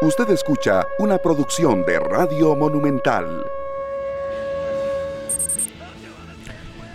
[0.00, 3.44] Usted escucha una producción de Radio Monumental.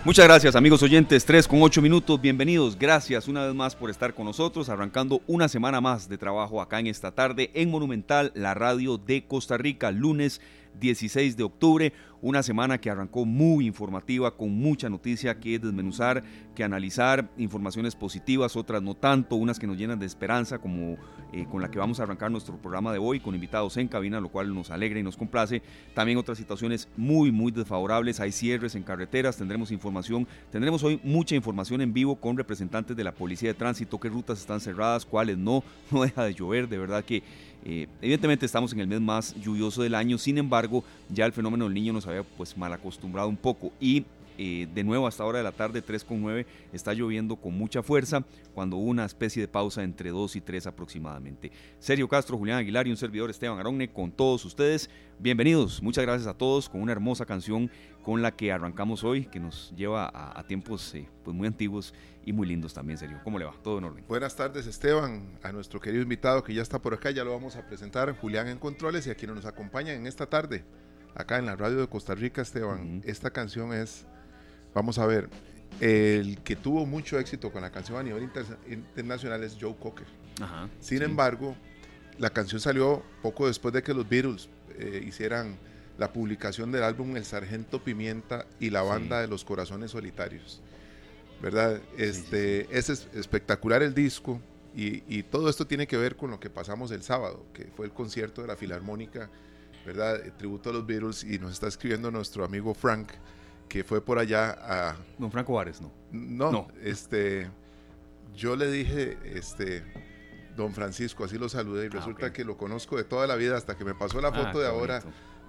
[0.06, 4.14] Muchas gracias amigos oyentes, 3 con 8 minutos, bienvenidos, gracias una vez más por estar
[4.14, 8.54] con nosotros, arrancando una semana más de trabajo acá en esta tarde en Monumental, la
[8.54, 10.40] radio de Costa Rica, lunes
[10.80, 16.64] 16 de octubre, una semana que arrancó muy informativa, con mucha noticia que desmenuzar, que
[16.64, 20.96] analizar, informaciones positivas, otras no tanto, unas que nos llenan de esperanza, como
[21.32, 24.20] eh, con la que vamos a arrancar nuestro programa de hoy, con invitados en cabina,
[24.20, 25.62] lo cual nos alegra y nos complace.
[25.92, 31.34] También otras situaciones muy, muy desfavorables, hay cierres en carreteras, tendremos información, tendremos hoy mucha
[31.34, 35.36] información en vivo con representantes de la Policía de Tránsito, qué rutas están cerradas, cuáles
[35.36, 37.22] no, no deja de llover, de verdad que
[37.64, 41.64] eh, evidentemente estamos en el mes más lluvioso del año, sin embargo, ya el fenómeno
[41.64, 44.04] del niño nos había pues mal acostumbrado un poco y
[44.36, 48.76] eh, de nuevo hasta ahora de la tarde 3.9 está lloviendo con mucha fuerza cuando
[48.76, 51.52] hubo una especie de pausa entre 2 y 3 aproximadamente.
[51.78, 54.90] Sergio Castro, Julián Aguilar y un servidor Esteban Aronne con todos ustedes.
[55.20, 57.70] Bienvenidos, muchas gracias a todos con una hermosa canción
[58.02, 61.94] con la que arrancamos hoy que nos lleva a, tiempos eh, pues muy antiguos
[62.26, 63.20] y muy lindos también, serio.
[63.22, 63.54] ¿Cómo le va?
[63.62, 64.04] Todo en orden.
[64.08, 67.56] Buenas tardes, Esteban, a nuestro querido invitado que ya está por acá, ya lo vamos
[67.56, 70.64] a presentar, Julián en Controles y a quienes nos acompañan en esta tarde,
[71.14, 73.02] acá en la radio de Costa Rica, Esteban.
[73.04, 74.06] Esta canción es,
[74.74, 75.28] vamos a ver,
[75.80, 78.28] el que tuvo mucho éxito con la canción a nivel
[78.68, 80.06] internacional es Joe Cocker.
[80.80, 81.54] Sin embargo,
[82.18, 85.56] la canción salió poco después de que los Beatles eh, hicieran
[85.98, 90.60] la publicación del álbum El Sargento Pimienta y la banda de los Corazones Solitarios.
[91.40, 91.80] ¿Verdad?
[91.96, 94.40] Este, Es espectacular el disco
[94.76, 97.92] y, todo esto tiene que ver con lo que pasamos el sábado, que fue el
[97.92, 99.30] concierto de la Filarmónica,
[99.86, 100.20] ¿verdad?
[100.36, 103.10] tributo a los Beatles y nos está escribiendo nuestro amigo Frank,
[103.68, 104.96] que fue por allá a...
[105.18, 105.92] Don Franco Juárez, ¿no?
[106.10, 107.48] No, este,
[108.34, 109.84] yo le dije, este,
[110.56, 113.56] Don Francisco, así lo saludé y ah, resulta que lo conozco de toda la vida
[113.56, 115.02] hasta que me pasó la ah, foto de ahora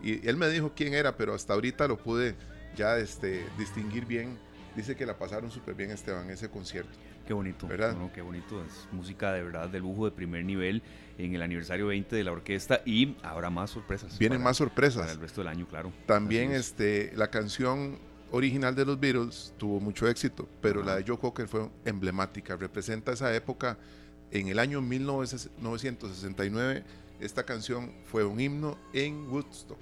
[0.04, 2.36] y él me dijo quién era, pero hasta ahorita lo pude
[2.76, 4.38] ya este, distinguir bien
[4.76, 6.92] Dice que la pasaron súper bien, Esteban, ese concierto.
[7.26, 7.96] Qué bonito, ¿verdad?
[8.14, 8.62] qué bonito.
[8.64, 10.84] Es música de verdad de lujo de primer nivel
[11.18, 14.20] en el aniversario 20 de la orquesta y habrá más sorpresas.
[14.20, 15.02] Vienen más sorpresas.
[15.02, 15.92] Para el resto del año, claro.
[16.06, 17.98] También este, la canción
[18.32, 22.58] original de los Beatles tuvo mucho éxito, pero la de Joe Cocker fue emblemática.
[22.58, 23.78] Representa esa época.
[24.32, 26.84] En el año 1969,
[27.22, 29.80] esta canción fue un himno en Woodstock,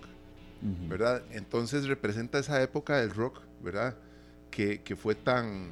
[0.87, 1.23] ¿verdad?
[1.31, 3.97] Entonces representa esa época del rock, ¿verdad?
[4.53, 5.71] Que, fue tan,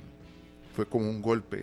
[0.75, 1.57] fue como un golpe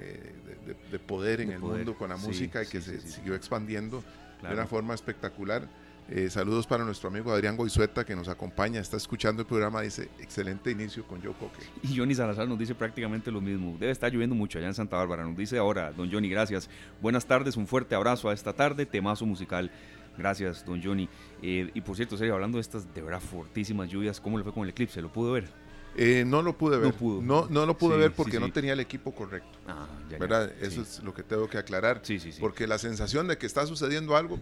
[0.91, 4.03] de, poder en el mundo con la música y que se siguió expandiendo
[4.43, 5.69] de una forma espectacular.
[6.11, 10.09] Eh, saludos para nuestro amigo Adrián Goizueta que nos acompaña, está escuchando el programa, dice
[10.21, 11.65] excelente inicio con Joe Cocker.
[11.83, 13.77] Y Johnny Salazar nos dice prácticamente lo mismo.
[13.79, 15.25] Debe estar lloviendo mucho allá en Santa Bárbara.
[15.25, 16.71] Nos dice ahora, don Johnny, gracias.
[17.03, 19.71] Buenas tardes, un fuerte abrazo a esta tarde, temazo musical.
[20.17, 21.11] Gracias, don Johnny.
[21.43, 24.53] Eh, y por cierto, serio, hablando de estas de verdad fortísimas lluvias, ¿cómo le fue
[24.55, 25.03] con el eclipse?
[25.03, 25.68] ¿Lo pudo ver?
[25.97, 26.95] Eh, no lo pude ver.
[27.01, 29.59] No, no, lo pude ver porque no tenía el equipo correcto.
[29.67, 29.87] Ah,
[30.19, 30.53] ¿Verdad?
[30.61, 32.03] Eso es lo que tengo que aclarar.
[32.41, 34.39] Porque la sensación de que está sucediendo algo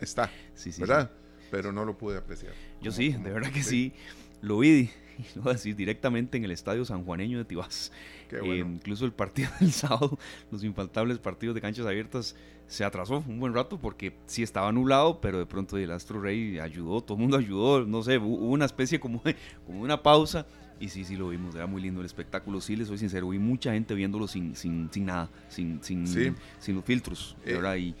[0.00, 0.30] está.
[0.78, 1.10] ¿Verdad?
[1.50, 2.54] Pero no lo pude apreciar.
[2.80, 3.92] Yo sí, de verdad que sí.
[4.40, 4.90] Lo vi,
[5.36, 7.92] lo voy a decir, directamente en el Estadio San Juaneño de Tibás.
[8.30, 10.18] Eh, incluso el partido del sábado,
[10.50, 12.34] los infaltables partidos de canchas abiertas,
[12.66, 16.58] se atrasó un buen rato porque sí estaba nublado, pero de pronto el Astro Rey
[16.58, 19.22] ayudó, todo el mundo ayudó, no sé, hubo una especie como,
[19.66, 20.46] como una pausa
[20.82, 22.60] y sí, sí lo vimos, era muy lindo el espectáculo.
[22.60, 26.74] Sí, les soy sincero, vi mucha gente viéndolo sin, sin, sin nada, sin, sin, sin
[26.74, 27.54] los filtros, eh.
[27.54, 27.76] ¿verdad?
[27.76, 27.94] Y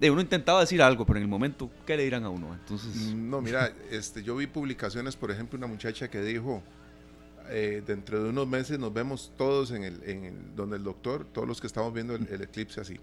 [0.00, 2.52] de uno intentaba decir algo, pero en el momento, ¿qué le dirán a uno?
[2.52, 3.14] Entonces...
[3.14, 6.60] No, mira, este, yo vi publicaciones, por ejemplo, una muchacha que dijo,
[7.50, 11.46] eh, dentro de unos meses nos vemos todos en el, en donde el doctor, todos
[11.46, 12.98] los que estamos viendo el, eclipse así.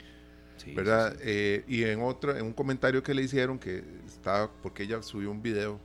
[0.75, 1.15] ¿Verdad?
[1.21, 5.31] Eh, y en otro, en un comentario que le hicieron que estaba, porque ella subió
[5.31, 5.79] un video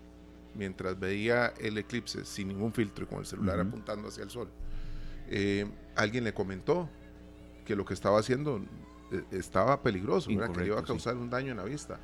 [0.56, 4.48] mientras veía el eclipse sin ningún filtro y con el celular apuntando hacia el sol,
[5.28, 6.88] eh, alguien le comentó
[7.64, 8.60] que lo que estaba haciendo
[9.12, 12.00] eh, estaba peligroso, que le iba a causar un daño en la vista.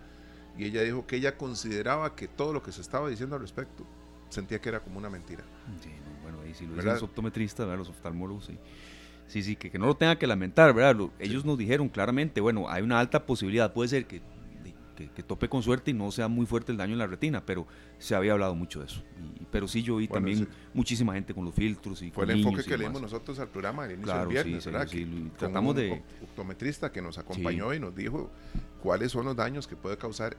[0.59, 3.87] Y ella dijo que ella consideraba que todo lo que se estaba diciendo al respecto
[4.29, 5.44] sentía que era como una mentira.
[5.82, 5.91] Sí,
[6.23, 8.59] bueno, ahí si lo dicen los optometristas, los oftalmólogos, sí.
[9.29, 11.09] Sí, sí, que, no lo tenga que lamentar, ¿verdad?
[11.19, 14.21] ellos nos dijeron claramente, bueno, hay una alta posibilidad, puede ser que
[14.94, 17.67] que, tope con suerte y no sea muy fuerte el daño en la retina, pero
[18.02, 19.02] se había hablado mucho de eso.
[19.50, 22.76] pero sí yo vi también muchísima gente con los filtros y Fue el enfoque que
[22.76, 24.88] leímos nosotros al programa el inicio del viernes, ¿verdad?
[24.88, 26.02] Sí, tratamos de...
[26.22, 28.31] optometrista que nos acompañó y nos dijo
[28.82, 30.37] cuáles son los daños que puede causar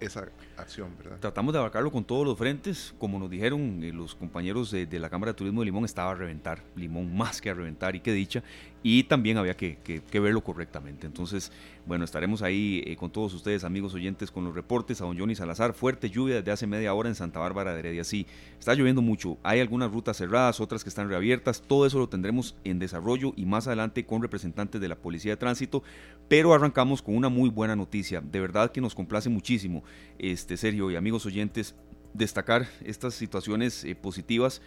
[0.00, 1.18] esa acción, ¿verdad?
[1.20, 5.08] Tratamos de abarcarlo con todos los frentes, como nos dijeron eh, los compañeros de, la
[5.08, 8.12] Cámara de Turismo de Limón, estaba a reventar, Limón más que a reventar y que
[8.12, 8.42] dicha,
[8.82, 9.78] y también había que,
[10.12, 11.06] verlo correctamente.
[11.06, 11.52] Entonces,
[11.86, 15.36] bueno, estaremos ahí eh, con todos ustedes, amigos oyentes, con los reportes a don Johnny
[15.36, 18.26] Salazar, fuerte lluvia desde hace media hora en Santa Bárbara de Heredia, sí,
[18.58, 22.56] está lloviendo mucho, hay algunas rutas cerradas, otras que están reabiertas, todo eso lo tendremos
[22.64, 25.82] en desarrollo y más adelante con representantes de la Policía de Tránsito,
[26.28, 29.84] pero arrancamos con una muy buena noticia, de verdad que nos complace muchísimo,
[30.18, 31.74] este Sergio y amigos oyentes,
[32.14, 34.62] destacar estas situaciones eh, positivas.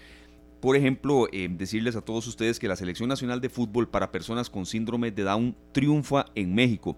[0.60, 4.50] Por ejemplo, eh, decirles a todos ustedes que la Selección Nacional de Fútbol para Personas
[4.50, 6.98] con Síndrome de Down triunfa en México.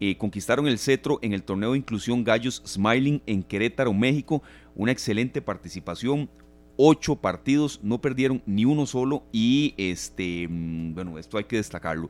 [0.00, 4.42] Eh, conquistaron el cetro en el torneo de inclusión Gallos Smiling en Querétaro, México.
[4.74, 6.30] Una excelente participación.
[6.76, 12.08] Ocho partidos, no perdieron ni uno solo y este, mm, bueno, esto hay que destacarlo.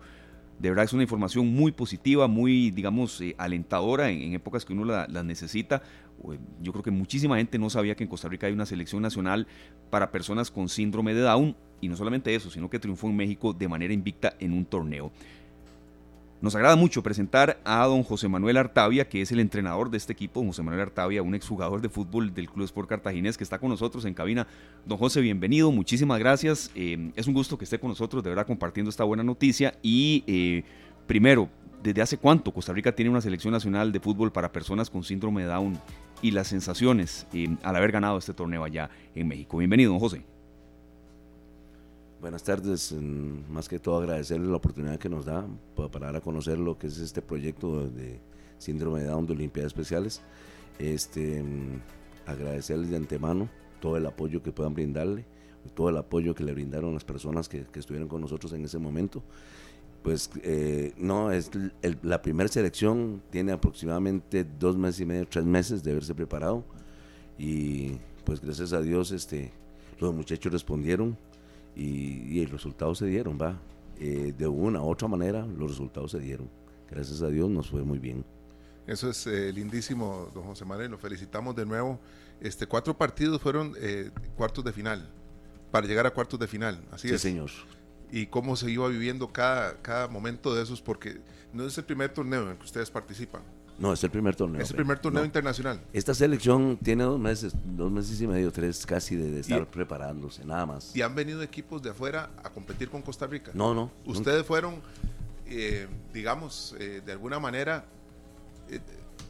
[0.58, 4.84] De verdad es una información muy positiva, muy, digamos, eh, alentadora en, épocas que uno
[4.84, 5.82] la, necesita.
[6.30, 9.00] Eh, yo creo que muchísima gente no sabía que en Costa Rica hay una selección
[9.00, 9.46] nacional
[9.88, 11.56] para personas con síndrome de Down.
[11.80, 15.12] Y no solamente eso, sino que triunfó en México de manera invicta en un torneo.
[16.40, 20.12] Nos agrada mucho presentar a don José Manuel Artavia, que es el entrenador de este
[20.12, 20.44] equipo.
[20.44, 24.04] José Manuel Artavia, un exjugador de fútbol del Club Sport Cartaginés, que está con nosotros
[24.04, 24.46] en cabina.
[24.86, 26.70] Don José, bienvenido, muchísimas gracias.
[26.76, 29.74] Eh, es un gusto que esté con nosotros, de verdad, compartiendo esta buena noticia.
[29.82, 30.62] Y eh,
[31.08, 31.48] primero,
[31.82, 35.42] ¿desde hace cuánto Costa Rica tiene una selección nacional de fútbol para personas con síndrome
[35.42, 35.76] de Down?
[36.22, 39.56] Y las sensaciones eh, al haber ganado este torneo allá en México.
[39.56, 40.24] Bienvenido, don José.
[42.20, 42.92] Buenas tardes,
[43.48, 46.88] más que todo agradecerle la oportunidad que nos da para dar a conocer lo que
[46.88, 48.18] es este proyecto de
[48.58, 50.20] síndrome de Down de Olimpiadas Especiales.
[50.80, 51.44] Este,
[52.26, 53.48] agradecerles de antemano
[53.80, 55.26] todo el apoyo que puedan brindarle,
[55.76, 59.22] todo el apoyo que le brindaron las personas que, estuvieron con nosotros en ese momento.
[60.02, 61.52] Pues eh, no, es
[62.02, 66.64] la primera selección tiene aproximadamente dos meses y medio, tres meses de haberse preparado
[67.38, 67.92] y
[68.24, 69.52] pues gracias a Dios este,
[70.00, 71.16] los muchachos respondieron
[71.78, 73.60] y, los resultados se dieron, va.
[74.00, 76.50] Eh, de una u otra manera, los resultados se dieron.
[76.90, 78.24] Gracias a Dios nos fue muy bien.
[78.86, 80.90] Eso es eh, lindísimo, don José Manuel.
[80.90, 82.00] Lo felicitamos de nuevo.
[82.40, 85.08] Este, cuatro partidos fueron eh, cuartos de final,
[85.70, 86.82] para llegar a cuartos de final.
[86.90, 87.50] Así sí, señor.
[88.10, 91.20] Y cómo se iba viviendo cada, cada momento de esos, porque
[91.52, 93.42] no es el primer torneo en el que ustedes participan.
[93.78, 94.60] No, es el primer torneo.
[94.60, 95.80] Es el primer torneo internacional.
[95.92, 100.66] Esta selección tiene dos meses, dos meses y medio, tres casi de, estar preparándose, nada
[100.66, 100.94] más.
[100.96, 103.52] ¿Y han venido equipos de afuera a competir con Costa Rica?
[103.54, 103.90] No, no.
[104.04, 104.82] Ustedes fueron,
[105.46, 107.84] eh, digamos, eh, de alguna manera,
[108.68, 108.80] eh,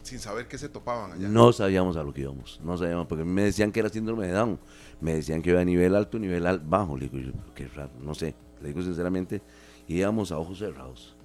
[0.01, 1.27] sin saber qué se topaban allá.
[1.27, 4.33] No sabíamos a lo que íbamos, no sabíamos, porque me decían que era síndrome de
[4.33, 4.59] Down,
[4.99, 8.33] me decían que iba a nivel alto, nivel bajo, le digo, qué raro, no sé,
[8.61, 9.43] le digo sinceramente,
[9.87, 11.18] íbamos a ojos cerrados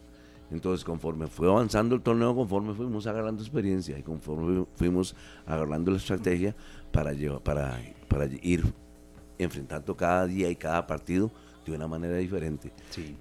[0.50, 5.14] entonces, conforme fue avanzando el torneo, conforme fuimos agarrando experiencia y conforme fuimos
[5.46, 6.54] agarrando la estrategia
[6.92, 7.12] para,
[7.42, 8.64] para, para ir
[9.38, 11.30] enfrentando cada día y cada partido
[11.64, 12.72] de una manera diferente.
[12.90, 13.16] Sí.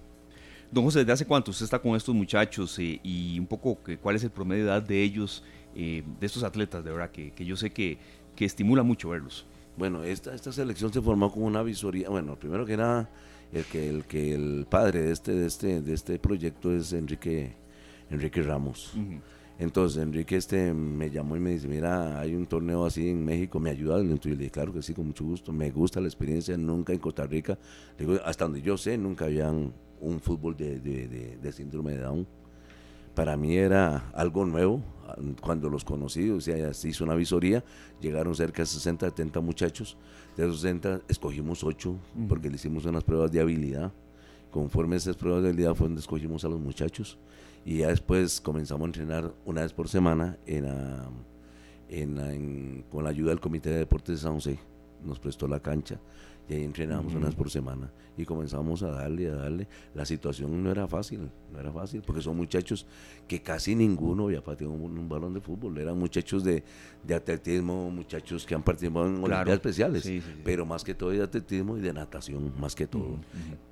[0.71, 4.15] Don José, ¿desde hace cuánto usted está con estos muchachos eh, y un poco cuál
[4.15, 5.43] es el promedio de edad de ellos,
[5.75, 7.97] eh, de estos atletas, de verdad, que, que yo sé que,
[8.35, 9.45] que, estimula mucho verlos?
[9.77, 13.09] Bueno, esta, esta selección se formó con una visoría, bueno, primero que nada
[13.53, 17.55] el que el que el padre de este de este de este proyecto es Enrique
[18.09, 18.93] Enrique Ramos.
[19.59, 23.59] Entonces Enrique este me llamó y me dice, mira, hay un torneo así en México,
[23.59, 23.99] ¿me ayuda?
[23.99, 26.99] Entonces le dije, claro que sí, con mucho gusto, me gusta la experiencia, nunca en
[26.99, 27.57] Costa Rica,
[27.97, 29.51] digo, hasta donde yo sé, nunca había
[30.03, 32.27] un fútbol de, de, de, síndrome de Down.
[33.15, 34.81] Para mí era algo nuevo,
[35.39, 37.63] cuando los conocí, o sea, se hizo una visoría,
[38.01, 39.97] llegaron cerca de 60, 70 muchachos,
[40.37, 41.95] de esos 60 escogimos 8
[42.27, 43.91] porque le hicimos unas pruebas de habilidad.
[44.51, 47.17] Conforme a esas pruebas de habilidad fue donde escogimos a los muchachos
[47.65, 50.65] y ya después comenzamos a entrenar una vez por semana en,
[51.89, 54.59] en, con la ayuda del Comité de Deportes de San José.
[55.03, 55.99] Nos prestó la cancha
[56.49, 59.67] y ahí entrenábamos unas por semana y comenzamos a darle, a darle.
[59.95, 62.85] La situación no era fácil, no era fácil, porque son muchachos
[63.27, 66.63] que casi ninguno había pateado un, balón de fútbol, eran muchachos de,
[67.03, 70.11] de, atletismo, muchachos que han participado en Olimpiadas especiales,
[70.43, 73.19] pero más que todo de atletismo y de natación, más que todo.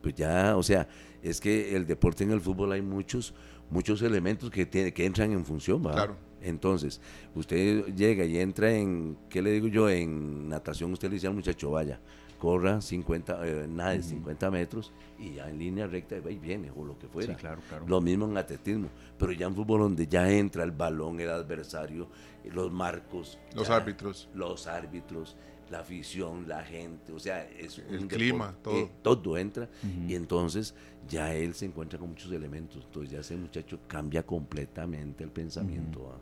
[0.02, 0.88] Pues ya, o sea,
[1.22, 3.34] es que el deporte en el fútbol hay muchos,
[3.70, 5.94] muchos elementos que, tiene, que entran en función, ¿va?
[5.94, 6.32] Claro.
[6.42, 7.00] Entonces,
[7.36, 9.90] usted llega y entra en, ¿qué le digo yo?
[9.90, 12.00] En natación, usted le dice al muchacho, vaya,
[12.42, 16.84] corra 50, eh, nada de 50 metros y ya en línea recta y viene o
[16.84, 17.36] lo que fuera.
[17.36, 17.86] claro, claro.
[17.88, 22.08] Lo mismo en atletismo, pero ya en fútbol donde ya entra el balón, el adversario,
[22.46, 23.38] los marcos.
[23.54, 24.28] Los árbitros.
[24.34, 25.38] Los árbitros.
[25.70, 28.76] la afición, la gente, o sea, es el clima, todo.
[28.76, 29.70] Eh, todo entra
[30.08, 30.74] y entonces
[31.08, 36.20] ya él se encuentra con muchos elementos, entonces ya ese muchacho cambia completamente el pensamiento.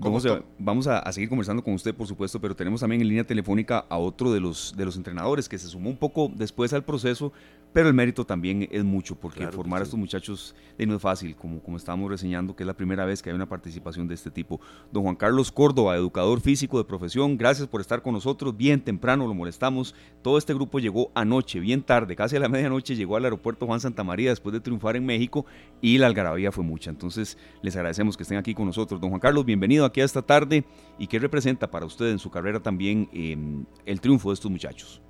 [0.00, 3.24] Vamos, a, vamos a, seguir conversando con usted, por supuesto, pero tenemos también en línea
[3.24, 6.84] telefónica a otro de los, de los entrenadores que se sumó un poco después al
[6.84, 7.32] proceso,
[7.72, 11.60] pero el mérito también es mucho, porque formar a estos muchachos no es fácil, como,
[11.60, 14.60] como estábamos reseñando, que es la primera vez que hay una participación de este tipo.
[14.92, 18.56] Don Juan Carlos Córdoba, educador físico de profesión, gracias por estar con nosotros.
[18.56, 19.94] Bien temprano lo molestamos.
[20.22, 23.80] Todo este grupo llegó anoche, bien tarde, casi a la medianoche, llegó al aeropuerto Juan
[23.80, 25.46] Santa María después de triunfar en México
[25.80, 26.90] y la algarabía fue mucha.
[26.90, 29.00] Entonces, les agradecemos que estén aquí con nosotros.
[29.00, 30.64] Don Juan Carlos, bienvenido aquí a esta tarde.
[30.98, 35.02] ¿Y qué representa para usted en su carrera también em, el triunfo de estos muchachos?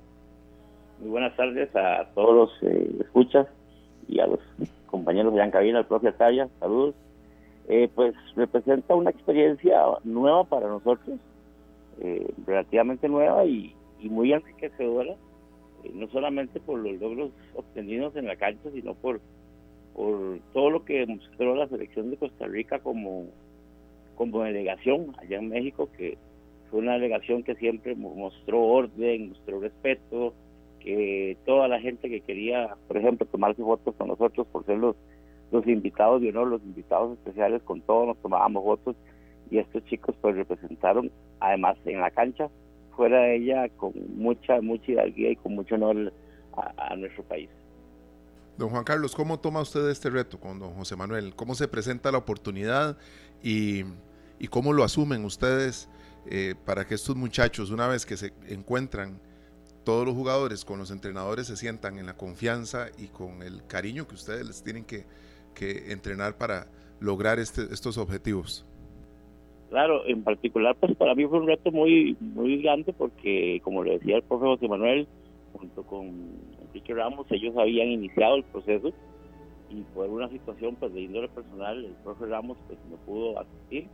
[0.99, 3.47] Muy buenas tardes a todos los eh, escuchas
[4.09, 4.39] y a los
[4.87, 6.93] compañeros de Ancabina, al propio Talla, saludos.
[7.69, 11.17] Eh, pues representa una experiencia nueva para nosotros,
[12.01, 15.15] eh, relativamente nueva y, muy enriquecedora,
[15.93, 19.21] no solamente por los logros obtenidos en la cancha, sino por,
[19.93, 23.27] por todo lo que mostró la selección de Costa Rica como,
[24.15, 26.17] como delegación allá en México, que
[26.69, 30.33] fue una delegación que siempre mostró orden, mostró respeto,
[30.89, 34.95] que toda la gente que quería, por ejemplo, tomarse fotos con nosotros por ser los,
[35.51, 38.95] los invitados de honor, los invitados especiales, con todos nos tomábamos fotos
[39.51, 42.49] y estos chicos pues representaron, además en la cancha,
[42.95, 46.11] fuera de ella con mucha, mucha hidalguía y con mucho honor
[46.77, 47.49] a, nuestro país.
[48.57, 51.33] Don Juan Carlos, ¿cómo toma usted este reto con don José Manuel?
[51.35, 52.97] ¿Cómo se presenta la oportunidad
[53.41, 53.83] y,
[54.39, 55.87] y cómo lo asumen ustedes
[56.25, 59.21] eh, para que estos muchachos, una vez que se encuentran
[59.83, 64.07] todos los jugadores con los entrenadores se sientan en la confianza y con el cariño
[64.07, 65.05] que ustedes les tienen que,
[65.91, 66.67] entrenar para
[67.01, 68.65] lograr este, estos objetivos.
[69.69, 73.99] Claro, en particular, pues para mí fue un reto muy muy grande porque, como le
[73.99, 75.05] decía el profe José Manuel,
[75.51, 76.07] junto con
[76.61, 78.93] Enrique Ramos, ellos habían iniciado el proceso
[79.69, 83.87] y por una situación pues de índole personal, el profe Ramos pues no pudo asistir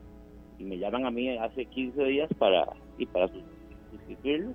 [0.60, 3.28] y me llaman a mí hace 15 días para y para
[3.92, 4.54] sustituirlo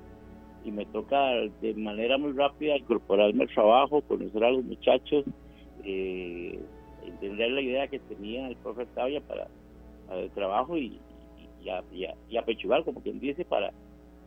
[0.64, 1.18] y me toca
[1.60, 5.24] de manera muy rápida incorporarme al trabajo, conocer a los muchachos,
[5.84, 6.58] eh,
[7.06, 9.48] entender la idea que tenía el profe Tavia para,
[10.10, 10.98] el trabajo y,
[11.62, 13.72] y, apechugar, como quien dice, para,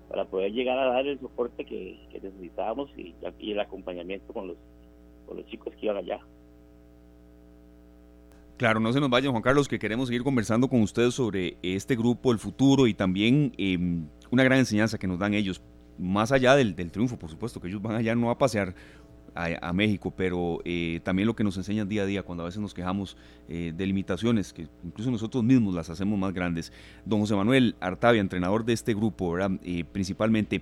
[0.10, 3.14] para poder llegar a dar el soporte que, necesitábamos y,
[3.52, 4.58] el acompañamiento con los,
[5.28, 6.20] con los chicos que iban allá.
[8.58, 11.96] Claro, no se nos vayan, Juan Carlos, que queremos seguir conversando con ustedes sobre este
[11.96, 15.62] grupo, el futuro y también em, una gran enseñanza que nos dan ellos
[15.98, 18.76] más allá del, triunfo, por supuesto, que ellos van allá no a pasear
[19.36, 22.62] a, México, pero eh, también lo que nos enseñan día a día cuando a veces
[22.62, 26.72] nos quejamos eh, de limitaciones, que incluso nosotros mismos las hacemos más grandes.
[27.06, 29.60] Don José Manuel Artavia, entrenador de este grupo, ¿verdad?
[29.64, 30.62] Eh, principalmente,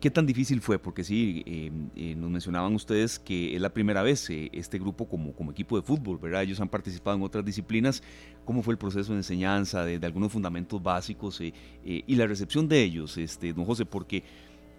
[0.00, 0.78] ¿qué tan difícil fue?
[0.78, 1.72] Porque sí,
[2.16, 6.18] nos mencionaban ustedes que es la primera vez este grupo como, como equipo de fútbol,
[6.18, 6.42] ¿verdad?
[6.42, 8.02] Ellos han participado en otras disciplinas.
[8.44, 13.16] ¿Cómo fue el proceso de enseñanza de, algunos fundamentos básicos y la recepción de ellos,
[13.16, 13.86] este, don José?
[13.86, 14.22] Porque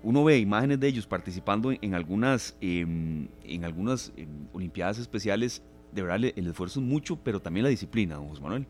[0.05, 6.03] uno ve imágenes de ellos participando en, algunas, em, en algunas em, Olimpiadas especiales, de
[6.03, 8.67] verdad el esfuerzo es mucho, pero también la disciplina, don José Manuel.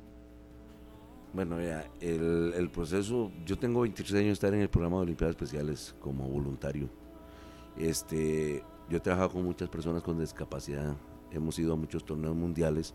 [1.34, 5.36] Bueno, ya, el, proceso, yo tengo 23 años de estar en el programa de Olimpiadas
[5.36, 6.90] Especiales como voluntario.
[7.78, 10.96] Este, yo he trabajado con muchas personas con discapacidad,
[11.32, 12.94] hemos ido a muchos torneos mundiales,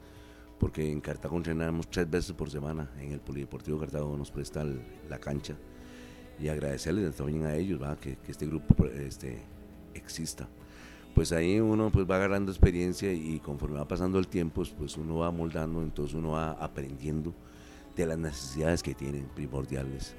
[0.59, 5.19] porque en Cartago entrenamos tres veces por semana, en el Polideportivo Cartago nos presta la
[5.19, 5.59] cancha
[6.41, 9.43] y agradecerles también a ellos Que, este grupo este,
[9.95, 10.49] exista.
[11.15, 15.19] Pues ahí uno pues va agarrando experiencia y conforme va pasando el tiempo, pues uno
[15.19, 17.35] va moldando, entonces uno va aprendiendo
[17.97, 20.15] de las necesidades que tienen primordiales.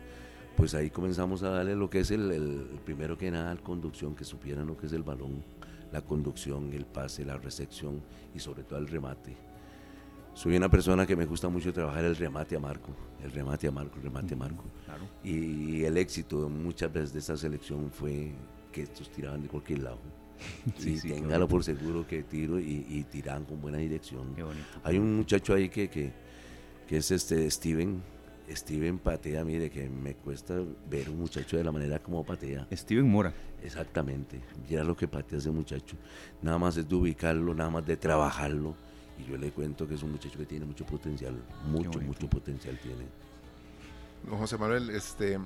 [0.57, 4.15] Pues ahí comenzamos a darle lo que es el, el primero que nada, la conducción,
[4.15, 5.43] que supieran lo que es el balón,
[5.93, 8.01] la conducción, el pase, la recepción
[8.35, 9.50] y sobre todo el remate
[10.33, 12.91] soy una persona que me gusta mucho trabajar el remate a Marco,
[13.23, 14.63] el remate a Marco, el remate a Marco.
[15.23, 18.31] Y el éxito muchas veces de esta selección fue
[18.71, 19.99] que estos tiraban de cualquier lado.
[20.77, 24.35] sí, y téngalo por seguro que tiro y, y, tiran con buena dirección.
[24.83, 26.11] Hay un muchacho ahí que, que,
[26.87, 28.01] que, es este Steven.
[28.49, 30.55] Steven patea, mire, que me cuesta
[30.89, 32.67] ver un muchacho de la manera como patea.
[32.71, 33.33] Steven Mora.
[33.63, 34.41] Exactamente.
[34.67, 35.95] Mira lo que patea ese muchacho.
[36.41, 38.75] Nada más es de ubicarlo, nada más de trabajarlo
[39.21, 41.35] y yo le cuento que es un muchacho que tiene mucho potencial,
[41.65, 43.05] mucho, mucho potencial tiene.
[44.29, 45.39] José Manuel, este,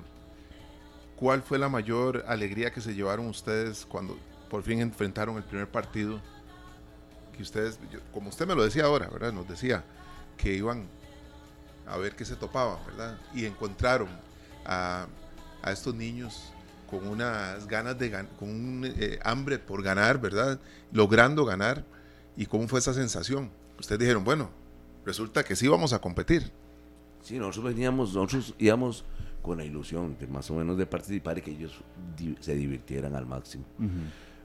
[1.16, 4.18] ¿cuál fue la mayor alegría que se llevaron ustedes cuando
[4.50, 6.20] por fin enfrentaron el primer partido?
[7.36, 7.78] Que ustedes,
[8.12, 9.32] como usted me lo decía ahora, ¿verdad?
[9.32, 9.84] Nos decía
[10.36, 10.86] que iban
[11.86, 13.18] a ver qué se topaba, ¿verdad?
[13.34, 14.08] Y encontraron
[14.64, 15.06] a,
[15.62, 16.52] a estos niños
[16.88, 20.58] con unas ganas de con un eh, hambre por ganar, ¿verdad?
[20.92, 21.84] Logrando ganar.
[22.36, 23.50] ¿Y cómo fue esa sensación?
[23.78, 24.50] Ustedes dijeron, bueno,
[25.04, 26.50] resulta que sí vamos a competir.
[27.22, 29.04] Sí, nosotros veníamos, nosotros íbamos
[29.42, 31.72] con la ilusión de más o menos de participar y que ellos
[32.40, 33.64] se divirtieran al máximo.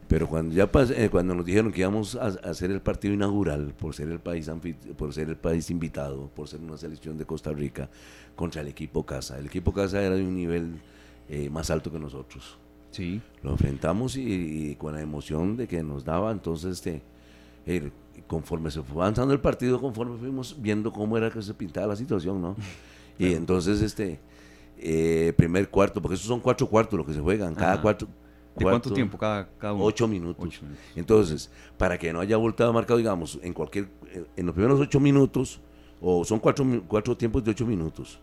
[0.08, 3.94] Pero cuando ya eh, cuando nos dijeron que íbamos a, hacer el partido inaugural por
[3.94, 4.50] ser el país
[4.96, 7.88] por ser el país invitado, por ser una selección de Costa Rica
[8.36, 9.38] contra el equipo casa.
[9.38, 10.80] El equipo casa era de un nivel
[11.28, 12.58] eh, más alto que nosotros.
[12.90, 13.22] Sí.
[13.42, 17.02] Lo enfrentamos y, con la emoción de que nos daba, entonces este
[18.26, 21.96] conforme se fue avanzando el partido, conforme fuimos viendo cómo era que se pintaba la
[21.96, 22.56] situación, ¿no?
[23.18, 24.20] Y entonces este
[24.78, 28.08] eh, primer cuarto, porque esos son cuatro cuartos los que se juegan, cada cuarto
[28.56, 29.84] ¿De cuánto tiempo cada, cada uno?
[29.84, 30.60] Ocho minutos.
[30.94, 35.00] Entonces, para que no haya voltado marcado, digamos, en cualquier, eh, en los primeros ocho
[35.00, 35.60] minutos,
[36.00, 38.18] o son cuatro, cuatro tiempos de ocho minutos.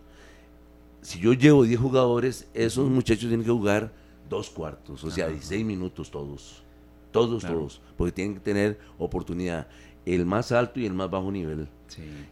[1.01, 3.91] Si yo llevo diez jugadores, esos muchachos tienen que jugar
[4.29, 6.63] dos cuartos, o sea, 16 minutos todos.
[7.11, 7.81] Todos, todos.
[7.97, 9.67] Porque tienen que tener oportunidad.
[10.05, 11.67] El más alto y el más bajo nivel.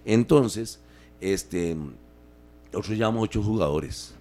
[0.05, 0.79] Entonces,
[1.19, 1.75] este,
[2.71, 4.15] nosotros llevamos ocho jugadores.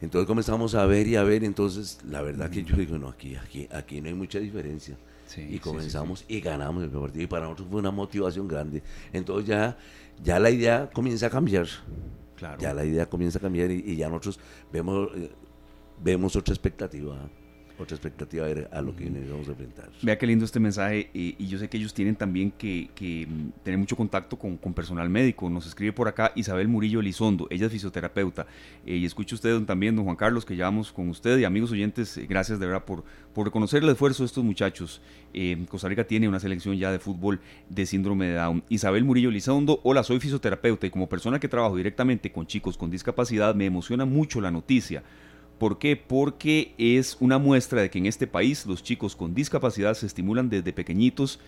[0.00, 3.34] Entonces comenzamos a ver y a ver, entonces la verdad que yo digo, no, aquí,
[3.34, 4.96] aquí, aquí no hay mucha diferencia.
[5.36, 8.82] y comenzamos y ganamos el partido y para nosotros fue una motivación grande.
[9.12, 9.76] Entonces ya,
[10.22, 11.66] ya la idea comienza a cambiar.
[12.36, 12.60] Claro.
[12.60, 14.38] Ya la idea comienza a cambiar y, ya nosotros
[14.72, 15.32] vemos, eh,
[16.00, 17.28] vemos otra expectativa
[17.78, 19.90] otra expectativa a lo que vamos a enfrentar.
[20.02, 22.88] Vea qué lindo este mensaje y yo sé que ellos tienen también que,
[23.28, 25.48] mm, tener mucho contacto con, personal médico.
[25.48, 28.46] Nos escribe por acá Isabel Murillo Elizondo, ella es fisioterapeuta
[28.84, 32.16] eh, y escucha usted también, don Juan Carlos, que llevamos con usted y amigos oyentes,
[32.16, 33.04] eh, gracias de verdad por,
[33.34, 35.00] por reconocer el esfuerzo de estos muchachos.
[35.32, 38.64] Eh, Costa Rica tiene una selección ya de fútbol de síndrome de Down.
[38.68, 42.90] Isabel Murillo Elizondo, hola, soy fisioterapeuta y como persona que trabajo directamente con chicos con
[42.90, 45.02] discapacidad me emociona mucho la noticia
[45.58, 45.96] ¿Por qué?
[45.96, 50.48] Porque es una muestra de que en este país los chicos con discapacidad se estimulan
[50.48, 51.40] desde pequeñitos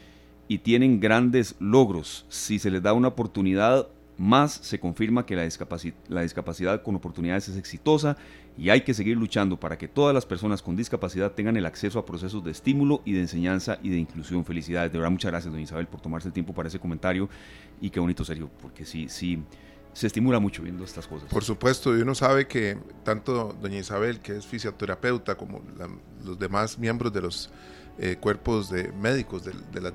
[0.48, 2.26] y tienen grandes logros.
[2.28, 3.86] Si se les da una oportunidad
[4.16, 8.16] más, se confirma que la, discapacidad, con oportunidades es exitosa
[8.58, 12.00] y hay que seguir luchando para que todas las personas con discapacidad tengan el acceso
[12.00, 14.44] a procesos de estímulo y de enseñanza y de inclusión.
[14.44, 14.90] Felicidades.
[14.90, 17.28] De verdad, muchas gracias, doña Isabel, por tomarse el tiempo para ese comentario
[17.80, 19.38] y qué bonito, serio, porque sí, sí
[20.00, 21.28] se estimula mucho viendo estas cosas.
[21.28, 25.62] Por supuesto, y uno sabe que tanto doña Isabel, que es fisioterapeuta, como
[26.24, 27.50] los demás miembros de los
[27.98, 29.92] eh, cuerpos de médicos de, las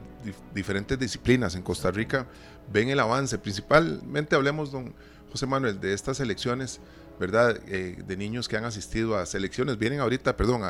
[0.54, 2.28] diferentes disciplinas en Costa Rica,
[2.72, 3.40] ven el avance.
[3.40, 4.94] Principalmente hablemos, don
[5.32, 6.82] José Manuel, de estas elecciones,
[7.20, 7.60] ¿verdad?
[7.68, 10.62] Eh, de niños que han asistido a selecciones, vienen ahorita, perdón,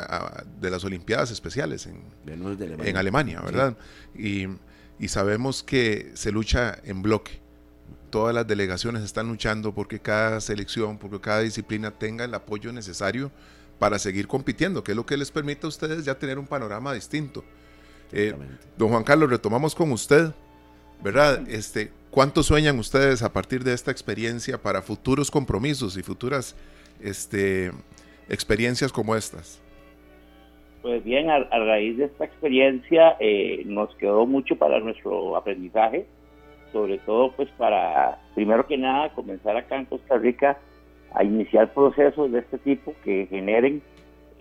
[0.62, 3.76] de las Olimpiadas Especiales en, en Alemania, ¿verdad?
[4.18, 4.48] Y,
[4.98, 7.44] y sabemos que se lucha en bloque
[8.16, 13.30] todas las delegaciones están luchando porque cada selección, porque cada disciplina tenga el apoyo necesario
[13.78, 16.94] para seguir compitiendo, que es lo que les permite a ustedes ya tener un panorama
[16.94, 17.44] distinto.
[18.14, 18.34] Eh,
[18.78, 20.32] don Juan Carlos, retomamos con usted,
[21.04, 21.46] ¿verdad?
[21.50, 26.56] Este, ¿Cuánto sueñan ustedes a partir de esta experiencia para futuros compromisos y futuras
[27.02, 27.74] este,
[28.30, 29.62] experiencias como estas?
[30.82, 36.06] Pues bien, a, raíz de esta experiencia eh, nos quedó mucho para nuestro aprendizaje
[36.76, 40.58] sobre todo pues para, primero que nada, comenzar acá en Costa Rica
[41.14, 43.82] a iniciar procesos de este tipo que generen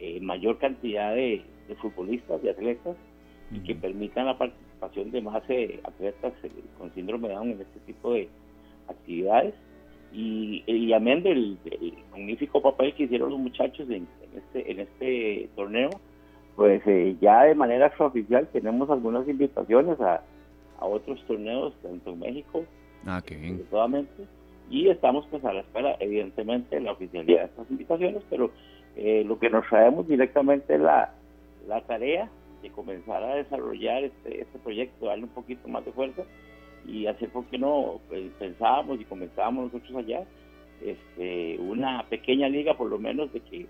[0.01, 1.45] eh, mayor cantidad de,
[1.81, 2.97] futbolistas, y atletas,
[3.53, 7.61] y que permitan la participación de más eh, atletas eh, con síndrome de Down en
[7.61, 8.29] este tipo de
[8.89, 9.55] actividades.
[10.13, 11.57] Y, y amén del,
[12.11, 15.91] magnífico papel que hicieron los muchachos en, este, en este torneo,
[16.57, 16.83] pues
[17.21, 20.21] ya de manera extraoficial tenemos algunas invitaciones a
[20.79, 22.65] a otros torneos, tanto en México,
[23.07, 23.67] ah, qué bien.
[24.71, 28.51] y estamos pues a la espera, evidentemente, de la oficialidad de estas invitaciones, pero
[28.97, 31.13] eh, lo que nos traemos directamente es la,
[31.67, 32.29] la tarea
[32.63, 36.23] de comenzar a desarrollar este, este proyecto, darle un poquito más de fuerza
[36.87, 38.01] y hacer, ¿por qué no?
[38.09, 40.25] Pues, pensábamos y comenzábamos nosotros allá,
[40.83, 43.67] este, una pequeña liga por lo menos de que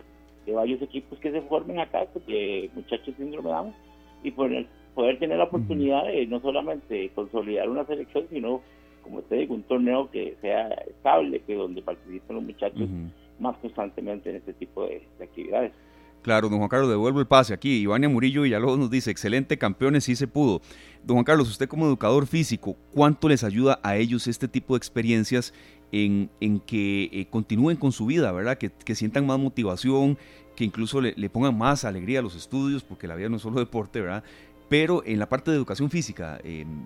[0.47, 3.75] de varios equipos que se formen acá, de muchachos síndrome Down,
[4.23, 8.63] y poner poder tener la oportunidad de no solamente consolidar una selección, sino,
[9.03, 12.89] como te digo, un torneo que sea estable, que donde participen los muchachos
[13.39, 15.73] más constantemente en este tipo de, actividades.
[16.23, 17.81] Claro, don Juan Carlos, devuelvo el pase aquí.
[17.81, 20.63] Ivania Murillo Villalobos nos dice, excelente campeones, sí se pudo.
[21.05, 24.79] Don Juan Carlos, usted como educador físico, ¿cuánto les ayuda a ellos este tipo de
[24.79, 25.53] experiencias
[25.93, 28.57] en, en que eh, continúen con su vida, ¿verdad?
[28.57, 30.17] Que, que, sientan más motivación,
[30.57, 33.43] que incluso le, le, pongan más alegría a los estudios, porque la vida no es
[33.43, 34.25] solo deporte, ¿verdad?
[34.69, 36.85] Pero en la parte de educación física em,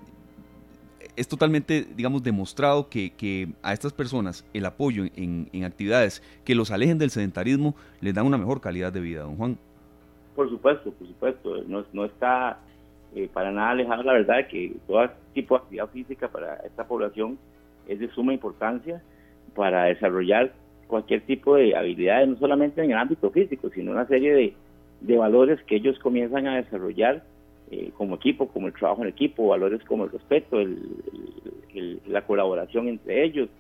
[1.17, 6.99] es totalmente, digamos, demostrado que, a estas personas el apoyo en, actividades que los alejen
[6.99, 9.59] del sedentarismo les da una mejor calidad de vida, don Juan.
[10.37, 11.65] Por supuesto, por supuesto.
[11.67, 12.61] No, no está
[13.15, 17.39] eh, para nada alejado la verdad que todo tipo de actividad física para esta población
[17.89, 19.03] es de suma importancia
[19.57, 20.53] para desarrollar
[20.87, 24.55] cualquier tipo de habilidades, no solamente en el ámbito físico, sino una serie de,
[25.01, 27.25] de valores que ellos comienzan a desarrollar
[27.71, 32.89] eh, como equipo, como el trabajo en equipo, valores como el respeto, el, la colaboración
[32.89, 33.51] entre ellos,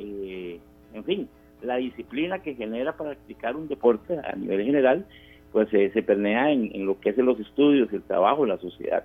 [0.00, 0.58] eh,
[0.92, 1.28] en fin,
[1.62, 5.06] la disciplina que genera para practicar un deporte a nivel general,
[5.52, 9.04] pues eh, se pernea en, lo que es los estudios, el trabajo, la sociedad,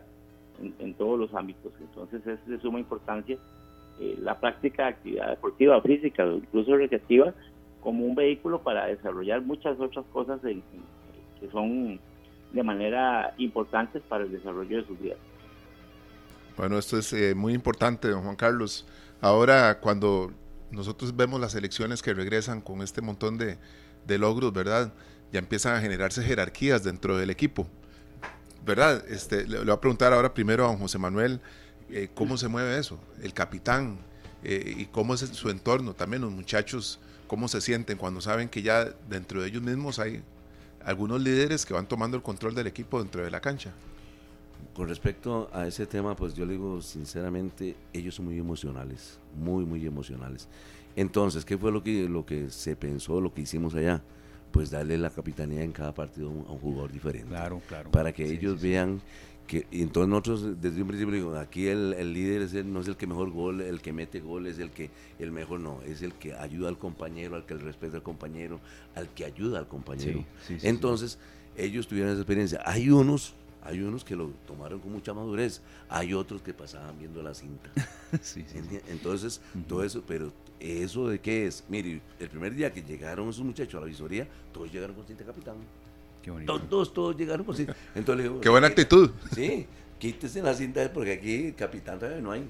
[0.79, 1.71] en, todos los ámbitos.
[1.79, 3.37] Entonces es de suma importancia
[4.23, 7.35] la práctica de actividad deportiva, física, incluso recreativa,
[7.81, 11.99] como un vehículo para desarrollar muchas otras cosas que son
[12.51, 15.17] de manera importante para el desarrollo de sus vidas.
[16.57, 18.85] Bueno, esto es eh, muy importante, don Juan Carlos.
[19.21, 20.31] Ahora, cuando
[20.71, 23.57] nosotros vemos las elecciones que regresan con este montón de,
[24.17, 24.93] logros, ¿verdad?
[25.31, 27.67] Ya empiezan a generarse jerarquías dentro del equipo,
[28.65, 29.03] ¿verdad?
[29.07, 31.39] Este, le, voy a preguntar ahora primero a don José Manuel,
[31.89, 32.99] eh, ¿cómo se mueve eso?
[33.21, 33.99] El capitán,
[34.43, 38.61] eh, y cómo es su entorno, también los muchachos, cómo se sienten cuando saben que
[38.61, 40.21] ya dentro de ellos mismos hay
[40.85, 43.71] algunos líderes que van tomando el control del equipo dentro de la cancha.
[44.73, 49.65] Con respecto a ese tema, pues yo le digo sinceramente, ellos son muy emocionales, muy,
[49.65, 50.47] muy emocionales.
[50.95, 54.01] Entonces, ¿qué fue lo que, lo que se pensó, lo que hicimos allá?
[54.51, 57.29] Pues darle la capitanía en cada partido a un, jugador diferente.
[57.29, 57.91] Claro, claro.
[57.91, 59.01] Para que ellos vean
[59.71, 63.07] y entonces nosotros desde un principio digo, aquí el, líder es no es el que
[63.07, 66.33] mejor gol, el que mete gol, es el que el mejor no, es el que
[66.33, 68.59] ayuda al compañero, al que respeta al compañero,
[68.95, 70.23] al que ayuda al compañero.
[70.61, 71.17] entonces,
[71.57, 72.61] ellos tuvieron esa experiencia.
[72.65, 73.33] Hay unos,
[73.63, 77.69] hay unos que lo tomaron con mucha madurez, hay otros que pasaban viendo la cinta.
[78.87, 83.43] entonces, todo eso, pero eso de qué es, mire, el primer día que llegaron esos
[83.43, 85.55] muchachos a la visoría, todos llegaron con cinta capitán.
[86.45, 87.75] Todos, todos llegaron con cinta.
[87.95, 89.11] Entonces Qué buena actitud.
[89.33, 89.65] Sí,
[89.99, 92.43] quítese la cinta porque aquí capitán todavía no hay.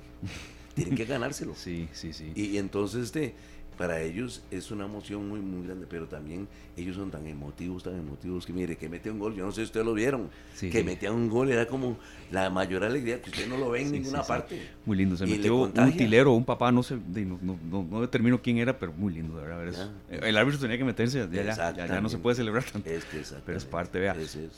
[0.73, 1.53] Tienen que ganárselo.
[1.55, 2.31] Sí, sí, sí.
[2.36, 3.36] Y, y entonces, este,
[3.81, 7.97] para ellos es una emoción muy, muy grande, pero también ellos son tan emotivos, tan
[7.97, 10.83] emotivos que mire, que mete un gol, yo no sé si ustedes lo vieron, que
[10.83, 11.97] metía un gol era como
[12.29, 14.69] la mayor alegría que usted no lo ve en ninguna parte.
[14.85, 18.59] Muy lindo, se metió un tilero, un papá, no sé, no, no, no, determino quién
[18.59, 19.89] era, pero muy lindo, de verdad.
[20.11, 22.87] el árbitro tenía que meterse, ya, ya, no se puede celebrar tanto,
[23.43, 24.15] pero es parte, vea.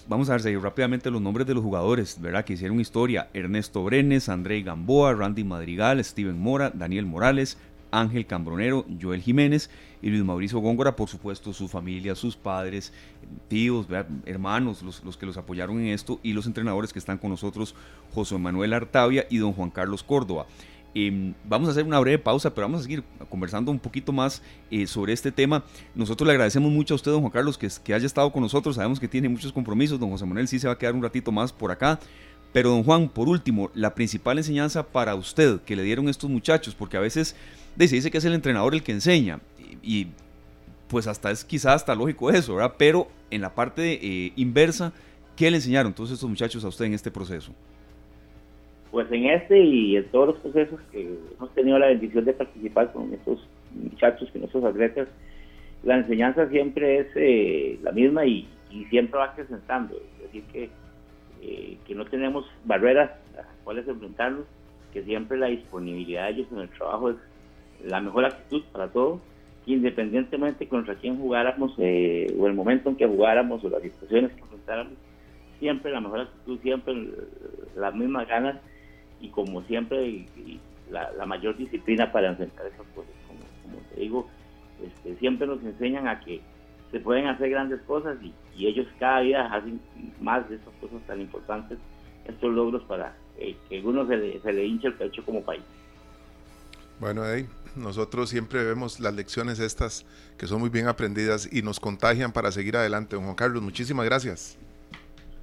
[0.09, 2.43] Vamos a ver si rápidamente los nombres de los jugadores, ¿verdad?
[2.43, 7.57] Que hicieron historia, Ernesto Brenes, André Gamboa, Randy Madrigal, Steven Mora, Daniel Morales,
[7.93, 9.69] Ángel Cambronero, Joel Jiménez
[10.01, 12.91] y Luis Mauricio Góngora, por supuesto, su familia, sus padres,
[13.47, 13.88] tíos,
[14.25, 17.75] hermanos, los, que los apoyaron en esto y los entrenadores que están con nosotros,
[18.13, 20.47] José Manuel Artavia y don Juan Carlos Córdoba.
[20.95, 24.43] Em, vamos a hacer una breve pausa, pero vamos a seguir conversando un poquito más
[24.69, 25.63] eh, sobre este tema.
[25.95, 28.75] Nosotros le agradecemos mucho a usted, don Juan Carlos, que, que haya estado con nosotros.
[28.75, 29.99] Sabemos que tiene muchos compromisos.
[29.99, 31.99] Don José Manuel sí se va a quedar un ratito más por acá.
[32.54, 36.76] Pero, don Juan, por último, la principal enseñanza para usted que le dieron estos muchachos,
[36.76, 37.36] porque a veces
[37.78, 39.39] se dice que es el entrenador el que enseña
[39.82, 40.08] y,
[40.88, 42.76] pues hasta es quizás hasta lógico eso, ¿verdad?
[42.78, 44.94] Pero en la parte eh, inversa,
[45.36, 47.52] ¿qué le enseñaron todos estos muchachos a usted en este proceso?
[48.92, 52.94] Pues en este y en todos los procesos que hemos tenido la bendición de participar
[52.94, 53.39] con estos
[53.74, 55.08] muchachos, con estos atletas,
[55.84, 58.48] la enseñanza siempre es eh, la misma y,
[58.89, 59.96] siempre va acrecentando.
[60.18, 60.70] Es decir, que,
[61.45, 64.45] eh, que no tenemos barreras a las cuales enfrentarnos,
[64.93, 67.17] que siempre la disponibilidad de ellos en el trabajo es
[67.84, 69.19] la mejor actitud para todos,
[69.65, 74.39] independientemente contra quién jugáramos eh, o el momento en que jugáramos o las situaciones que
[74.39, 74.93] enfrentáramos,
[75.60, 77.10] siempre la mejor actitud, siempre
[77.75, 78.62] las mismas ganas
[79.19, 80.25] y como siempre
[80.91, 83.12] la, mayor disciplina para enfrentar esas cosas.
[83.27, 84.29] Como, te digo,
[84.82, 86.39] este, siempre nos enseñan a que
[86.93, 88.34] se pueden hacer grandes cosas y,
[88.65, 89.82] ellos cada día hacen
[90.21, 91.79] más de esas cosas tan importantes,
[92.25, 95.63] estos logros para eh, que uno se le, se le hinche el pecho como país.
[96.99, 100.06] Bueno, Eddie, nosotros siempre vemos las lecciones estas
[100.38, 103.15] que son muy bien aprendidas y nos contagian para seguir adelante.
[103.15, 104.60] Don Juan Carlos, muchísimas gracias.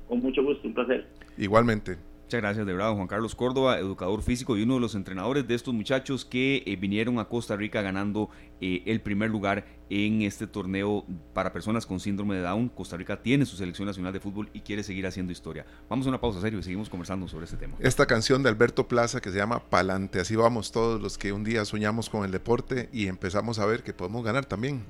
[0.08, 1.08] Con mucho gusto, un placer.
[1.36, 1.98] Igualmente.
[2.30, 5.56] Muchas gracias, de verdad, Juan Carlos Córdoba, educador físico y uno de los entrenadores de
[5.56, 10.46] estos muchachos que eh, vinieron a Costa Rica ganando eh, el primer lugar en este
[10.46, 12.68] torneo para personas con síndrome de Down.
[12.68, 15.66] Costa Rica tiene su selección nacional de fútbol y quiere seguir haciendo historia.
[15.88, 17.74] Vamos a una pausa serio y seguimos conversando sobre este tema.
[17.80, 21.42] Esta canción de Alberto Plaza que se llama Palante, así vamos todos los que un
[21.42, 24.84] día soñamos con el deporte y empezamos a ver que podemos ganar también.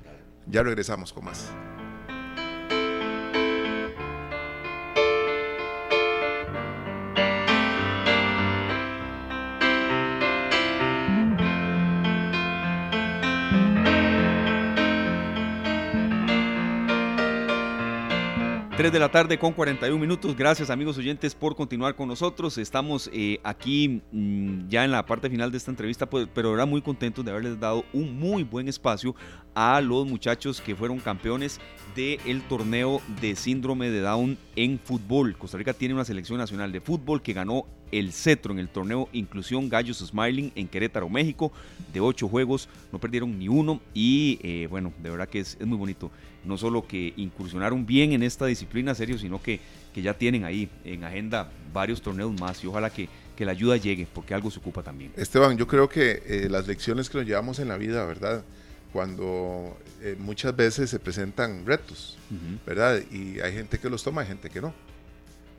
[0.45, 1.51] Ya regresamos con más.
[18.81, 20.35] 3 de la tarde con 41 minutos.
[20.35, 22.57] Gracias amigos oyentes por continuar con nosotros.
[22.57, 26.65] Estamos eh, aquí mm, ya en la parte final de esta entrevista, pues, pero ahora
[26.65, 29.15] muy contentos de haberles dado un muy buen espacio
[29.53, 31.59] a los muchachos que fueron campeones
[31.95, 35.37] del torneo de síndrome de Down en fútbol.
[35.37, 39.09] Costa Rica tiene una selección nacional de fútbol que ganó el cetro en el torneo
[39.11, 41.51] Inclusión Gallos Smiling en Querétaro, México.
[41.93, 45.77] De ocho juegos no perdieron ni uno y eh, bueno, de verdad que es, muy
[45.77, 46.09] bonito.
[46.43, 49.59] No solo que incursionaron bien en esta disciplina serio, sino que,
[49.93, 53.77] que ya tienen ahí en agenda varios torneos más y ojalá que, que la ayuda
[53.77, 55.11] llegue porque algo se ocupa también.
[55.15, 58.43] Esteban, yo creo que eh, las lecciones que nos llevamos en la vida, ¿verdad?
[58.91, 62.65] Cuando eh, muchas veces se presentan retos, uh -huh.
[62.65, 63.01] ¿verdad?
[63.11, 64.73] Y hay gente que los toma, hay gente que no.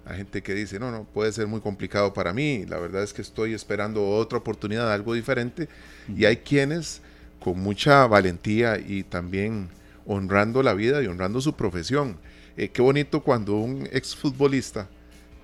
[0.05, 3.13] Hay gente que dice, no, no, puede ser muy complicado para mí, la verdad es
[3.13, 5.69] que estoy esperando otra oportunidad, algo diferente.
[6.09, 6.19] Uh -huh.
[6.19, 7.01] Y hay quienes
[7.41, 9.69] con mucha valentía y también
[10.07, 12.17] honrando la vida y honrando su profesión.
[12.57, 14.89] Eh, qué bonito cuando un exfutbolista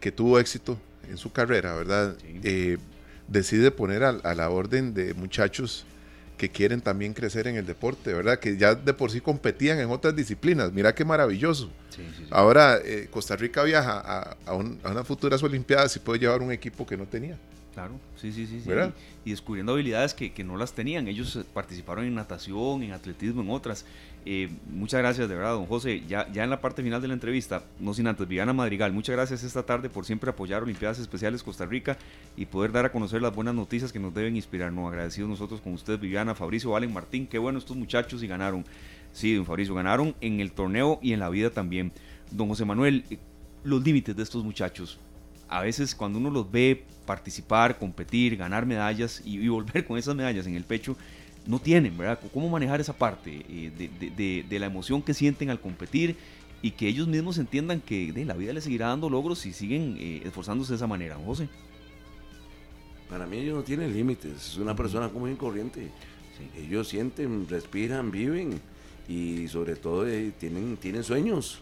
[0.01, 2.16] que tuvo éxito en su carrera, ¿verdad?
[2.21, 2.40] Sí.
[2.44, 2.79] Eh,
[3.27, 5.85] decide poner a, a, la orden de muchachos
[6.38, 8.38] que quieren también crecer en el deporte, ¿verdad?
[8.38, 10.73] Que ya de por sí competían en otras disciplinas.
[10.73, 11.68] Mira qué maravilloso.
[11.90, 12.25] Sí, sí, sí.
[12.31, 16.40] Ahora eh, Costa Rica viaja a, a, un, a, unas futuras Olimpiadas y puede llevar
[16.40, 17.37] un equipo que no tenía.
[17.75, 18.62] Claro, sí, sí, sí.
[18.66, 18.92] ¿verdad?
[19.25, 21.07] Y, y, descubriendo habilidades que, que, no las tenían.
[21.07, 23.85] Ellos participaron en natación, en atletismo, en otras.
[24.31, 26.03] Eh, muchas gracias, de verdad, don José.
[26.07, 29.14] Ya, ya en la parte final de la entrevista, no sin antes, Viviana Madrigal, muchas
[29.17, 31.97] gracias esta tarde por siempre apoyar Olimpiadas Especiales Costa Rica
[32.37, 34.87] y poder dar a conocer las buenas noticias que nos deben inspirarnos.
[34.87, 37.27] Agradecidos nosotros con usted, Viviana, Fabricio, Valen, Martín.
[37.27, 38.67] Qué bueno estos muchachos y ganaron.
[39.14, 41.91] Sí, don Fabricio, ganaron en el torneo y en la vida también.
[42.31, 43.17] Don José Manuel, eh,
[43.64, 44.99] los límites de estos muchachos.
[45.49, 50.14] A veces cuando uno los ve participar, competir, ganar medallas y, y volver con esas
[50.14, 50.99] medallas en el pecho,
[51.49, 52.21] no tienen, ¿verdad?
[52.33, 56.15] ¿Cómo manejar esa parte eh, de, de, de, de, la emoción que sienten al competir
[56.61, 60.23] y que ellos mismos entiendan que la vida les seguirá dando logros si siguen eh,
[60.27, 61.49] esforzándose de esa manera, José?
[63.09, 65.91] Para mí ellos no tienen límites, es una persona común y corriente.
[66.37, 66.67] Sí.
[66.67, 68.61] Ellos sienten, respiran, viven
[69.09, 71.61] y sobre todo eh, tienen, tienen sueños.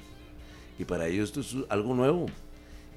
[0.80, 2.26] Y para ellos esto es algo nuevo.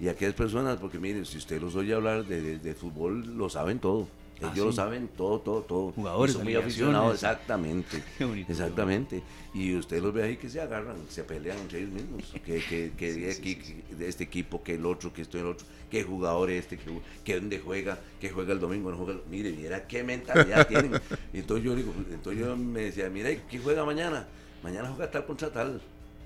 [0.02, 3.78] Y aquellas personas, porque miren, si usted los oye hablar de, de fútbol, lo saben
[3.78, 4.08] todo
[4.40, 4.62] ellos ah, sí.
[4.62, 5.92] lo saben todo, todo, todo.
[5.92, 8.02] Jugadores, son muy aficionados, exactamente.
[8.48, 9.22] exactamente.
[9.54, 12.34] Y usted los ve ahí que se agarran, se pelean entre ellos mismos.
[12.46, 15.42] Que, que, que, sí, de, sí, de, este equipo, que el otro, que esto y
[15.42, 16.90] el otro, que jugador este, que,
[17.24, 19.20] que dónde juega, que juega el domingo, no juega.
[19.30, 20.94] Mire, mira qué mentalidad tienen.
[21.34, 24.26] Entonces yo digo, entonces yo me decía, mira, ¿quién juega mañana?
[24.64, 25.82] Mañana juega tal contra tal.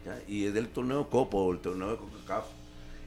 [0.05, 0.21] ¿ya?
[0.27, 2.62] Y es del torneo Copo, el torneo de Coca-Cola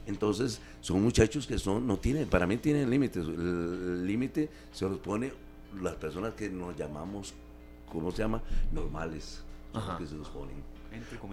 [0.07, 3.25] entonces, son muchachos que son, no tienen, para mí tienen límites.
[3.25, 5.31] El límite se los pone
[5.81, 7.33] las personas que nos llamamos,
[7.91, 8.41] ¿cómo se llama?
[8.71, 9.41] Normales.
[9.73, 9.97] Ajá.
[9.97, 10.63] Que se los ponen.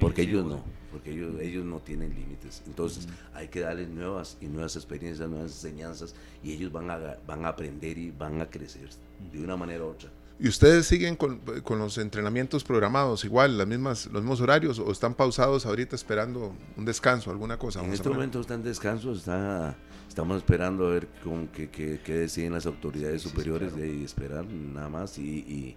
[0.01, 2.63] Porque ellos no, porque ellos, ellos no tienen límites.
[2.67, 3.37] Entonces, uh -huh.
[3.39, 7.49] hay que darles nuevas y nuevas experiencias, nuevas enseñanzas, y ellos van a, van a
[7.49, 8.91] aprender y van a crecer
[9.33, 10.11] de una manera u otra.
[10.39, 14.91] ¿Y ustedes siguen con, con, los entrenamientos programados igual, las mismas, los mismos horarios, o
[14.91, 17.85] están pausados ahorita esperando un descanso, alguna cosa?
[17.85, 19.77] En este momento está en descanso, está,
[20.09, 23.93] estamos esperando a ver con qué, qué, qué deciden las autoridades sí, superiores sí, claro.
[23.93, 25.19] de esperar nada más.
[25.19, 25.77] Y, y,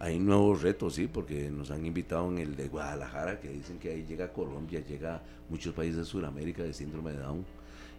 [0.00, 3.90] hay nuevos retos, sí, porque nos han invitado en el de Guadalajara, que dicen que
[3.90, 7.44] ahí llega Colombia, llega muchos países de Sudamérica de síndrome de Down.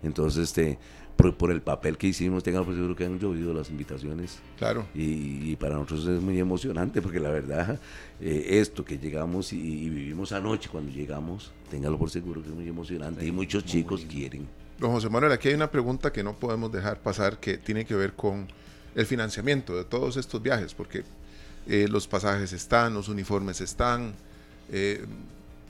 [0.01, 0.79] Entonces, este,
[1.19, 4.39] por, por, el papel que hicimos, tengan por seguro que han llovido las invitaciones.
[4.58, 4.86] Claro.
[4.95, 7.77] Y, y para nosotros es muy emocionante porque la verdad,
[8.21, 12.55] eh, esto que llegamos y, y, vivimos anoche cuando llegamos, téngalo por seguro que es
[12.55, 14.47] muy emocionante sí, y muchos chicos quieren.
[14.79, 17.95] Don José Manuel, aquí hay una pregunta que no podemos dejar pasar que tiene que
[17.95, 18.47] ver con
[18.95, 21.03] el financiamiento de todos estos viajes, porque
[21.67, 24.13] eh, los pasajes están, los uniformes están,
[24.71, 25.05] eh,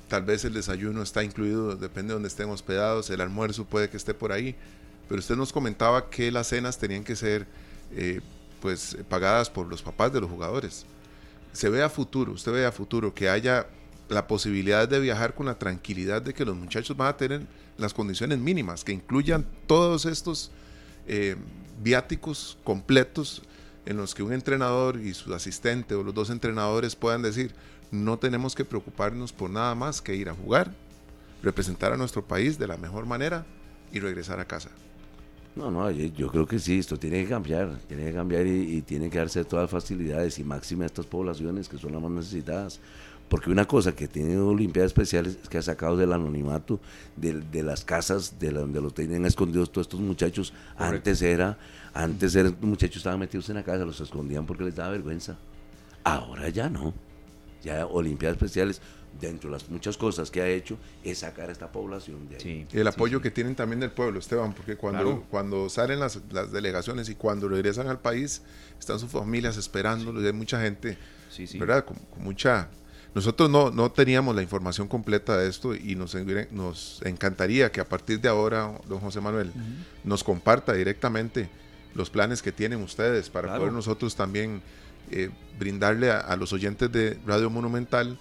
[0.09, 3.97] tal vez el desayuno está incluido, depende de donde estén hospedados, el almuerzo puede que
[3.97, 4.55] esté por ahí,
[5.09, 7.47] pero usted nos comentaba que las cenas tenían que ser
[7.91, 8.21] eh,
[8.61, 10.85] pues pagadas por los papás de los jugadores.
[11.51, 13.67] Se ve a futuro, usted ve a futuro que haya
[14.07, 17.41] la posibilidad de viajar con la tranquilidad de que los muchachos van a tener
[17.77, 20.51] las condiciones mínimas, que incluyan todos estos
[21.07, 21.35] eh,
[21.81, 23.41] viáticos completos
[23.85, 27.55] en los que un entrenador y su asistente o los dos entrenadores puedan decir,
[27.89, 30.71] no tenemos que preocuparnos por nada más que ir a jugar,
[31.41, 33.45] representar a nuestro país de la mejor manera
[33.91, 34.69] y regresar a casa.
[35.55, 38.81] No, no, yo creo que sí, esto tiene que cambiar, tiene que cambiar y, y
[38.81, 42.12] tiene que darse todas las facilidades y máxima a estas poblaciones que son las más
[42.12, 42.79] necesitadas.
[43.29, 46.79] Porque una cosa que tiene Olimpiadas Especiales es que ha sacado del anonimato,
[47.15, 50.51] de, de las casas de la, donde los tienen escondidos todos estos muchachos.
[50.51, 50.95] Correcto.
[50.95, 51.57] Antes era,
[51.93, 55.38] antes eran muchachos estaban metidos en la casa, los escondían porque les daba vergüenza.
[56.03, 56.93] Ahora ya no.
[57.62, 58.81] ya Olimpiadas Especiales,
[59.19, 62.67] dentro de las muchas cosas que ha hecho, es sacar a esta población de ahí.
[62.71, 66.51] y el apoyo que tienen también del pueblo, Esteban, porque cuando, cuando salen las, las,
[66.51, 68.41] delegaciones y cuando regresan al país,
[68.79, 70.97] están sus familias esperándolo y hay mucha gente,
[71.55, 71.85] ¿verdad?
[71.85, 72.69] Con, mucha...
[73.15, 76.15] Nosotros no, no teníamos la información completa de esto y nos,
[76.51, 79.51] nos encantaría que a partir de ahora, don José Manuel,
[80.03, 81.49] nos comparta directamente
[81.95, 84.61] los planes que tienen ustedes para poder nosotros también
[85.11, 88.17] eh, brindarle a, los oyentes de Radio Monumental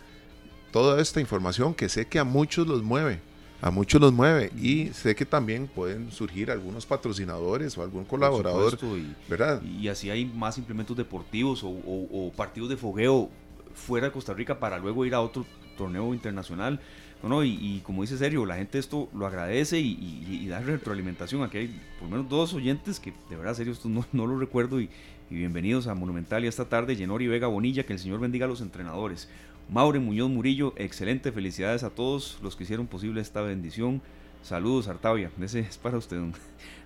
[0.79, 3.19] toda esta información que sé que a muchos los mueve,
[3.61, 8.79] a muchos los mueve y sé que también pueden surgir algunos patrocinadores o algún colaborador,
[8.81, 9.61] y, ¿verdad?
[9.61, 13.29] Y así hay más implementos deportivos o, partidos de fogueo
[13.75, 15.45] fuera de Costa Rica para luego ir a otro
[15.77, 16.81] torneo internacional.
[17.25, 21.43] No, no, y, como dice Sergio, la gente esto lo agradece y, da retroalimentación.
[21.43, 24.39] Aquí hay por lo menos dos oyentes que de verdad, Sergio, esto no, no lo
[24.39, 24.89] recuerdo y,
[25.29, 28.61] bienvenidos a Monumental y esta tarde, Yenori Vega Bonilla, que el Señor bendiga a los
[28.61, 29.29] entrenadores.
[29.69, 34.01] Maure Muñoz Murillo, excelente, felicidades a todos los que hicieron posible esta bendición.
[34.43, 36.17] Saludos, Artavia, ese es para usted,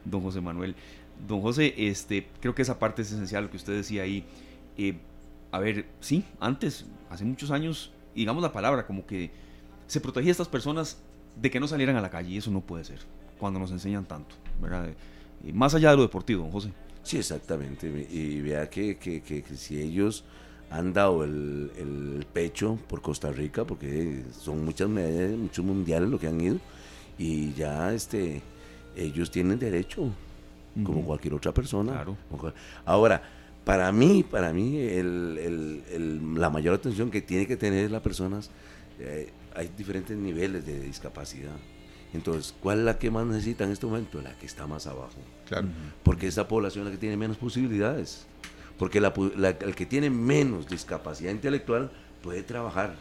[0.04, 0.74] don, José Manuel.
[1.28, 4.24] Don José, este, creo que esa parte es esencial, lo que usted decía ahí.
[4.76, 4.96] Eh,
[5.52, 9.30] a ver, sí, antes, hace muchos años, digamos la palabra, como que
[9.86, 10.98] se protegía a estas personas
[11.40, 12.98] de que no salieran a la calle, y eso no puede ser,
[13.38, 14.88] cuando nos enseñan tanto, ¿verdad?
[15.44, 16.72] Y más allá de lo deportivo, don José.
[17.04, 20.24] Sí, exactamente, y vea que, que, que si ellos
[20.72, 26.26] han dado el, pecho por Costa Rica, porque son muchas medallas, muchos mundiales lo que
[26.26, 26.58] han ido,
[27.18, 28.40] y ya este
[28.96, 30.10] ellos tienen derecho,
[30.82, 32.04] como cualquier otra persona.
[32.84, 33.22] Ahora,
[33.64, 34.88] para mí, para mí,
[36.36, 38.50] la mayor atención que tiene que tener las personas,
[38.98, 41.56] eh, hay diferentes niveles de discapacidad.
[42.14, 44.20] Entonces, ¿cuál es la que más necesita en este momento?
[44.20, 45.16] La que está más abajo.
[45.46, 45.68] Claro.
[46.02, 48.26] Porque esa población es la que tiene menos posibilidades.
[48.78, 51.90] Porque el que tiene menos discapacidad intelectual
[52.22, 52.94] puede trabajar,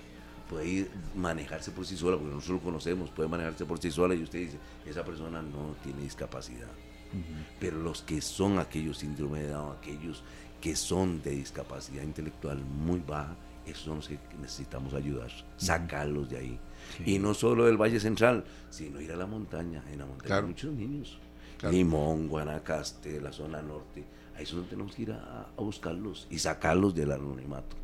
[0.49, 4.13] puede ir, manejarse por sí sola, porque nosotros lo conocemos, puede manejarse por sí sola
[4.15, 6.69] y usted dice, esa persona no tiene discapacidad.
[7.60, 10.23] Pero los que son aquellos síndrome de Down, aquellos
[10.62, 16.38] que son de discapacidad intelectual muy baja, esos son los que necesitamos ayudar, sacarlos de
[16.38, 16.60] ahí.
[17.05, 19.84] Y no solo del Valle Central, sino ir a la montaña.
[19.91, 21.19] En la montaña hay muchos niños.
[21.69, 24.03] Limón, Guanacaste, la zona norte
[24.41, 27.75] Ahí es donde tenemos que ir a, buscarlos y sacarlos del anonimato.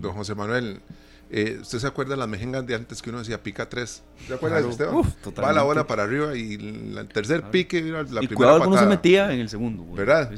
[0.00, 0.80] Don José Manuel,
[1.28, 4.04] eh, ¿usted se acuerda de las mejengas de antes que uno decía pica tres?
[4.28, 4.86] ¿Se acuerda de usted?
[4.86, 8.76] Va la bola para arriba y el tercer pique la y primera cuidado patada.
[8.76, 9.84] no se metía en el segundo.
[9.92, 10.30] ¿Verdad?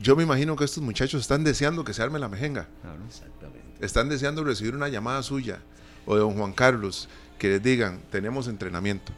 [0.00, 2.66] Yo me imagino que estos muchachos están deseando que se arme la mejenga.
[3.06, 3.84] Exactamente.
[3.84, 5.60] Están deseando recibir una llamada suya
[6.06, 9.12] o de don Juan Carlos que les digan, tenemos entrenamiento.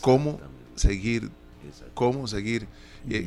[0.00, 0.40] ¿Cómo
[0.74, 1.30] seguir?
[1.94, 2.66] ¿Cómo seguir?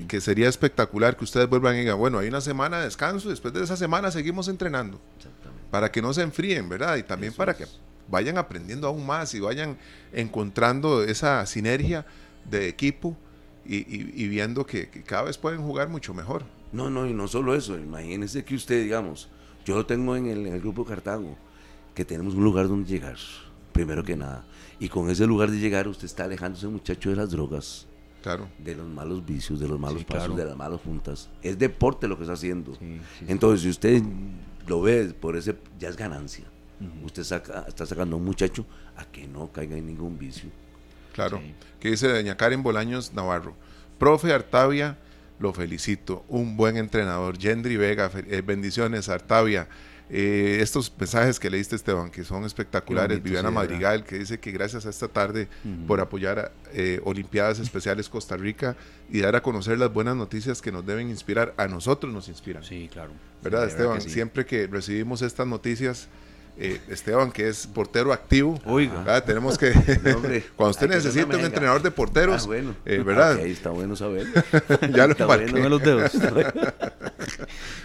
[0.08, 3.54] que sería espectacular que ustedes vuelvan y digan, bueno, hay una semana de descanso después
[3.54, 5.00] de esa semana seguimos entrenando.
[5.70, 6.98] Para que no se enfríen, ¿verdad?
[6.98, 7.66] Y también para que
[8.10, 9.78] vayan aprendiendo aún más y vayan
[10.12, 12.06] encontrando esa sinergia
[12.50, 13.18] de equipo
[13.66, 16.44] y, viendo que, cada vez pueden jugar mucho mejor.
[16.72, 19.30] No, no, y no solo eso, imagínense que usted, digamos,
[19.66, 21.38] yo lo tengo en el, en el grupo Cartago,
[21.94, 23.18] que tenemos un lugar donde llegar,
[23.72, 24.46] primero que nada.
[24.80, 27.88] Y con ese lugar de llegar usted está alejándose muchacho de las drogas
[28.58, 31.30] de los malos vicios, de los malos pasos, de las malas juntas.
[31.42, 32.78] Es deporte lo que está haciendo.
[33.28, 34.02] Entonces, si usted
[34.68, 36.46] lo ve por ese, ya es ganancia.
[37.04, 40.50] Usted saca, está sacando a un muchacho a que no caiga en ningún vicio.
[41.14, 41.42] Claro.
[41.80, 43.56] Que dice doña Karen Bolaños Navarro.
[44.00, 44.98] Profe Artavia,
[45.40, 46.26] lo felicito.
[46.28, 47.38] Un buen entrenador.
[47.38, 49.68] Gendry Vega, eh, bendiciones, Artavia.
[50.14, 53.24] Eh, estos mensajes que leíste, Esteban, que son espectaculares.
[53.24, 55.48] Viviana Madrigal, que dice que gracias a esta tarde
[55.88, 58.76] por apoyar a, eh, Olimpiadas Especiales Costa Rica
[59.10, 61.54] y dar a conocer las buenas noticias que nos deben inspirar.
[61.56, 62.62] A nosotros nos inspiran.
[62.62, 63.14] Sí, claro.
[63.42, 64.02] ¿Verdad, Esteban?
[64.02, 66.10] Siempre que recibimos estas noticias,
[66.58, 68.60] eh, Esteban, que es portero activo.
[68.66, 69.22] Oiga.
[69.22, 69.72] Tenemos que.
[70.56, 73.38] cuando usted necesita un entrenador de porteros, ah, eh, ¿verdad?
[73.38, 74.28] ahí está bueno saber.
[74.94, 76.12] ya lo está bueno los dedos.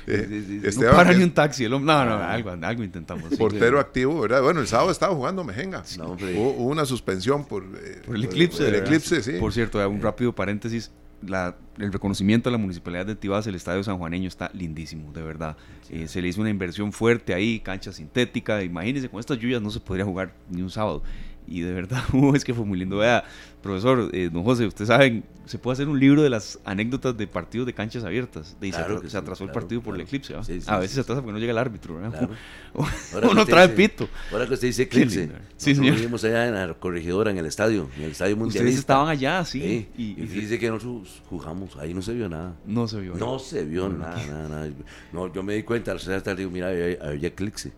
[0.07, 1.69] Eh, no para ni un taxi.
[1.69, 3.35] No, no, algo, algo intentamos.
[3.37, 4.43] Portero activo, ¿verdad?
[4.43, 5.83] Bueno, el sábado estaba jugando Mejenga.
[5.99, 7.65] Hubo una suspensión por,
[8.05, 8.69] por el eclipse.
[8.69, 9.33] el eclipse, sí.
[9.33, 10.91] Por cierto, un rápido paréntesis
[11.23, 15.57] el reconocimiento a la municipalidad de Tibás, el estadio sanjuaneño está lindísimo, de verdad.
[15.91, 18.63] Eh, se le hizo una inversión fuerte ahí, cancha sintética.
[18.63, 21.03] Imagínense, con estas lluvias no se podría jugar ni un sábado
[21.47, 22.03] y de verdad,
[22.35, 22.99] es que fue muy lindo.
[22.99, 23.25] Vea,
[23.63, 27.27] profesor, eh, don José, usted saben, se puede hacer un libro de las anécdotas de
[27.27, 28.57] partidos de canchas abiertas.
[28.61, 30.35] De, se, se, atrasó el partido por el eclipse.
[30.35, 31.99] a veces se atrasa porque no llega el árbitro.
[33.31, 34.09] Uno trae pito.
[34.33, 38.05] Ahora que usted dice eclipse, sí, vivimos allá en la corregidora, en el estadio, en
[38.05, 38.65] el estadio mundial.
[38.65, 39.89] Ustedes estaban allá, sí.
[39.97, 42.55] y, dice que nosotros jugamos, ahí no se vio nada.
[42.67, 43.15] No se vio.
[43.15, 44.69] No se vio nada, nada,
[45.13, 47.73] No, yo me di cuenta al ser tarde, digo, mira, había, eclipse.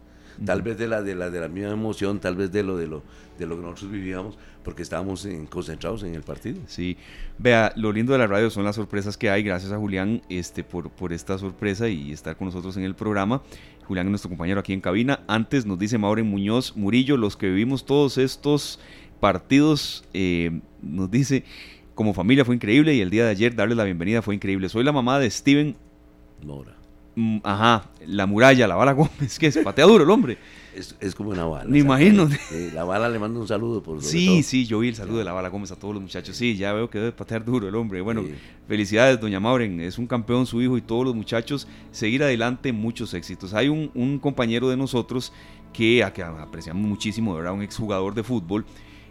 [0.45, 2.87] Tal vez de la, de la de la misma emoción, tal vez de lo de
[2.87, 3.03] lo
[3.39, 6.61] de lo que nosotros vivíamos, porque estábamos concentrados en el partido.
[6.67, 6.97] Sí,
[7.39, 10.65] vea, lo lindo de la radio son las sorpresas que hay, gracias a Julián este,
[10.65, 13.43] por, por esta sorpresa y estar con nosotros en el programa.
[13.85, 15.21] Julián es nuestro compañero aquí en cabina.
[15.29, 18.81] Antes nos dice Maureen Muñoz Murillo, los que vivimos todos estos
[19.21, 21.45] partidos, eh, nos dice,
[21.95, 24.69] como familia fue increíble y el día de ayer darle la bienvenida fue increíble.
[24.69, 25.77] Soy la mamá de Steven
[26.45, 26.78] Mora.
[27.43, 30.39] Ajá, la muralla, la bala Gómez, que es patea duro el hombre.
[31.01, 31.69] Es, como una bala.
[31.69, 32.29] Me imagino.
[32.73, 35.33] la bala le manda un saludo por Sí, sí, yo vi el saludo de la
[35.33, 36.37] bala Gómez a todos los muchachos.
[36.37, 38.01] Sí, ya veo que debe patear duro el hombre.
[38.01, 38.25] Bueno,
[38.69, 39.81] felicidades, doña Mauren.
[39.81, 41.67] Es un campeón su hijo y todos los muchachos.
[41.91, 43.55] Seguir adelante, muchos éxitos.
[43.55, 45.33] Hay un, compañero de nosotros
[45.73, 48.65] que, a que apreciamos muchísimo, de verdad, un exjugador de fútbol.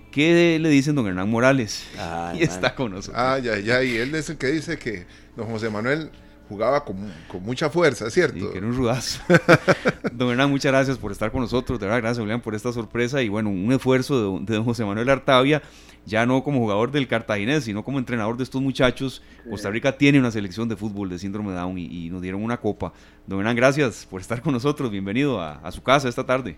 [0.09, 1.85] ¿Qué le dicen don Hernán Morales?
[2.39, 3.21] y está con nosotros.
[3.21, 3.83] Ah, ya, ya.
[3.83, 5.05] Y él es el que dice que
[5.35, 6.11] don José Manuel
[6.47, 8.39] jugaba con, mucha fuerza, ¿cierto?
[8.39, 9.21] Sí, que era un rudazo.
[10.11, 13.21] don Hernán, muchas gracias por estar con nosotros, de verdad, gracias Julián por esta sorpresa
[13.21, 15.61] y bueno, un esfuerzo de, don José Manuel Artavia,
[16.05, 19.21] ya no como jugador del Cartaginés, sino como entrenador de estos muchachos.
[19.49, 22.57] Costa Rica tiene una selección de fútbol de síndrome de Down y, nos dieron una
[22.57, 22.93] copa.
[23.25, 26.57] Don Hernán, gracias por estar con nosotros, bienvenido a su casa esta tarde.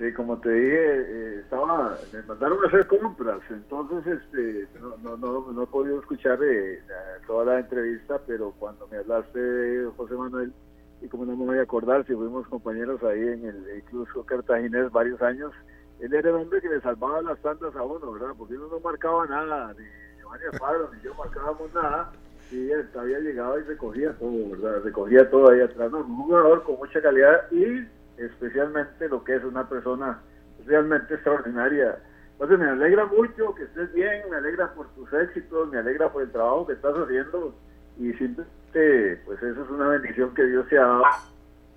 [0.00, 5.18] Sí, como te dije, eh, estaba, me mandaron a hacer compras, entonces este, no, no,
[5.18, 6.80] no, no he podido escuchar eh,
[7.26, 10.54] toda la entrevista, pero cuando me hablaste José Manuel,
[11.02, 14.90] y como no me voy a acordar, si fuimos compañeros ahí en el incluso Cartaginés
[14.90, 15.52] varios años,
[15.98, 18.34] él era el hombre que le salvaba las tandas a uno, ¿verdad?
[18.38, 19.84] Porque uno no marcaba nada, ni
[20.18, 22.10] Giovanni Alfaro, ni yo marcábamos nada,
[22.50, 24.82] y él había llegado y recogía todo, ¿verdad?
[24.82, 29.68] Recogía todo ahí atrás, un jugador con mucha calidad y especialmente lo que es una
[29.68, 30.20] persona
[30.66, 31.98] realmente extraordinaria.
[32.32, 36.22] Entonces me alegra mucho que estés bien, me alegra por tus éxitos, me alegra por
[36.22, 37.54] el trabajo que estás haciendo
[37.98, 41.04] y simplemente pues eso es una bendición que Dios te ha dado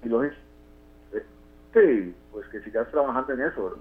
[0.03, 0.33] y lo es.
[1.73, 3.79] Sí, pues que sigas trabajando en eso.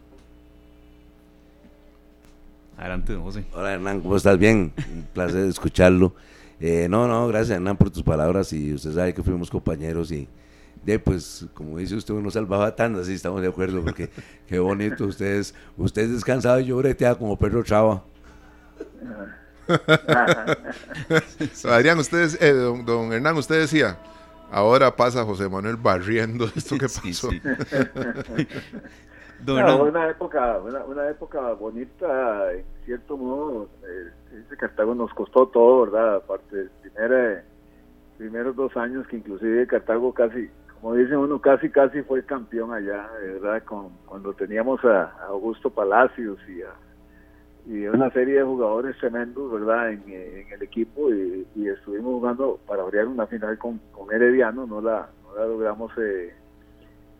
[2.78, 3.44] Adelante, José.
[3.52, 4.38] Hola Hernán, ¿cómo estás?
[4.38, 6.14] Bien, un placer escucharlo.
[6.58, 10.28] Eh, no, no, gracias Hernán por tus palabras y usted sabe que fuimos compañeros y
[10.84, 14.10] de pues como dice usted uno salvaba tandas sí estamos de acuerdo porque
[14.46, 18.02] qué bonito ustedes usted descansado y yo breteaba como perro chava
[21.68, 23.96] Adrián ustedes eh, don, Hernán usted decía
[24.50, 27.30] ahora pasa José Manuel barriendo esto que pasó.
[29.46, 30.58] Una época
[30.88, 34.10] una, época bonita en cierto modo eh,
[34.44, 37.44] ese Cartago nos costó todo verdad aparte primera
[38.18, 40.50] primeros dos años que inclusive Cartago casi
[40.82, 43.62] como dice uno, casi casi fue campeón allá, ¿verdad?
[43.62, 46.74] Con, cuando teníamos a, Augusto Palacios y a
[47.64, 49.92] y una serie de jugadores tremendos, ¿verdad?
[49.92, 55.08] En, el equipo y, estuvimos jugando para abrir una final con, con Herediano, no la,
[55.22, 56.34] no la logramos eh,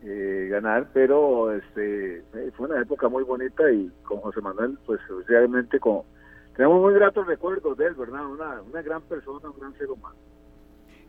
[0.03, 2.21] eh, ganar, pero este
[2.57, 6.01] fue una época muy bonita y con José Manuel, pues realmente con,
[6.57, 8.25] tenemos muy gratos recuerdos de él, ¿verdad?
[8.27, 10.15] Una, una gran persona, un gran ser humano.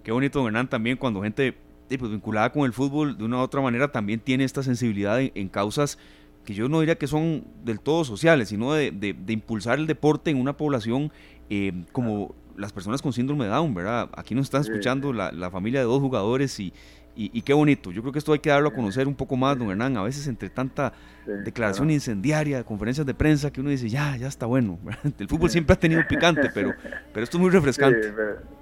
[0.05, 1.57] Qué bonito, Hernán, también cuando gente
[1.99, 5.49] pues, vinculada con el fútbol de una u otra manera también tiene esta sensibilidad en,
[5.49, 5.99] causas
[6.45, 10.39] que yo no diría que son del todo sociales, sino de, impulsar el deporte en
[10.39, 11.11] una población
[11.51, 14.11] eh, como las personas con síndrome de Down, ¿verdad?
[14.15, 16.73] Aquí nos están escuchando la, la familia de dos jugadores y,
[17.17, 17.93] y, qué bonito.
[17.93, 19.97] Yo creo que esto hay que darlo a conocer un poco más, don Hernán.
[19.97, 20.93] A veces entre tanta
[21.27, 24.79] declaración incendiaria, conferencias de prensa, que uno dice, ya, ya está bueno.
[25.19, 26.75] El fútbol siempre ha tenido picante, pero,
[27.13, 28.13] pero esto es muy refrescante.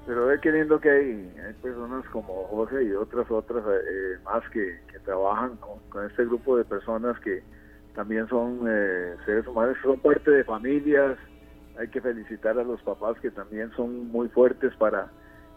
[0.07, 4.43] pero, ve qué lindo que hay, hay personas como José y otras, otras eh, más
[4.51, 7.43] que, que trabajan con, este grupo de personas que
[7.95, 11.17] también son eh, seres humanos, son parte de familias.
[11.79, 15.11] Hay que felicitar a los papás que también son muy fuertes para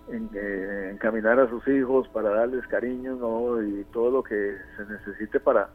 [0.10, 3.62] en, eh, encaminar a sus hijos para darles cariño ¿no?
[3.64, 5.70] y todo lo que se necesite para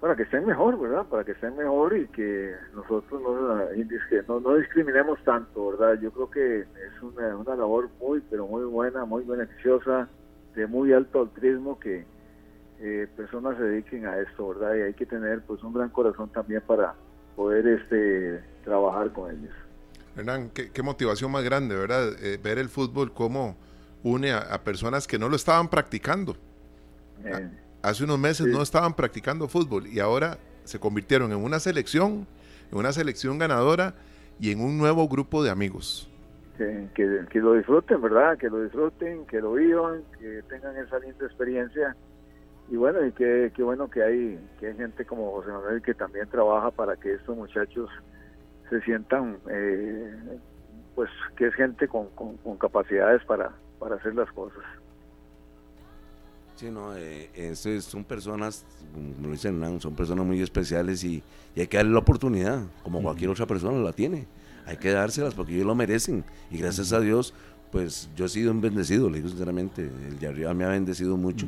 [0.00, 1.06] para que estén mejor, ¿verdad?
[1.06, 5.98] Para que estén mejor y que nosotros no, no, discriminemos tanto, ¿verdad?
[6.00, 10.08] Yo creo que es una, una labor muy, pero muy buena, muy beneficiosa,
[10.54, 12.04] de muy alto altruismo que
[12.78, 14.74] eh, personas se dediquen a esto, ¿verdad?
[14.74, 16.94] Y hay que tener pues un gran corazón también para
[17.34, 19.54] poder este trabajar con ellos.
[20.16, 22.12] Hernán, qué, motivación más grande, ¿verdad?
[22.22, 23.56] Eh, ver el fútbol cómo
[24.02, 26.36] une a, personas que no lo estaban practicando.
[27.82, 32.26] Hace unos meses no estaban practicando fútbol y ahora se convirtieron en una selección,
[32.70, 33.94] en una selección ganadora
[34.40, 36.10] y en un nuevo grupo de amigos.
[36.56, 38.38] Que, lo disfruten, ¿verdad?
[38.38, 41.94] Que lo disfruten, que lo vivan, que tengan esa linda experiencia.
[42.70, 46.28] Y bueno, y qué, bueno que hay, que hay gente como José Manuel que también
[46.28, 47.90] trabaja para que estos muchachos
[48.70, 50.14] se sientan, eh,
[50.94, 54.62] pues que es gente con, con, capacidades para, para hacer las cosas.
[56.56, 58.64] Sí, no, eh, son personas,
[58.94, 61.22] como dicen, son personas muy especiales y,
[61.54, 64.26] hay que darle la oportunidad, como cualquier otra persona la tiene.
[64.66, 66.24] Hay que dárselas porque ellos lo merecen.
[66.50, 67.32] Y gracias a Dios,
[67.70, 69.82] pues yo he sido un bendecido, le digo sinceramente.
[69.82, 71.46] El de arriba me ha bendecido mucho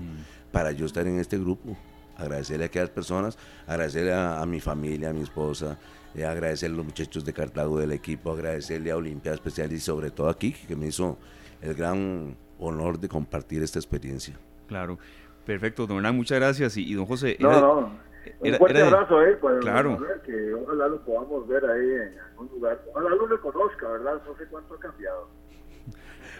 [0.52, 1.76] para yo estar en este grupo.
[2.16, 5.78] Agradecerle a aquellas personas, agradecerle a, mi familia, a mi esposa,
[6.14, 10.10] eh, agradecerle a los muchachos de Cartago del equipo, agradecerle a Olimpia Especial y sobre
[10.10, 11.18] todo a Kiki, que me hizo
[11.60, 14.38] el gran honor de compartir esta experiencia.
[14.66, 14.98] Claro,
[15.44, 16.76] perfecto, don Hernán, muchas gracias.
[16.76, 17.36] Y, don José.
[17.40, 18.08] No, no.
[18.40, 19.36] Un fuerte abrazo, ¿eh?
[19.40, 19.98] Pues, claro.
[20.24, 22.82] que ojalá lo podamos ver ahí en algún lugar.
[22.90, 24.20] Ojalá lo reconozca, ¿verdad?
[24.26, 25.28] No sé cuánto ha cambiado.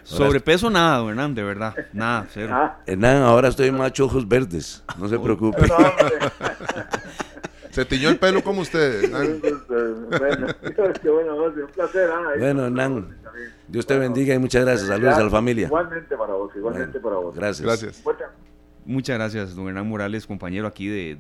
[0.02, 1.74] Sobrepeso nada, don Hernán, de verdad.
[1.92, 2.52] Nada, cero.
[2.54, 2.78] Ah.
[2.86, 4.82] Hernán, ahora estoy macho ojos verdes.
[4.98, 5.62] No se preocupe.
[7.70, 9.10] se tiñó el pelo como ustedes.
[9.10, 10.46] Bueno,
[11.04, 12.10] bueno, un placer.
[12.10, 12.32] ¿ah?
[12.38, 13.16] Bueno, Hernán.
[13.68, 14.88] Dios te bendiga y muchas gracias.
[14.88, 15.66] Saludos a la familia.
[15.66, 17.34] Igualmente para vos, igualmente para vos.
[17.34, 17.66] Gracias.
[17.66, 18.02] Gracias.
[18.88, 21.14] Muchas gracias, don Hernán Morales, compañero aquí de,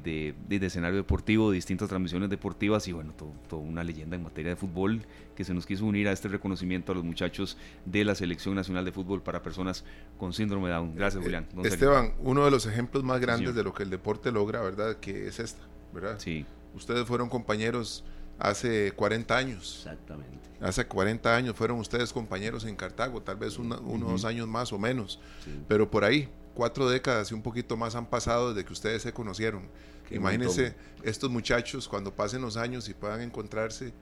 [0.48, 3.12] de, escenario deportivo, de distintas transmisiones deportivas y bueno,
[3.46, 5.02] todo, una leyenda en materia de fútbol
[5.36, 8.86] que se nos quiso unir a este reconocimiento a los muchachos de la Selección Nacional
[8.86, 9.84] de Fútbol para personas
[10.16, 10.96] con síndrome de Down.
[10.96, 11.46] Gracias, Julián.
[11.62, 14.96] Esteban, uno de los ejemplos más grandes de lo que el deporte logra, ¿verdad?
[14.96, 15.62] Que es esta,
[16.00, 16.18] ¿verdad?
[16.18, 16.44] Sí.
[16.74, 18.04] Ustedes fueron compañeros
[18.38, 19.82] hace 40 años.
[19.84, 20.48] Exactamente.
[20.60, 25.20] Hace 40 años fueron ustedes compañeros en Cartago, tal vez unos años más o menos,
[25.68, 29.12] pero por ahí, cuatro décadas y un poquito más han pasado desde que ustedes se
[29.12, 29.68] conocieron.
[30.10, 33.92] Imagínense estos muchachos cuando pasen los años y puedan encontrarse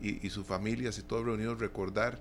[0.00, 2.18] y, sus familias y todos reunidos recordar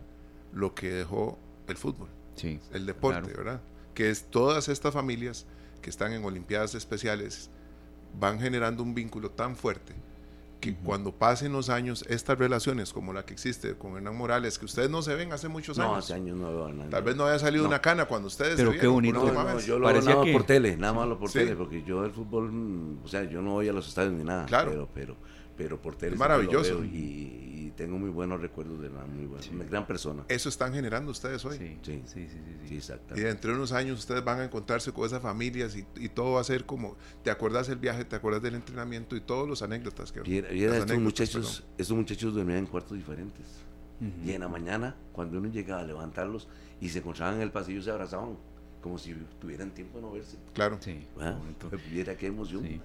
[0.54, 3.62] lo que dejó el fútbol, sí, el deporte, ¿verdad?
[3.94, 5.46] Que es todas estas familias
[5.82, 7.50] que están en Olimpiadas Especiales
[8.18, 9.96] van generando un vínculo tan fuerte
[10.60, 14.66] que cuando pasen los años, estas relaciones como la que existe con Hernán Morales, que
[14.66, 15.92] ustedes no se ven hace muchos años.
[15.92, 18.56] No, hace años no veo a Tal vez no haya salido una cana cuando ustedes
[18.56, 19.26] Pero qué bonito.
[19.66, 23.08] yo lo Parecía por tele, nada más lo por tele, porque yo el fútbol, o
[23.08, 24.46] sea, yo no voy a los estadios ni nada.
[24.46, 24.72] Claro.
[24.72, 25.18] Pero, pero,
[25.60, 26.14] pero por tele.
[26.14, 26.84] Es maravilloso.
[26.86, 30.26] y, tengo muy buenos recuerdos de una muy buena, gran persona.
[30.28, 31.58] Eso están generando ustedes hoy.
[31.58, 32.28] Sí, sí, sí,
[32.68, 33.22] sí, exactamente.
[33.22, 36.42] Y dentro de unos años ustedes van a encontrarse con esas familias y, todo va
[36.42, 40.12] a ser como, te acuerdas del viaje, te acuerdas del entrenamiento y todos los anécdotas
[40.12, 40.22] que...
[40.26, 43.46] Y, estos, muchachos, estos muchachos dormían en cuartos diferentes.
[44.26, 46.50] Y en la mañana, cuando uno llegaba a levantarlos
[46.82, 48.38] y se encontraban en el pasillo, se abrazaban
[48.82, 50.38] como si tuvieran tiempo de no verse.
[50.54, 50.78] Claro.
[50.82, 51.00] Sí.
[51.20, 51.38] Ah,
[51.90, 52.82] viera qué emoción.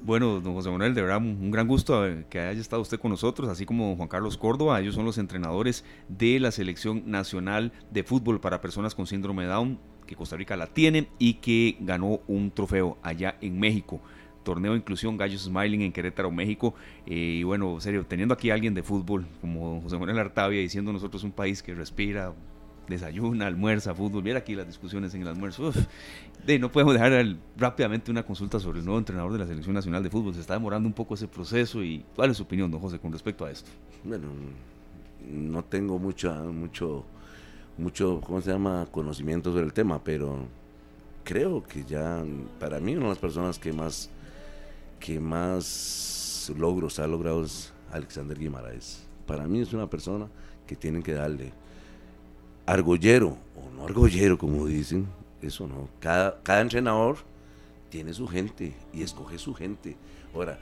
[0.00, 3.48] Bueno, don José Manuel, de verdad, un gran gusto que haya estado usted con nosotros,
[3.48, 4.80] así como Juan Carlos Córdoba.
[4.80, 9.48] Ellos son los entrenadores de la Selección Nacional de Fútbol para Personas con Síndrome de
[9.48, 14.00] Down, que Costa Rica la tiene y que ganó un trofeo allá en México.
[14.44, 16.74] Torneo Inclusión Gallos Smiling en Querétaro, México.
[17.04, 20.92] Eh, y bueno, serio, teniendo aquí a alguien de fútbol como José Manuel Artavia diciendo
[20.92, 22.32] nosotros un país que respira,
[22.88, 24.22] desayuna, almuerza, fútbol.
[24.22, 25.72] Mira aquí las discusiones en el almuerzo.
[26.46, 27.12] De, no podemos dejar
[27.56, 30.34] rápidamente una consulta sobre el nuevo entrenador de la Selección Nacional de Fútbol.
[30.34, 31.82] Se está demorando un poco ese proceso.
[31.82, 33.70] y ¿Cuál es su opinión, don José, con respecto a esto?
[34.04, 34.28] Bueno,
[35.30, 37.04] no tengo mucho, mucho,
[37.76, 40.46] mucho, ¿cómo se llama?, conocimiento sobre el tema, pero
[41.24, 42.24] creo que ya,
[42.58, 44.08] para mí, una de las personas que más,
[45.00, 49.06] que más logros ha logrado es Alexander Guimaraes.
[49.26, 50.28] Para mí es una persona
[50.66, 51.52] que tienen que darle
[52.72, 55.06] argollero o no argollero, como dicen,
[55.42, 55.88] eso no.
[56.00, 57.16] Cada, cada entrenador
[57.88, 59.96] tiene su gente y escoge su gente.
[60.34, 60.58] Ahora,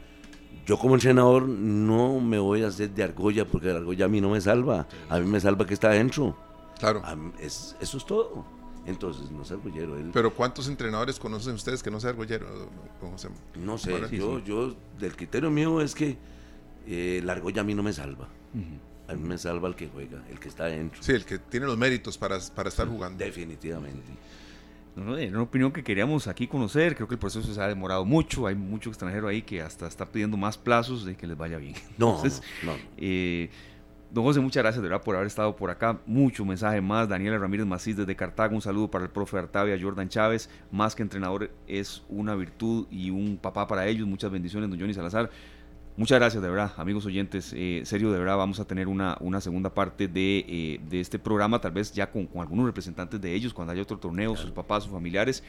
[0.65, 4.21] yo como entrenador no me voy a hacer de argolla porque la argolla a mí
[4.21, 4.87] no me salva.
[5.09, 6.35] A mí me salva que está adentro.
[6.79, 7.01] Claro.
[7.39, 8.45] es, eso es todo.
[8.85, 9.97] Entonces, no es argollero.
[9.97, 10.11] Él.
[10.13, 12.47] Pero ¿cuántos entrenadores conocen ustedes que no sea argollero?
[13.55, 16.17] No sé, yo, yo, del criterio mío es que
[16.87, 18.29] eh, la argolla a mí no me salva.
[19.07, 21.01] A mí me salva el que juega, el que está adentro.
[21.01, 23.23] Sí, el que tiene los méritos para, para estar jugando.
[23.23, 24.11] Definitivamente.
[24.97, 26.95] No, no, una opinión que queríamos aquí conocer.
[26.95, 28.47] Creo que el proceso se ha demorado mucho.
[28.47, 31.75] Hay mucho extranjero ahí que hasta está pidiendo más plazos de que les vaya bien.
[31.97, 32.21] No,
[32.63, 32.73] no.
[32.97, 33.49] Eh,
[34.11, 35.99] don José, muchas gracias de verdad por haber estado por acá.
[36.07, 37.07] Mucho mensaje más.
[37.07, 38.55] Daniela Ramírez Macís desde Cartago.
[38.55, 40.49] Un saludo para el profe Artavia, Jordan Chávez.
[40.71, 44.07] Más que entrenador es una virtud y un papá para ellos.
[44.07, 45.29] Muchas bendiciones, don Johnny Salazar.
[45.97, 47.51] Muchas gracias, de verdad, amigos oyentes.
[47.55, 51.17] Eh, serio, de verdad, vamos a tener una, una segunda parte de, eh, de este
[51.17, 54.83] programa, tal vez ya con, algunos representantes de ellos, cuando haya otro torneo, sus papás,
[54.83, 55.43] sus familiares.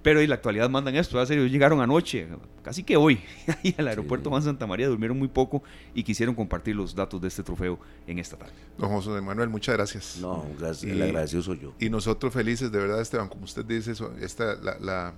[0.00, 2.28] Pero en la actualidad mandan esto, serio, llegaron anoche,
[2.62, 3.20] casi que hoy,
[3.62, 5.62] ahí al aeropuerto Juan Santa María, durmieron muy poco
[5.94, 8.54] y quisieron compartir los datos de este trofeo en esta tarde.
[8.78, 10.16] Don José Manuel, muchas gracias.
[10.18, 11.74] No, gracias, el agradecido soy yo.
[11.78, 13.92] Y nosotros felices, de verdad, Esteban, como usted dice,
[14.22, 15.12] esta, la,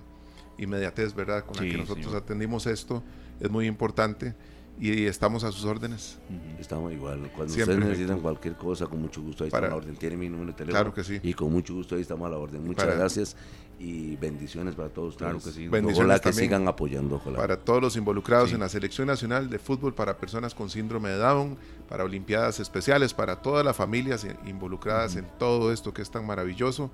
[0.57, 3.01] inmediatez, ¿verdad?, con la que nosotros atendimos esto,
[3.39, 4.35] es muy importante
[4.79, 6.17] y estamos a sus órdenes.
[6.59, 7.31] Estamos igual.
[7.35, 9.95] Cuando ustedes necesitan cualquier cosa, con mucho gusto ahí está a la orden.
[9.95, 10.79] Tiene mi número de teléfono.
[10.79, 11.19] Claro que sí.
[11.23, 12.65] Y con mucho gusto ahí estamos a la orden.
[12.65, 13.35] Muchas gracias
[13.79, 15.67] y bendiciones para todos Claro que sí.
[15.67, 17.19] Bendiciones ojalá que sigan apoyando.
[17.19, 21.17] Para todos los involucrados en la Selección Nacional de Fútbol para personas con síndrome de
[21.17, 21.57] Down,
[21.87, 26.89] para Olimpiadas Especiales, para todas las familias involucradas en todo esto que es tan maravilloso.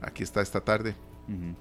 [0.00, 0.94] Aquí está esta tarde,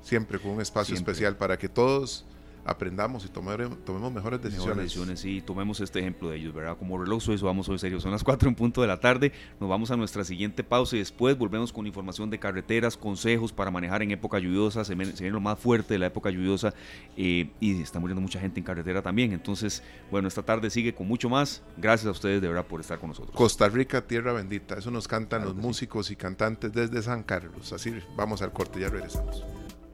[0.01, 2.25] siempre con un espacio especial para que todos
[2.65, 5.25] aprendamos y tomemos mejores decisiones.
[5.25, 6.77] y tomemos este ejemplo de ellos, ¿verdad?
[6.77, 8.03] Como reloj suizo, vamos hoy serios.
[8.03, 9.31] Son las 4 en punto de la tarde.
[9.59, 13.71] Nos vamos a nuestra siguiente pausa y después volvemos con información de carreteras, consejos para
[13.71, 14.83] manejar en época lluviosa.
[14.85, 16.73] Se viene, lo más fuerte de la época lluviosa
[17.17, 19.33] eh, y está muriendo mucha gente en carretera también.
[19.33, 21.63] Entonces, bueno, esta tarde sigue con mucho más.
[21.77, 23.35] Gracias a ustedes de verdad por estar con nosotros.
[23.35, 24.75] Costa Rica, tierra bendita.
[24.75, 27.73] Eso nos cantan los músicos y cantantes desde San Carlos.
[27.73, 29.43] Así vamos al corte, ya regresamos.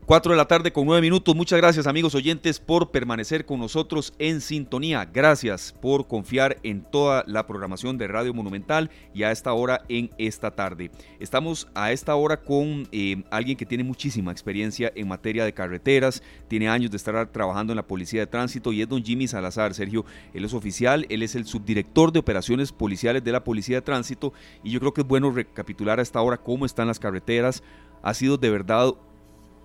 [0.09, 1.35] 4 de la tarde con 9 minutos.
[1.35, 5.05] Muchas gracias amigos oyentes por permanecer con nosotros en sintonía.
[5.05, 10.09] Gracias por confiar en toda la programación de Radio Monumental y a esta hora en
[10.17, 10.89] esta tarde.
[11.19, 16.23] Estamos a esta hora con eh, alguien que tiene muchísima experiencia en materia de carreteras,
[16.47, 19.75] tiene años de estar trabajando en la Policía de Tránsito y es don Jimmy Salazar.
[19.75, 23.83] Sergio, él es oficial, él es el subdirector de operaciones policiales de la Policía de
[23.83, 24.33] Tránsito
[24.63, 27.61] y yo creo que es bueno recapitular a esta hora cómo están las carreteras.
[28.01, 28.95] Ha sido de verdad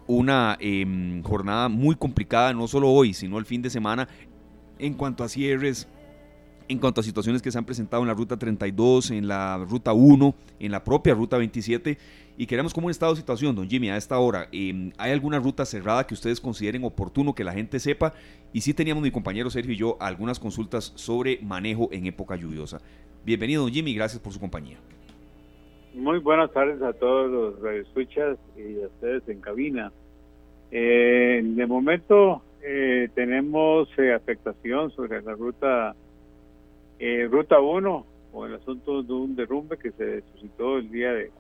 [0.07, 4.09] una em, jornada muy complicada, no solo hoy, sino el fin de semana,
[4.79, 5.89] en cuanto a cierres,
[6.69, 9.93] en cuanto a situaciones que se han presentado en la ruta 32, en la ruta
[9.93, 11.99] 1, en la propia ruta 27.
[12.37, 14.49] Y queremos como un estado de situación, don Jimmy, a esta hora.
[14.51, 18.15] Em, ¿Hay alguna ruta cerrada que ustedes consideren oportuno que la gente sepa?
[18.53, 22.81] Y sí teníamos mi compañero Sergio y yo algunas consultas sobre manejo en época lluviosa.
[23.25, 24.79] Bienvenido, don Jimmy, gracias por su compañía.
[25.95, 29.93] Muy buenas tardes a todos los escuchas y a ustedes en cabina.
[30.73, 35.95] Eh, de momento eh, tenemos eh, afectación sobre la ruta
[36.99, 41.31] eh, ruta 1 o el asunto de un derrumbe que se suscitó el día de,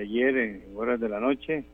[0.00, 1.64] ayer en horas de la noche.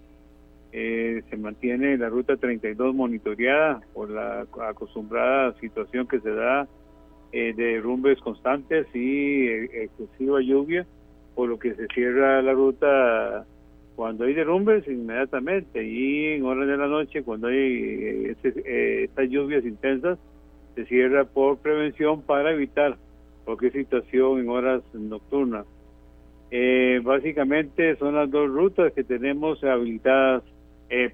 [0.72, 6.66] se mantiene la ruta 32 monitoreada por la acostumbrada situación que se da
[7.30, 10.86] de derrumbes constantes y excesiva lluvia
[11.37, 13.45] por lo que se cierra la ruta
[13.95, 19.28] cuando hay derrumbes inmediatamente y en horas de la noche cuando hay eh, eh, estas
[19.28, 20.18] lluvias intensas
[20.74, 22.97] se cierra por prevención para evitar
[23.45, 25.66] cualquier situación en horas nocturnas.
[26.51, 30.43] Eh, básicamente son las dos rutas que tenemos habilitadas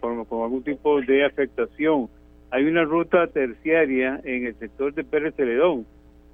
[0.01, 2.09] por, por, algún tipo de afectación.
[2.51, 5.87] Hay una ruta terciaria en el sector de Pérez Celedón,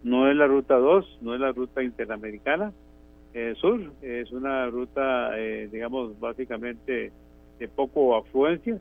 [0.03, 2.88] no es la ruta 2, no es la ruta interamericana, eh,
[3.57, 3.81] sur.
[4.03, 7.13] Es una ruta, eh, digamos, básicamente
[7.59, 8.79] de poco afluencia.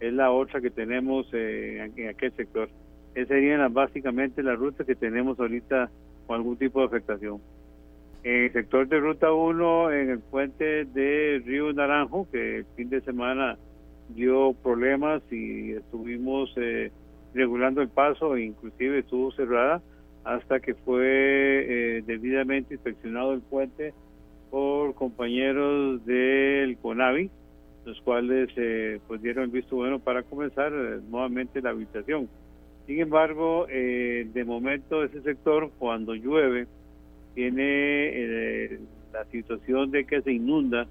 [0.00, 2.68] Es la otra que tenemos eh, en, aquel sector.
[3.14, 5.90] Esas serían básicamente las rutas que tenemos ahorita
[6.26, 7.40] con algún tipo de afectación.
[8.22, 12.90] En el sector de Ruta 1, en el puente de Río Naranjo, que el fin
[12.90, 13.56] de semana
[14.10, 16.54] dio problemas y estuvimos
[17.34, 19.80] regulando el paso, inclusive estuvo cerrada
[20.24, 23.94] hasta que fue eh, debidamente inspeccionado el puente
[24.50, 27.30] por compañeros del CONAVI,
[27.84, 32.28] los cuales eh, pues dieron el visto bueno para comenzar eh, nuevamente la habitación.
[32.86, 36.66] Sin embargo, eh, de momento ese sector cuando llueve
[37.34, 38.80] tiene
[39.12, 40.88] la situación de que se inunda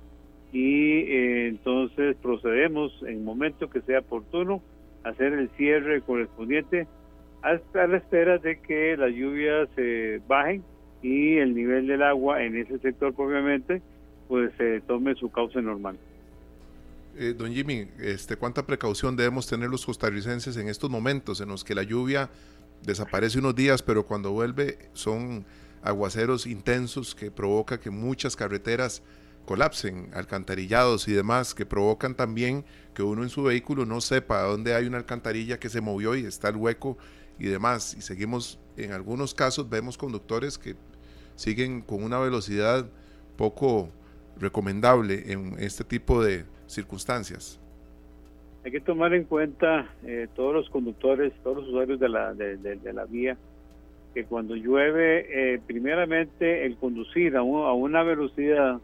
[0.54, 1.04] y
[1.48, 4.62] entonces procedemos en momento que sea oportuno
[5.04, 6.88] hacer el cierre correspondiente
[7.42, 10.64] hasta la espera de que las lluvias se bajen
[11.02, 13.82] y el nivel del agua en ese sector obviamente
[14.28, 15.98] pues se tome su cauce normal.
[17.18, 21.64] Eh, don Jimmy, este, ¿cuánta precaución debemos tener los costarricenses en estos momentos en los
[21.64, 22.30] que la lluvia
[22.84, 25.46] desaparece unos días, pero cuando vuelve son
[25.82, 29.02] aguaceros intensos que provoca que muchas carreteras
[29.46, 34.76] colapsen, alcantarillados y demás, que provocan también que uno en su vehículo no sepa dónde
[34.76, 36.98] hay una alcantarilla que se movió y está el hueco
[37.40, 37.96] y demás.
[37.98, 40.76] Y seguimos, en algunos casos vemos conductores que
[41.36, 42.86] siguen con una velocidad
[43.38, 43.90] poco
[44.38, 47.60] recomendable en este tipo de circunstancias.
[48.66, 52.94] Hay que tomar en cuenta eh, todos los conductores, todos los usuarios de la, de,
[52.94, 53.38] la vía,
[54.14, 58.80] que cuando llueve, eh, primeramente el conducir a, una velocidad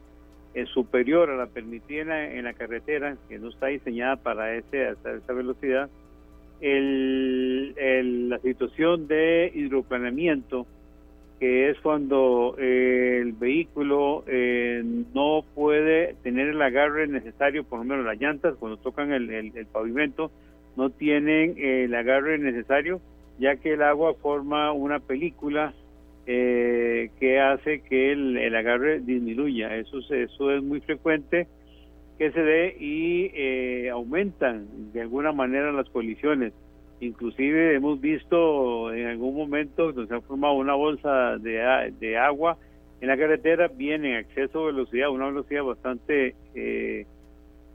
[0.53, 5.33] eh, superior a la permitida en la carretera, que no está diseñada para ese, esa
[5.33, 5.89] velocidad,
[6.61, 10.65] el, la situación de hidroplaneamiento,
[11.39, 14.83] que es cuando eh, el vehículo eh,
[15.13, 19.65] no puede tener el agarre necesario, por lo menos las llantas, cuando tocan el, el,
[19.65, 20.31] pavimento,
[20.77, 23.01] no tienen el agarre necesario
[23.37, 25.73] ya que el agua forma una película
[26.25, 29.75] eh, que hace que el, agarre disminuya.
[29.75, 31.47] Eso, eso es muy frecuente
[32.17, 36.53] que se dé y eh, aumentan de alguna manera las colisiones.
[37.01, 42.57] Inclusive hemos visto en algún momento donde se ha formado una bolsa de, de agua
[43.01, 47.05] en la carretera, viene en exceso de velocidad, una velocidad bastante eh,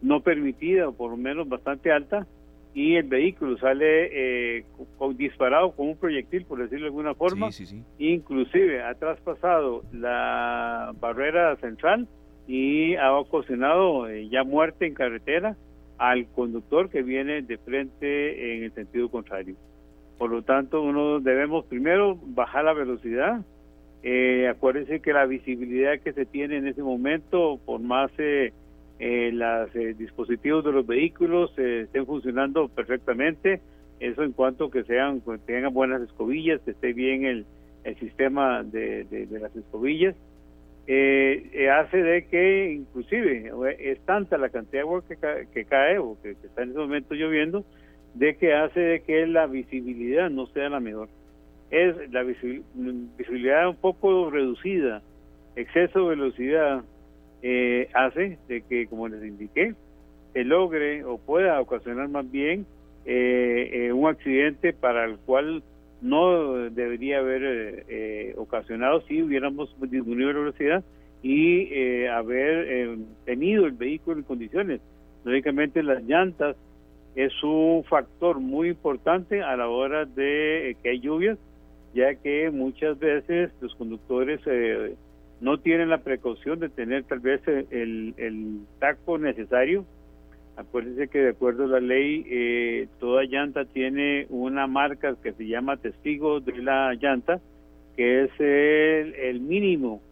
[0.00, 2.26] no permitida, o por lo menos bastante alta,
[2.72, 4.64] y el vehículo sale eh,
[5.16, 7.50] disparado con un proyectil, por decirlo de alguna forma,
[7.98, 12.08] inclusive ha traspasado la barrera central
[12.50, 15.56] y ha ocasionado eh, ya muerte en carretera
[15.98, 19.54] al conductor que viene de frente en el sentido contrario.
[20.18, 23.42] Por lo tanto, uno debemos primero bajar la velocidad.
[24.02, 28.52] Eh, acuérdense que la visibilidad que se tiene en ese momento, por más eh,
[28.98, 33.60] eh los eh, dispositivos de los vehículos estén funcionando perfectamente,
[34.00, 37.46] eso en cuanto que sean tengan buenas escobillas, que esté bien el,
[37.84, 40.16] el sistema de, de las escobillas
[40.92, 45.16] eh, eh, hace de que inclusive es tanta la cantidad de agua que,
[45.54, 47.64] que cae o que, está en ese momento lloviendo,
[48.14, 51.08] de que hace de que la visibilidad no sea la mejor.
[51.70, 55.00] Es la visibilidad un poco reducida,
[55.54, 56.82] exceso de velocidad,
[57.42, 59.74] eh, hace de que, como les indiqué,
[60.32, 62.66] se logre o pueda ocasionar más bien
[63.04, 65.62] eh, un accidente para el cual
[66.00, 70.84] no debería haber eh, eh, ocasionado si hubiéramos disminuido la velocidad
[71.22, 74.80] y eh, haber tenido el vehículo en condiciones.
[75.24, 76.56] Lógicamente las llantas
[77.14, 81.38] es un factor muy importante a la hora de que hay lluvias,
[81.94, 84.40] ya que muchas veces los conductores
[85.40, 89.84] no tienen la precaución de tener tal vez el, el taco necesario
[90.60, 95.46] Acuérdense que de acuerdo a la ley, eh, toda llanta tiene una marca que se
[95.46, 97.40] llama testigo de la llanta,
[97.96, 100.02] que es el, mínimo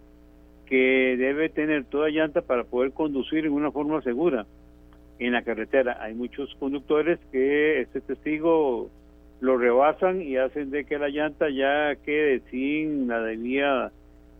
[0.65, 4.47] que debe tener toda llanta para poder conducir en una forma segura
[5.19, 5.99] en la carretera.
[6.01, 8.91] Hay muchos conductores que este testigo
[9.41, 13.93] lo rebasan y hacen de que la llanta ya quede sin la debida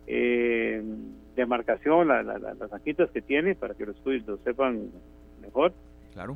[0.07, 0.83] eh,
[1.37, 4.89] demarcación, la, las ajitas que tiene, para que los estudios lo sepan
[5.43, 5.75] mejor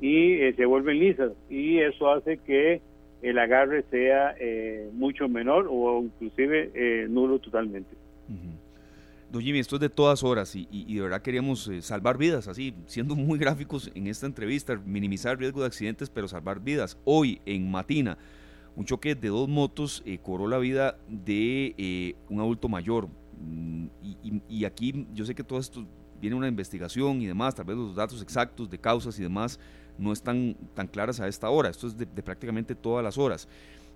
[0.01, 2.81] y eh, se vuelven lisas y eso hace que
[3.23, 7.91] el agarre sea eh, mucho menor o inclusive eh, nulo totalmente.
[9.31, 13.17] Don Jimmy, esto es de todas horas y, de verdad queríamos salvar vidas, así, siendo
[13.17, 16.99] muy gráficos en esta entrevista, minimizar riesgo de accidentes, pero salvar vidas.
[17.05, 18.19] Hoy en Matina,
[18.77, 23.09] un choque de dos motos cobró la vida de un adulto mayor.
[23.41, 25.87] Mm, y, y, aquí yo sé que todo esto
[26.23, 29.59] viene una investigación y demás, tal vez los datos exactos de causas y demás
[29.99, 33.49] no están tan claras a esta hora, esto es de, prácticamente todas las horas.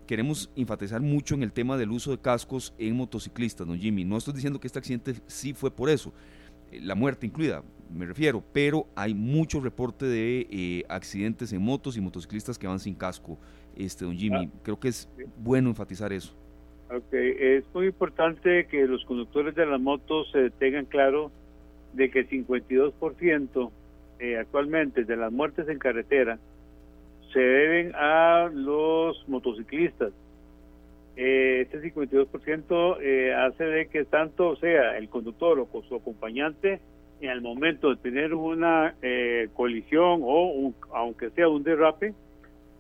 [0.08, 4.04] Queremos enfatizar mucho en el tema del uso de cascos en motociclistas, don Jimmy.
[4.04, 6.12] No estoy diciendo que este accidente sí fue por eso,
[6.72, 7.62] eh, la muerte incluida,
[7.94, 12.80] me refiero, pero hay mucho reporte de eh, accidentes en motos y motociclistas que van
[12.80, 13.38] sin casco,
[13.76, 14.50] este don Jimmy.
[14.52, 14.58] Ah.
[14.64, 15.08] Creo que es
[15.38, 16.34] bueno enfatizar eso.
[16.90, 21.30] Ok, es muy importante que los conductores de las motos eh, tengan claro
[21.96, 23.70] de que el 52%
[24.18, 26.38] eh, actualmente de las muertes en carretera
[27.32, 30.12] se deben a los motociclistas.
[31.16, 36.80] Eh, este 52% eh, hace de que tanto sea el conductor o su acompañante
[37.22, 42.12] en el momento de tener una eh, colisión o aunque sea un derrape,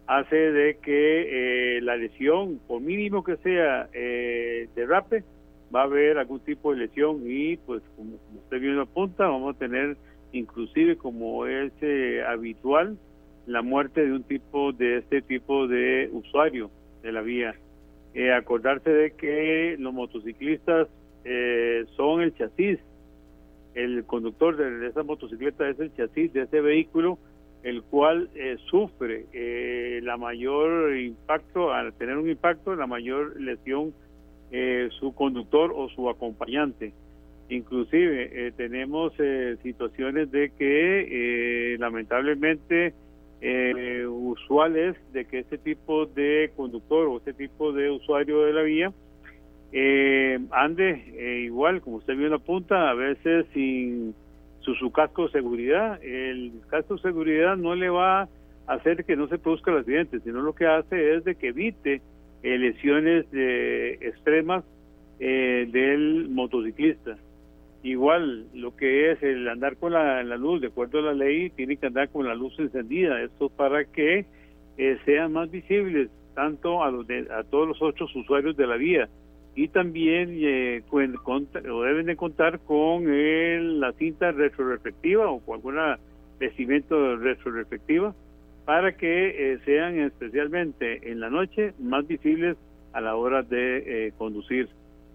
[0.06, 5.24] hace de que la lesión, por mínimo que sea derrape,
[5.74, 9.58] va a haber algún tipo de lesión y pues como, usted bien apunta, vamos a
[9.58, 9.96] tener
[10.32, 12.98] inclusive como es eh, habitual
[13.46, 16.70] la muerte de un tipo de este tipo de usuario
[17.02, 17.54] de la vía.
[18.14, 20.88] Eh, acordarse de que los motociclistas
[21.24, 22.78] eh, son el chasis,
[23.74, 27.18] el conductor de esa motocicleta es el chasis de ese vehículo,
[27.62, 28.30] el cual
[28.70, 29.26] sufre
[30.02, 33.92] la mayor impacto, al tener un impacto, la mayor lesión
[34.52, 36.92] eh, su conductor o su acompañante.
[37.48, 42.94] Inclusive eh, tenemos eh, situaciones de que lamentablemente
[44.08, 48.62] usual es de que este tipo de conductor o este tipo de usuario de la
[48.62, 48.92] vía
[50.52, 54.14] ande igual, como usted bien apunta, a veces sin
[54.60, 56.02] su, su casco de seguridad.
[56.02, 58.28] El casco de seguridad no le va a
[58.66, 62.00] hacer que no se produzca el accidente, sino lo que hace es de que evite
[62.46, 64.64] eh, lesiones de extremas
[65.18, 67.18] eh, del motociclista.
[67.82, 71.76] Igual, lo que es el andar con la, luz, de acuerdo a la ley, tiene
[71.76, 73.20] que andar con la luz encendida.
[73.20, 74.26] Esto para que
[74.78, 77.04] eh, sean más visibles tanto a, los
[77.36, 79.08] a todos los otros usuarios de la vía
[79.56, 85.98] y también eh, deben de contar con la cinta retroreflectiva o con alguna
[86.38, 88.14] vestimenta retroreflectiva
[88.66, 92.58] para que eh, sean especialmente en la noche más visibles
[92.92, 94.68] a la hora de eh, conducir.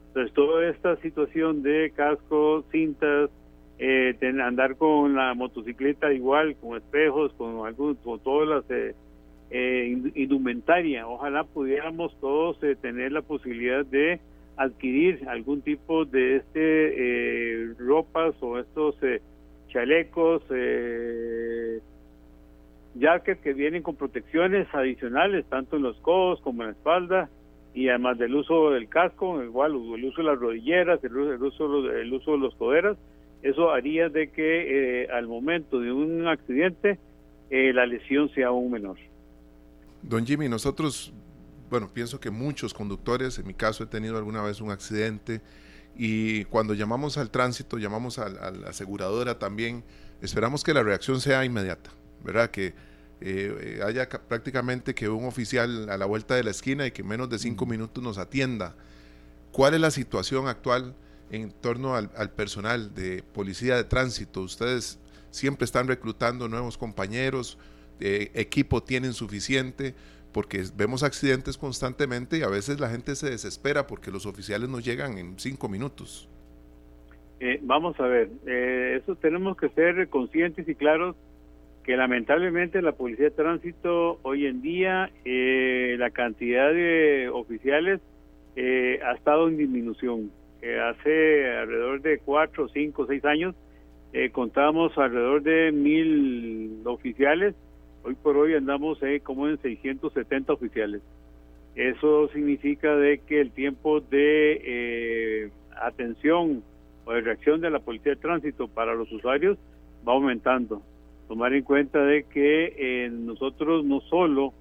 [0.07, 3.29] Entonces, toda esta situación de cascos, cintas,
[3.77, 8.95] eh, andar con la motocicleta igual, con espejos, con, algún, con todas las eh,
[9.49, 14.21] eh indumentaria, ojalá pudiéramos todos tener la posibilidad de
[14.55, 18.95] adquirir algún tipo de este ropas o estos
[19.69, 20.43] chalecos,
[22.95, 27.29] jackets que vienen con protecciones adicionales, tanto en los codos como en la espalda,
[27.73, 32.13] y además del uso del casco, igual el uso de las rodilleras, el uso, el
[32.13, 32.97] uso, de los coderas,
[33.43, 36.99] eso haría de que eh, al momento de un accidente
[37.49, 38.97] eh, la lesión sea aún menor.
[40.03, 41.13] Don Jimmy, nosotros,
[41.69, 45.41] bueno, pienso que muchos conductores, en mi caso he tenido alguna vez un accidente
[45.95, 49.83] y cuando llamamos al tránsito, llamamos a, a la aseguradora también,
[50.21, 51.91] esperamos que la reacción sea inmediata,
[52.23, 52.51] ¿verdad?
[52.51, 52.73] Que
[53.23, 57.03] eh, eh, haya prácticamente que un oficial a la vuelta de la esquina y que
[57.03, 58.75] en menos de cinco minutos nos atienda.
[59.51, 60.95] ¿Cuál es la situación actual
[61.29, 64.41] en torno al, personal de policía de tránsito?
[64.41, 64.99] Ustedes
[65.29, 67.59] siempre están reclutando nuevos compañeros,
[67.99, 69.93] eh, equipo tienen suficiente,
[70.31, 74.79] porque vemos accidentes constantemente y a veces la gente se desespera porque los oficiales no
[74.79, 76.27] llegan en cinco minutos.
[77.61, 78.31] vamos a ver,
[78.99, 81.15] eso tenemos que ser conscientes y claros
[81.83, 87.99] que lamentablemente la policía de tránsito hoy en día eh, la cantidad de oficiales
[88.55, 90.31] eh, ha estado en disminución.
[90.61, 93.55] Eh, hace alrededor de cuatro, cinco, seis años
[94.33, 97.55] contábamos alrededor de mil oficiales.
[98.03, 101.01] Hoy por hoy andamos como en 670 oficiales.
[101.75, 105.49] Eso significa de que el tiempo de
[105.81, 106.61] atención
[107.05, 109.57] o de reacción de la policía de tránsito para los usuarios
[110.05, 110.81] va aumentando
[111.31, 114.53] tomar en cuenta de que eh, nosotros no solo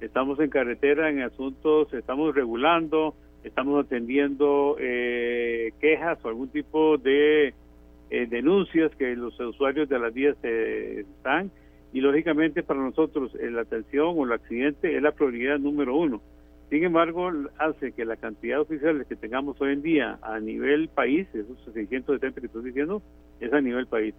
[0.00, 3.14] estamos en carretera en asuntos, estamos regulando,
[3.44, 7.54] estamos atendiendo eh, quejas o algún tipo de
[8.10, 11.52] eh, denuncias que los usuarios de las vías están
[11.92, 16.20] y lógicamente para nosotros la atención o el accidente es la prioridad número uno.
[16.70, 20.88] Sin embargo, hace que la cantidad de oficiales que tengamos hoy en día a nivel
[20.88, 23.00] país, esos 670 que estoy diciendo,
[23.38, 24.12] es a nivel país.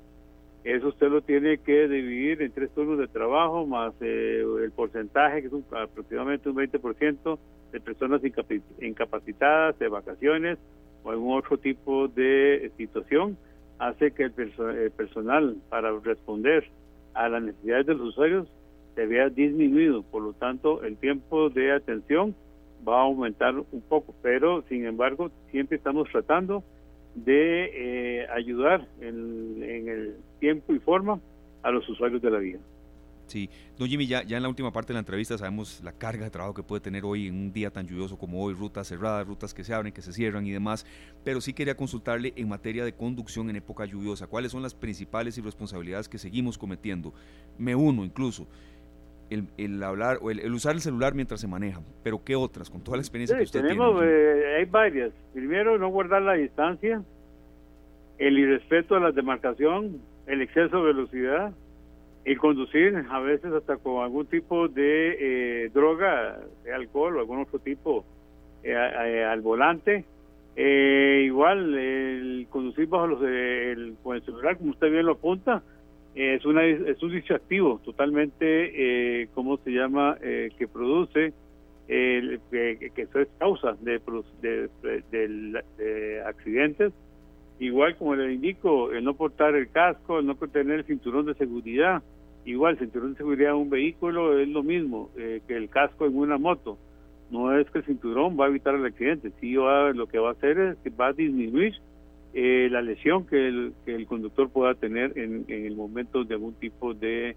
[0.68, 5.40] Eso usted lo tiene que dividir en tres turnos de trabajo más eh, el porcentaje,
[5.40, 7.40] que es aproximadamente un 20%
[7.72, 8.22] de personas
[8.82, 10.58] incapacitadas, de vacaciones
[11.06, 13.38] o algún otro tipo de situación,
[13.80, 16.70] hace que el, personal para responder
[17.14, 18.50] a las necesidades de los usuarios
[18.96, 20.04] se vea disminuido.
[20.04, 22.36] Por lo tanto, el tiempo de atención
[22.86, 26.62] va a aumentar un poco, pero sin embargo, siempre estamos tratando
[27.26, 31.20] de eh, ayudar en, el tiempo y forma
[31.64, 32.60] a los usuarios de la vía.
[33.26, 36.24] Sí, don Jimmy, ya, ya en la última parte de la entrevista sabemos la carga
[36.24, 39.28] de trabajo que puede tener hoy en un día tan lluvioso como hoy, rutas cerradas,
[39.28, 40.86] rutas que se abren, que se cierran y demás,
[41.26, 45.38] pero sí quería consultarle en materia de conducción en época lluviosa, cuáles son las principales
[45.38, 47.14] irresponsabilidades que seguimos cometiendo.
[47.58, 48.48] Me uno incluso,
[49.30, 52.70] el, hablar o el, usar el celular mientras se maneja, pero ¿qué otras?
[52.70, 54.12] Con toda la experiencia que usted tenemos, tiene.
[54.12, 55.12] Eh, hay varias.
[55.34, 57.02] Primero, no guardar la distancia,
[58.18, 61.54] el irrespeto a la demarcación, el exceso de velocidad,
[62.26, 66.40] el conducir a veces hasta con algún tipo de eh, droga,
[66.74, 68.06] alcohol o algún otro tipo
[68.64, 70.06] eh, al volante.
[70.56, 75.64] igual, el conducir bajo los, el, con el celular, como usted bien lo apunta,
[76.18, 81.32] es, una, es un distractivo totalmente, eh, ¿cómo se llama?, eh, que produce,
[81.88, 84.02] eh, que eso es causa de,
[84.42, 86.92] de, accidentes.
[87.60, 91.36] Igual como le indico, el no portar el casco, el no tener el cinturón de
[91.36, 92.02] seguridad.
[92.46, 96.06] Igual, el cinturón de seguridad en un vehículo es lo mismo eh, que el casco
[96.06, 96.78] en una moto.
[97.30, 100.30] No es que el cinturón va a evitar el accidente, sí va, lo que va
[100.30, 101.74] a hacer es que va a disminuir
[102.40, 106.36] eh, la lesión que el, que el conductor pueda tener en, en el momento de
[106.36, 107.36] algún tipo de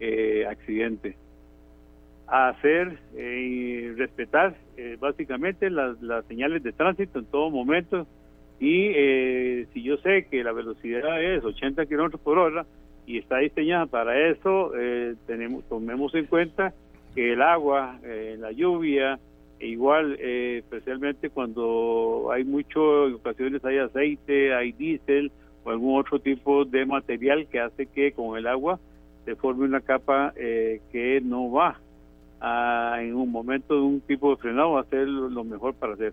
[0.00, 1.18] eh, accidente.
[2.26, 4.56] Hacer eh, respetar
[5.00, 8.06] básicamente las, las señales de tránsito en todo momento
[8.58, 8.88] y
[9.74, 12.64] si yo sé que la velocidad es 80 kilómetros por hora
[13.06, 14.72] y está diseñada para eso,
[15.26, 16.72] tenemos, tomemos en cuenta
[17.14, 17.98] que el agua,
[18.38, 19.18] la lluvia,
[19.60, 25.32] e igual, eh, especialmente cuando hay muchas ocasiones hay aceite, hay diésel
[25.64, 28.78] o algún otro tipo de material que hace que con el agua
[29.24, 31.78] se forme una capa eh, que no va
[33.00, 36.12] en un momento de un tipo de frenado, hacer lo mejor para hacer.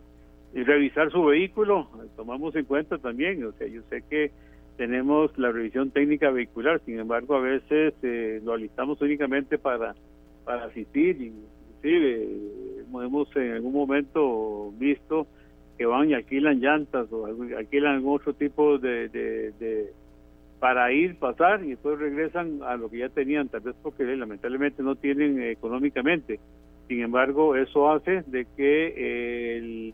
[0.54, 4.32] Y revisar su vehículo, tomamos en cuenta también, o sea, yo sé que
[4.78, 9.96] tenemos la revisión técnica vehicular, sin embargo a veces eh, lo alistamos únicamente para,
[10.44, 11.32] para asistir,
[11.86, 15.28] inclusive hemos en algún momento visto
[15.78, 19.92] que van y alquilan llantas o alquilan otro tipo de, de,
[20.60, 24.82] para ir, pasar y después regresan a lo que ya tenían, tal vez porque lamentablemente
[24.82, 26.40] no tienen económicamente.
[26.88, 29.94] Sin embargo, eso hace de que el,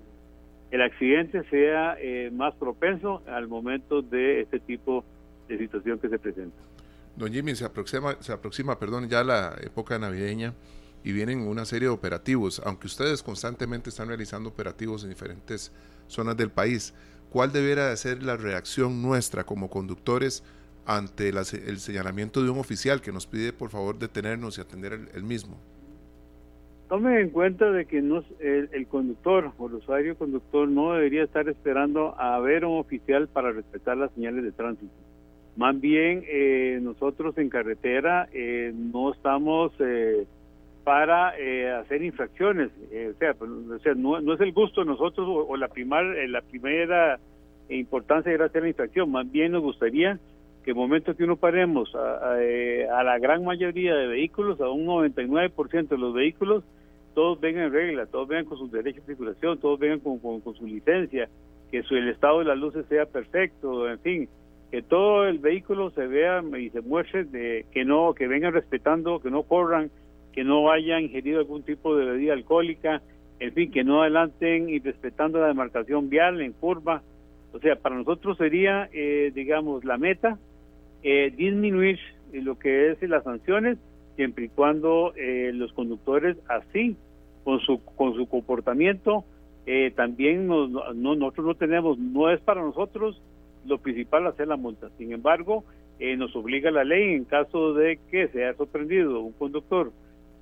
[0.70, 5.04] el accidente sea eh, más propenso al momento de este tipo
[5.48, 6.62] de situación que se presenta.
[7.16, 10.54] Don Jimmy, se aproxima, se aproxima perdón, ya la época navideña
[11.04, 15.72] y vienen una serie de operativos, aunque ustedes constantemente están realizando operativos en diferentes
[16.08, 16.94] zonas del país,
[17.30, 20.44] ¿cuál debiera ser la reacción nuestra como conductores
[20.86, 25.24] ante el señalamiento de un oficial que nos pide por favor detenernos y atender el,
[25.24, 25.58] mismo?
[26.90, 31.48] Tome en cuenta de que no, el, conductor o el usuario conductor no debería estar
[31.48, 34.94] esperando a ver un oficial para respetar las señales de tránsito.
[35.56, 40.26] Más bien, eh, nosotros en carretera eh, no estamos eh,
[40.84, 42.72] para eh, hacer infracciones.
[42.92, 43.50] Eh, o sea, pues,
[43.96, 47.20] no, es el gusto de nosotros o, la, primar, eh, la primera
[47.70, 49.12] importancia era hacer la infracción.
[49.12, 50.20] Más bien nos gustaría
[50.64, 52.36] que el momento que uno paremos a,
[53.04, 56.64] la gran mayoría de vehículos, a un 99% de los vehículos,
[57.16, 60.56] todos vengan en regla, todos vengan con sus derechos de circulación, todos vengan con, con,
[60.56, 61.30] su licencia,
[61.72, 64.30] que su, el estado de las luces sea perfecto, en fin,
[64.70, 69.20] que todo el vehículo se vea y se muestre de que no, que vengan respetando,
[69.20, 69.90] que no corran,
[70.34, 73.02] que no hayan ingerido algún tipo de bebida alcohólica,
[73.40, 77.02] en fin, que no adelanten y respetando la demarcación vial en curva.
[77.54, 80.38] O sea, para nosotros sería, eh, digamos, la meta
[81.04, 82.00] eh, disminuir
[82.32, 83.78] lo que es las sanciones,
[84.16, 86.96] siempre y cuando eh, los conductores así,
[87.44, 89.26] con su, con su comportamiento,
[89.96, 93.22] también nos, no, nosotros no tenemos, no es para nosotros
[93.66, 94.90] lo principal hacer la multa.
[94.98, 95.64] Sin embargo,
[96.18, 99.92] nos obliga la ley en caso de que sea sorprendido un conductor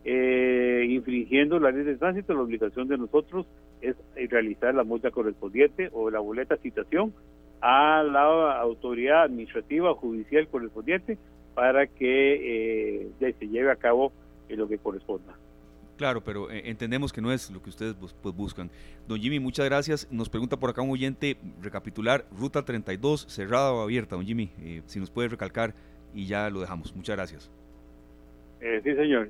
[0.06, 3.46] eh, infringiendo la ley de tránsito, la obligación de nosotros
[3.82, 3.96] es
[4.30, 7.14] realizar la multa correspondiente o la boleta citación
[7.62, 11.18] a la autoridad administrativa o judicial correspondiente
[11.54, 14.14] para que eh, se lleve a cabo
[14.50, 15.36] lo que corresponda.
[15.98, 18.72] Claro, pero eh, entendemos que no es lo que ustedes pues, buscan.
[19.06, 20.08] Don Jimmy, muchas gracias.
[20.10, 24.16] Nos pregunta por acá un oyente, recapitular, ruta 32, cerrada o abierta.
[24.16, 25.74] Don Jimmy, eh, si nos puede recalcar
[26.14, 26.96] y ya lo dejamos.
[26.96, 27.52] Muchas gracias.
[28.62, 29.30] sí, señor.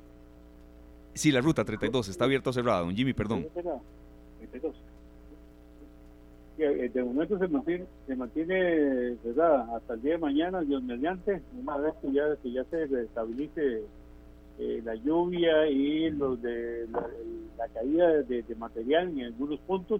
[1.19, 3.45] Sí, la ruta 32 está abierta o cerrada, don Jimmy, perdón.
[3.53, 4.73] 32.
[6.59, 11.41] Eh, de momento se mantiene, se mantiene cerrada hasta el día de mañana, Dios mediante,
[11.61, 13.81] una vez que ya, ya se restabilice
[14.59, 19.99] eh, la lluvia y los de la, caída de, material en algunos puntos,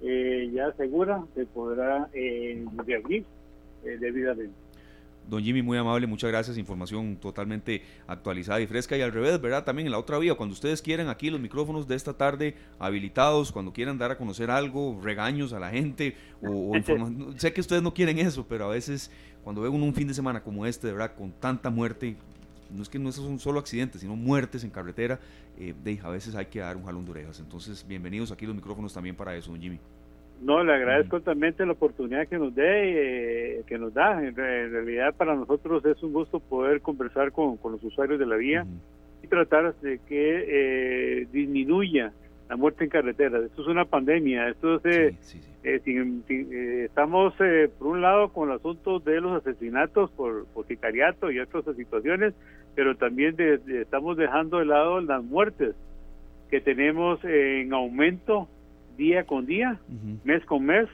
[0.00, 3.24] eh, ya segura se podrá eh, reabrir
[3.84, 4.54] eh, debidamente.
[5.28, 6.58] Don Jimmy, muy amable, muchas gracias.
[6.58, 8.96] Información totalmente actualizada y fresca.
[8.96, 9.64] Y al revés, ¿verdad?
[9.64, 13.52] También en la otra vía, cuando ustedes quieran aquí los micrófonos de esta tarde habilitados,
[13.52, 17.38] cuando quieran dar a conocer algo, regaños a la gente o, información.
[17.38, 19.10] sé que ustedes no quieren eso, pero a veces
[19.42, 22.16] cuando ven un fin de semana como este, de verdad, con tanta muerte,
[22.70, 25.20] no es que no es un solo accidente, sino muertes en carretera,
[25.58, 27.40] eh, de, a veces hay que dar un jalón de orejas.
[27.40, 29.78] Entonces, bienvenidos aquí los micrófonos también para eso, don Jimmy.
[30.40, 34.24] No, le agradezco también la oportunidad que nos dé, eh, que nos da.
[34.24, 38.66] En, realidad para nosotros es un gusto poder conversar con, los usuarios de la vía
[39.22, 42.12] y tratar de que eh, disminuya
[42.48, 43.38] la muerte en carretera.
[43.38, 44.48] Esto es una pandemia.
[44.48, 45.14] Esto es,
[45.62, 47.34] eh, estamos
[47.78, 52.34] por un lado con el asunto de los asesinatos por, por sicariato y otras situaciones,
[52.74, 55.76] pero también estamos dejando de lado las muertes
[56.50, 58.48] que tenemos en aumento
[58.96, 59.78] día con día,
[60.24, 60.88] mes con mes,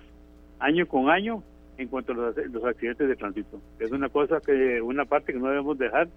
[0.58, 1.42] año con año,
[1.78, 3.60] en cuanto a los, accidentes de tránsito.
[3.78, 6.08] Es una cosa que, una parte que no debemos dejar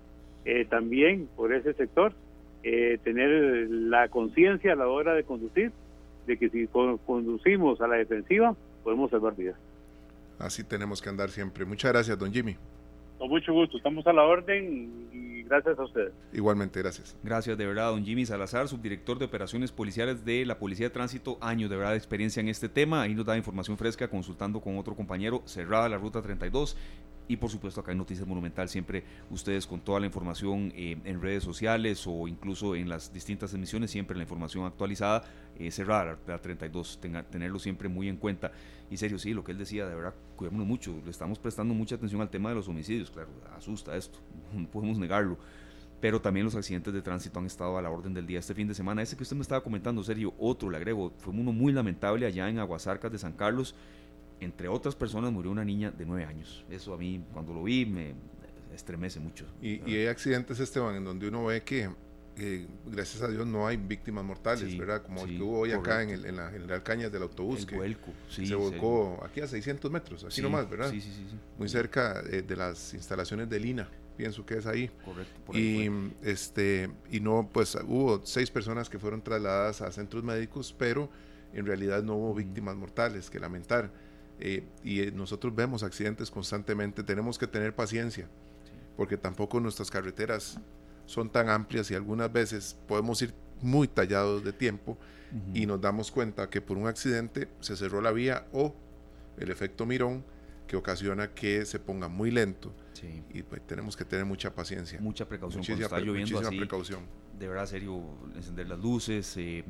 [0.46, 2.14] eh, también por ese sector,
[2.64, 5.72] eh, tener la conciencia a la hora de conducir,
[6.28, 9.58] de que si conducimos a la defensiva, podemos salvar vidas.
[10.40, 11.66] Así tenemos que andar siempre.
[11.66, 12.56] Muchas gracias, don Jimmy.
[13.20, 16.14] Con mucho gusto, estamos a la orden y, gracias a ustedes.
[16.32, 17.16] Igualmente, gracias.
[17.24, 21.38] Gracias de verdad, don Jimmy Salazar, subdirector de operaciones policiales de la Policía de Tránsito,
[21.41, 23.02] años de verdad de experiencia en este tema.
[23.02, 26.78] Ahí nos da información fresca consultando con otro compañero, cerrada la ruta 32
[27.28, 31.22] y por supuesto acá en Noticias Monumental siempre ustedes con toda la información eh, en
[31.22, 35.24] redes sociales o incluso en las distintas emisiones, siempre la información actualizada,
[35.58, 38.52] eh, cerrada la, 32, tenga, tenerlo siempre muy en cuenta.
[38.90, 41.96] Y serio, sí, lo que él decía, de verdad, cuidémonos mucho, le estamos prestando mucha
[41.96, 44.20] atención al tema de los homicidios, claro, asusta esto,
[44.54, 45.38] no podemos negarlo
[46.02, 48.68] pero también los accidentes de tránsito han estado a la orden del día este fin
[48.68, 49.04] de semana.
[49.04, 52.50] Ese que usted me estaba comentando, Sergio, otro le agrego, fue uno muy lamentable allá
[52.50, 53.76] en Aguasarcas de San Carlos.
[54.42, 56.66] Entre otras personas murió una niña de nueve años.
[56.70, 58.14] Eso a mí, cuando lo vi, me
[58.74, 59.46] estremece mucho.
[59.62, 61.89] Y, y hay accidentes, Esteban, en donde uno ve que
[62.86, 65.04] gracias a Dios no hay víctimas mortales, ¿verdad?
[65.04, 67.76] Como el que hubo hoy acá en, el, en, la General Cañas del autobús, que
[68.30, 70.89] se volcó aquí a 600 metros, aquí nomás, ¿verdad?
[70.89, 71.38] Sí, sí, sí.
[71.58, 74.89] Muy cerca eh, de las instalaciones de Lina, pienso que es ahí.
[75.04, 75.58] Correcto.
[75.58, 75.89] y,
[76.24, 81.10] este, y no, pues hubo seis personas que fueron trasladadas a centros médicos, pero
[81.54, 83.92] en realidad no hubo víctimas mortales que lamentar.
[84.42, 88.28] Eh, y eh, nosotros vemos accidentes constantemente, tenemos que tener paciencia,
[88.98, 90.60] porque tampoco nuestras carreteras
[91.06, 94.98] son tan amplias y algunas veces podemos ir muy tallados de tiempo
[95.54, 98.76] y nos damos cuenta que por un accidente se cerró la vía o
[99.38, 100.26] el efecto mirón
[100.72, 102.74] que ocasiona que se ponga muy lento
[103.34, 105.02] y pues, tenemos que tener mucha paciencia.
[105.02, 106.58] Mucha precaución cuando está lloviendo así.
[106.58, 107.02] precaución.
[107.38, 108.02] De verdad, serio,
[108.34, 109.66] encender las luces, eh,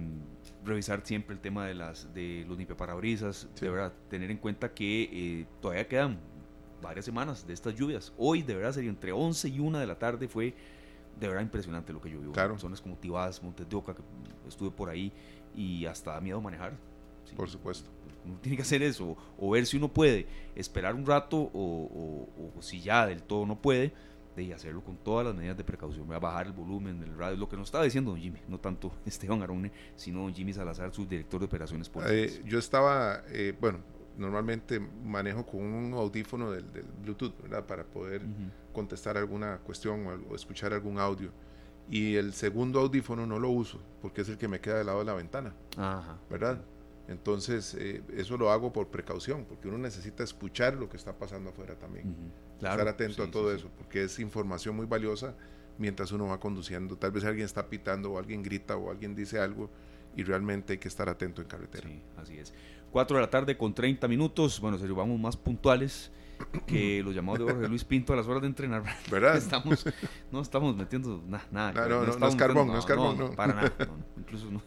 [0.64, 5.10] revisar siempre el tema de las de los limpiaparabrisas, de verdad, tener en cuenta que
[5.12, 6.20] eh, todavía quedan
[6.84, 8.14] varias semanas de estas lluvias.
[8.16, 10.54] Hoy, de verdad, sería entre 11 y 1 de la tarde fue
[11.20, 12.34] de verdad impresionante lo que yo vivo.
[12.34, 12.60] Claro.
[12.60, 14.04] Zonas como Tibás, Montes de Oca, que
[14.48, 15.12] estuve por ahí
[15.56, 16.74] y hasta da miedo manejar.
[17.36, 17.90] Por supuesto.
[18.26, 22.28] Uno tiene que hacer eso, o ver si uno puede esperar un rato, o,
[22.60, 23.94] si ya del todo no puede,
[24.36, 26.08] de hacerlo con todas las medidas de precaución.
[26.08, 28.60] Voy a bajar el volumen del radio, lo que nos estaba diciendo don Jimmy, no
[28.60, 32.38] tanto Esteban Arone, sino don Jimmy Salazar, su director de operaciones políticas.
[32.38, 33.80] Eh, yo estaba, eh, bueno,
[34.18, 36.66] normalmente manejo con un audífono del,
[37.02, 37.66] Bluetooth, ¿verdad?
[37.66, 38.22] Para poder
[38.74, 41.32] contestar alguna cuestión o, escuchar algún audio.
[41.90, 45.00] Y el segundo audífono no lo uso porque es el que me queda del lado
[45.00, 45.54] de la ventana,
[46.30, 46.62] ¿verdad?
[47.12, 51.50] Entonces, eh, eso lo hago por precaución, porque uno necesita escuchar lo que está pasando
[51.50, 52.16] afuera también.
[52.56, 55.36] Estar atento a todo eso, porque es información muy valiosa
[55.78, 56.96] mientras uno va conduciendo.
[56.98, 59.70] Tal vez alguien está pitando o alguien grita o alguien dice algo
[60.16, 61.90] y realmente hay que estar atento en carretera.
[61.90, 62.54] Sí, así es.
[62.92, 64.60] 4 de la tarde con 30 minutos.
[64.60, 66.12] Bueno, serio, vamos más puntuales
[66.68, 68.84] que los llamados de Jorge Luis Pinto a las horas de entrenar.
[69.12, 69.38] ¿Verdad?
[69.38, 69.86] Estamos,
[70.32, 71.72] no estamos metiendo nada.
[71.74, 73.32] no, no, no, es carbón, no, es carbón, no.
[73.32, 73.74] Para nada.
[74.18, 74.62] incluso no,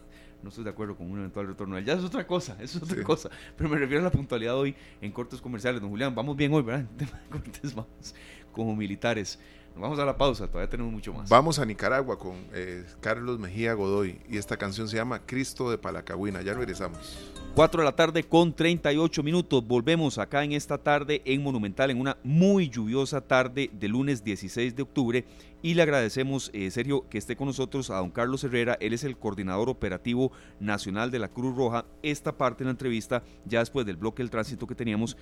[0.45, 1.79] no estoy de acuerdo con un eventual retorno.
[1.81, 3.31] Ya es otra cosa, es otra cosa.
[3.57, 5.81] Pero me refiero a la puntualidad hoy en cortes comerciales.
[5.81, 6.83] Don Julián, vamos bien hoy, ¿verdad?
[6.83, 8.15] En tema de cortes vamos
[8.53, 9.39] como militares.
[9.77, 11.29] Vamos a la pausa, todavía tenemos mucho más.
[11.29, 15.79] Vamos a Nicaragua con eh, Carlos Mejía Godoy y esta canción se llama Cristo de
[15.79, 16.43] Palacahuina.
[16.43, 17.33] Ya regresamos.
[17.57, 19.67] 4 de la tarde con 38 minutos.
[19.67, 24.77] Volvemos acá en esta tarde en Monumental, en una muy lluviosa tarde de lunes 16
[24.77, 25.25] de octubre.
[25.65, 28.77] Y le agradecemos, eh, Sergio, que esté con nosotros a don Carlos Herrera.
[28.81, 31.87] Él es el coordinador operativo nacional de la Cruz Roja.
[32.03, 35.17] Esta parte de la entrevista, ya después del bloque del tránsito que teníamos,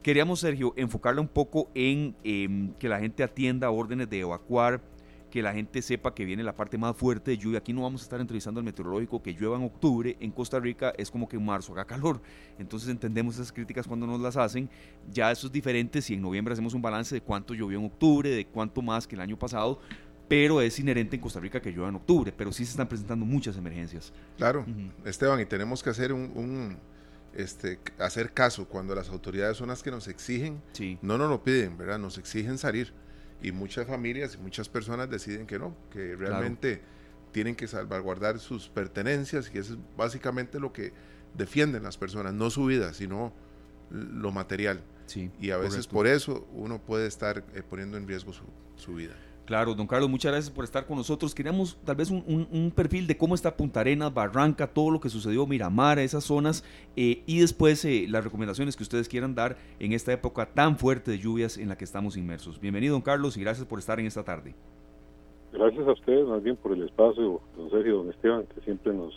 [0.00, 4.80] Queríamos, Sergio, enfocarla un poco en em, que la gente atienda órdenes de evacuar,
[5.30, 7.58] que la gente sepa que viene la parte más fuerte de lluvia.
[7.58, 10.16] Aquí no vamos a estar entrevistando al meteorológico que llueva en octubre.
[10.20, 12.20] En Costa Rica es como que en marzo haga calor.
[12.58, 14.68] Entonces entendemos esas críticas cuando nos las hacen.
[15.10, 18.30] Ya eso es diferente si en noviembre hacemos un balance de cuánto llovió en octubre,
[18.30, 19.80] de cuánto más que el año pasado.
[20.28, 22.32] Pero es inherente en Costa Rica que llueva en octubre.
[22.36, 24.12] Pero sí se están presentando muchas emergencias.
[24.36, 24.66] Claro,
[25.04, 26.76] Esteban, y tenemos que hacer un
[27.34, 30.60] este, hacer caso cuando las autoridades son las que nos exigen,
[31.02, 31.98] no nos lo piden, ¿verdad?
[31.98, 32.92] Nos exigen salir.
[33.42, 36.80] Y muchas familias y muchas personas deciden que no, que realmente
[37.32, 40.92] tienen que salvaguardar sus pertenencias y eso es básicamente lo que
[41.34, 43.32] defienden las personas, no su vida, sino
[43.90, 44.82] lo material.
[45.40, 48.32] y a veces por eso uno puede estar eh, poniendo en riesgo
[48.76, 49.14] su vida.
[49.48, 51.34] Claro, don Carlos, muchas gracias por estar con nosotros.
[51.34, 55.46] Queríamos tal vez un, perfil de cómo está Punta Arenas, Barranca, todo lo que sucedió,
[55.46, 56.62] Miramar, esas zonas,
[56.96, 61.12] eh, y después eh, las recomendaciones que ustedes quieran dar en esta época tan fuerte
[61.12, 62.60] de lluvias en la que estamos inmersos.
[62.60, 64.54] Bienvenido, don Carlos, y gracias por estar en esta tarde.
[65.50, 69.14] Gracias a ustedes, más bien por el espacio, don Sergio, don Esteban, que siempre nos,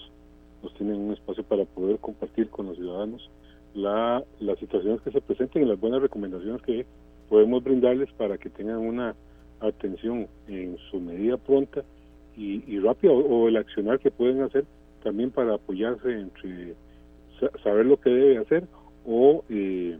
[0.63, 3.29] nos tienen un espacio para poder compartir con los ciudadanos
[3.73, 6.85] la, las situaciones que se presenten y las buenas recomendaciones que
[7.27, 9.13] podemos brindarles para que tengan una
[9.61, 11.83] atención en su medida pronta
[12.35, 14.65] y, rápida o, el accionar que pueden hacer
[15.03, 16.75] también para apoyarse entre
[17.63, 18.63] saber lo que debe hacer
[19.05, 19.97] o eh,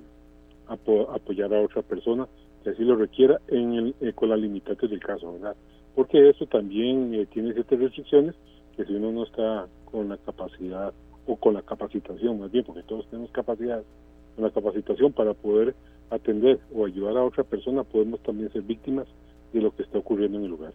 [0.67, 2.27] apoyar a otra persona
[2.63, 5.55] que así lo requiera en el, eh, con las limitantes del caso, ¿verdad?
[5.95, 8.35] Porque eso también eh, tiene ciertas restricciones
[8.75, 10.93] que si uno no está con la capacidad
[11.27, 13.83] o con la capacitación, más bien, porque todos tenemos capacidad,
[14.35, 15.75] con la capacitación para poder
[16.09, 19.07] atender o ayudar a otra persona, podemos también ser víctimas
[19.53, 20.73] de lo que está ocurriendo en el lugar.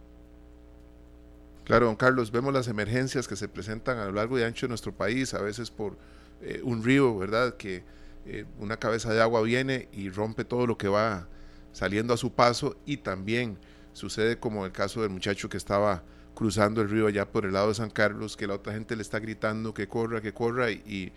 [1.64, 4.68] Claro, don Carlos, vemos las emergencias que se presentan a lo largo y ancho de
[4.68, 5.96] nuestro país, a veces por
[6.40, 7.56] eh, un río, ¿verdad?
[7.56, 7.82] Que
[8.26, 11.28] eh, una cabeza de agua viene y rompe todo lo que va
[11.72, 13.58] saliendo a su paso y también
[13.92, 16.02] sucede como el caso del muchacho que estaba
[16.34, 19.02] cruzando el río allá por el lado de San Carlos, que la otra gente le
[19.02, 21.12] está gritando que corra, que corra, y,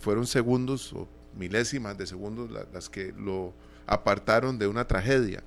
[0.00, 3.52] fueron segundos o milésimas de segundos las que lo
[3.86, 5.42] apartaron de una tragedia.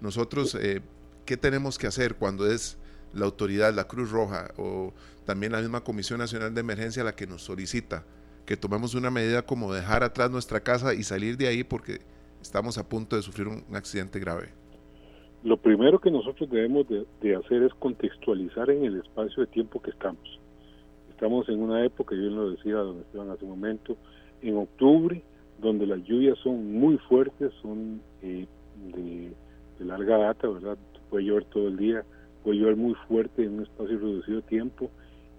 [0.00, 0.80] Nosotros, eh,
[1.28, 2.78] ¿qué tenemos que hacer cuando es
[3.12, 4.94] la autoridad, la Cruz Roja o
[5.26, 8.06] también la misma Comisión Nacional de Emergencia la que nos solicita
[8.46, 11.98] que tomemos una medida como dejar atrás nuestra casa y salir de ahí porque
[12.40, 14.48] estamos a punto de sufrir un, accidente grave?
[15.44, 19.90] Lo primero que nosotros debemos de, hacer es contextualizar en el espacio de tiempo que
[19.90, 20.40] estamos.
[21.10, 23.98] Estamos en una época, yo lo decía don Esteban hace un momento,
[24.40, 25.22] en octubre,
[25.60, 28.46] donde las lluvias son muy fuertes, son eh,
[28.94, 29.34] de,
[29.84, 30.78] larga data, ¿verdad?
[31.10, 32.04] Puede llover todo el día,
[32.42, 34.90] puede llover muy fuerte en un espacio reducido de tiempo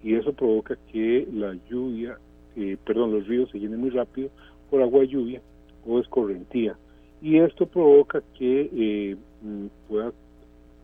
[0.02, 2.18] y eso provoca que la lluvia,
[2.56, 4.30] eh, perdón, los ríos se llenen muy rápido
[4.70, 5.42] por agua de lluvia
[5.86, 6.76] o escorrentía.
[7.22, 10.12] Y esto provoca que eh, mm, pueda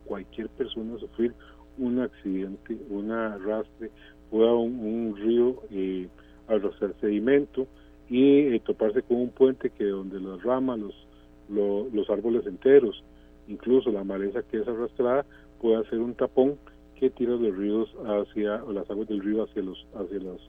[0.05, 1.33] cualquier persona sufrir
[1.77, 3.89] un accidente, un arrastre,
[4.29, 6.07] pueda un, río eh,
[6.47, 7.67] arrastrar sedimento,
[8.09, 13.03] y eh, toparse con un puente que donde las ramas, los, los árboles enteros,
[13.47, 15.25] incluso la maleza que es arrastrada,
[15.61, 16.57] puede hacer un tapón
[16.95, 20.39] que tira los ríos hacia, o las aguas del río hacia, los, hacia las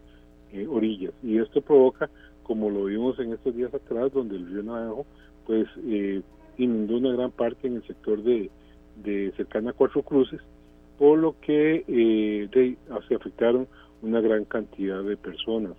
[0.52, 1.12] eh, orillas.
[1.22, 2.10] Y esto provoca,
[2.42, 5.06] como lo vimos en estos días atrás, donde el río Naranjo,
[5.46, 6.22] pues eh,
[6.56, 8.50] inundó una gran parte en el sector de,
[9.02, 10.40] de cercana a Cuatro Cruces,
[10.98, 12.76] por lo que eh,
[13.08, 13.68] se afectaron
[14.02, 15.74] una gran cantidad de personas.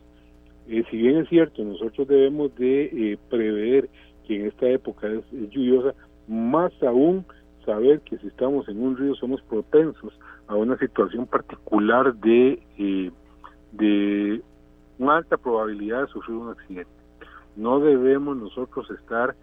[0.67, 3.89] Eh, si bien es cierto, nosotros debemos de eh, prever
[4.27, 5.95] que en esta época es, lluviosa,
[6.29, 7.25] más aún
[7.65, 10.13] saber que si estamos en un río somos propensos
[10.47, 13.11] a una situación particular de, eh,
[13.73, 14.41] de
[14.97, 16.91] una alta probabilidad de sufrir un accidente.
[17.55, 19.35] No debemos nosotros estar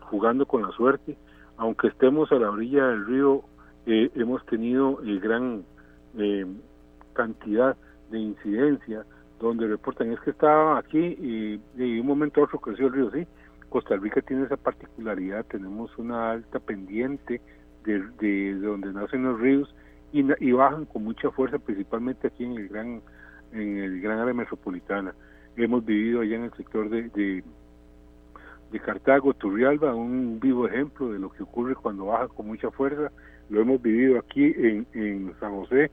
[0.00, 1.16] jugando con la suerte,
[1.56, 3.42] aunque estemos a la orilla del río,
[3.86, 5.64] hemos tenido gran
[7.14, 7.76] cantidad
[8.10, 9.04] de incidencia
[9.40, 13.10] donde reportan es que estaba aquí y de un momento a otro creció el río,
[13.10, 13.26] sí.
[13.72, 17.40] Costa Rica tiene esa particularidad, tenemos una alta pendiente
[17.84, 19.74] de, de, donde nacen los ríos
[20.12, 23.02] y, y, bajan con mucha fuerza, principalmente aquí en el gran
[23.52, 25.14] en el gran área metropolitana.
[25.56, 27.42] Hemos vivido allá en el sector de,
[28.70, 33.10] de, Cartago, Turrialba, un vivo ejemplo de lo que ocurre cuando baja con mucha fuerza.
[33.48, 35.90] Lo hemos vivido aquí en, en San José,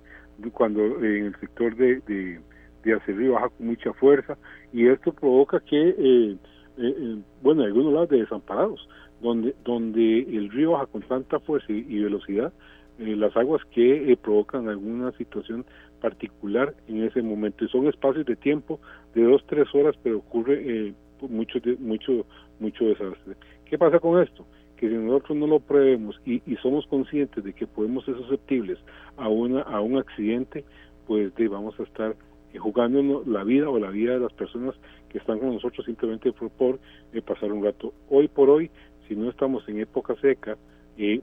[0.54, 2.42] cuando en el sector de, de
[2.84, 4.38] de arriba baja con mucha fuerza
[4.72, 6.38] y esto provoca que, eh,
[6.80, 8.88] eh, eh, bueno, en algunos lados de desamparados,
[9.22, 12.54] donde, donde el río baja con tanta fuerza y, velocidad,
[12.98, 15.66] las aguas que provocan alguna situación
[16.02, 17.64] particular en ese momento.
[17.64, 18.80] Y son espacios de tiempo
[19.16, 22.26] de dos, tres horas, pero ocurre mucho, mucho,
[22.60, 23.36] mucho desastre.
[23.66, 24.46] ¿Qué pasa con esto?
[24.78, 28.80] Que si nosotros no lo prevemos y, y somos conscientes de que podemos ser susceptibles
[29.18, 30.64] a, una, a un accidente,
[31.08, 32.16] pues de, vamos a estar
[32.58, 34.76] jugando la vida o la vida de las personas
[35.10, 36.80] que están con nosotros simplemente por,
[37.14, 37.94] eh, pasar un rato.
[38.10, 38.72] Hoy por hoy,
[39.08, 40.58] si no estamos en época seca,
[40.98, 41.22] eh,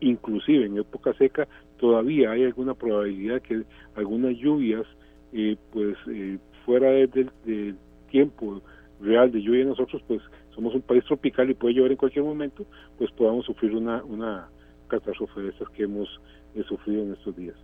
[0.00, 1.48] inclusive en época seca,
[1.78, 3.62] todavía hay alguna probabilidad que
[3.96, 4.86] algunas lluvias,
[5.32, 7.74] eh, pues eh, fuera del de
[8.10, 8.60] tiempo
[9.00, 10.20] real de lluvia, nosotros pues
[10.54, 12.66] somos un país tropical y puede llover en cualquier momento,
[12.98, 14.48] pues podamos sufrir una, una
[14.88, 16.20] catástrofe de estas que hemos
[16.68, 17.56] sufrido en estos días.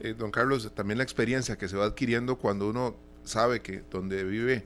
[0.00, 4.24] Eh, don Carlos, también la experiencia que se va adquiriendo cuando uno sabe que donde
[4.24, 4.64] vive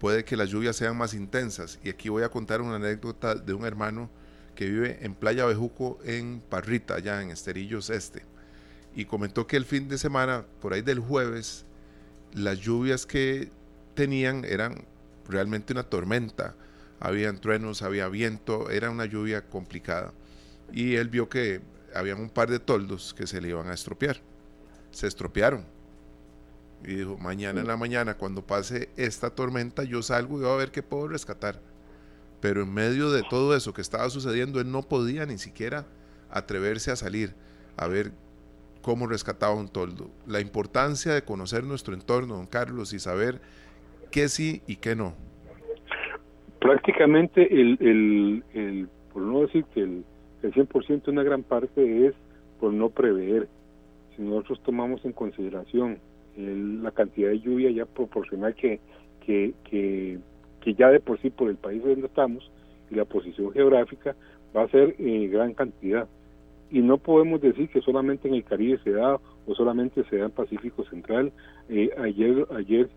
[0.00, 1.78] puede que las lluvias sean más intensas.
[1.82, 4.10] Y aquí voy a contar una anécdota de un hermano
[4.54, 8.22] que vive en Playa Bejuco, en Parrita, allá en Esterillos Este.
[8.94, 11.64] Y comentó que el fin de semana, por ahí del jueves,
[12.32, 13.50] las lluvias que
[13.94, 14.84] tenían eran
[15.28, 16.54] realmente una tormenta.
[17.00, 20.12] Habían truenos, había viento, era una lluvia complicada.
[20.72, 21.60] Y él vio que
[21.94, 24.20] habían un par de toldos que se le iban a estropear
[24.94, 25.64] se estropearon.
[26.82, 30.56] Y dijo, mañana en la mañana, cuando pase esta tormenta, yo salgo y voy a
[30.56, 31.60] ver qué puedo rescatar.
[32.40, 35.86] Pero en medio de todo eso que estaba sucediendo, él no podía ni siquiera
[36.30, 37.34] atreverse a salir
[37.76, 38.12] a ver
[38.82, 40.10] cómo rescataba un toldo.
[40.26, 43.40] La importancia de conocer nuestro entorno, don Carlos, y saber
[44.10, 45.14] qué sí y qué no.
[46.60, 50.04] Prácticamente, el, el, el por no decir que el,
[50.42, 52.14] el 100%, una gran parte es
[52.60, 53.48] por no prever
[54.16, 55.98] si nosotros tomamos en consideración
[56.36, 58.80] la cantidad de lluvia ya proporcional que,
[59.24, 62.50] que, que, ya de por sí por el país donde estamos
[62.90, 64.16] y la posición geográfica
[64.56, 66.08] va a ser en gran cantidad.
[66.70, 70.24] Y no podemos decir que solamente en el Caribe se da o solamente se da
[70.24, 71.32] en Pacífico Central.
[71.68, 72.88] Eh, ayer, ayer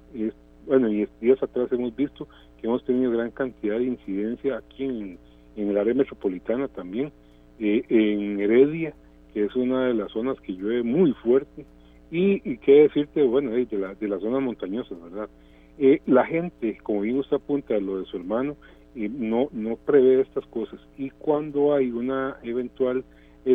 [0.66, 2.28] bueno, y días atrás hemos visto
[2.60, 5.20] que hemos tenido gran cantidad de incidencia aquí en,
[5.56, 7.12] en el área metropolitana también
[7.60, 8.94] eh, en Heredia,
[9.34, 11.66] que es una de las zonas que llueve muy fuerte,
[12.10, 15.30] y, y qué decirte, bueno, de, la, de las zonas montañosas, ¿verdad?
[15.78, 18.56] Eh, la gente, como bien usted apunta a lo de su hermano,
[18.96, 23.04] eh, no, no prevé estas cosas y cuando hay una eventual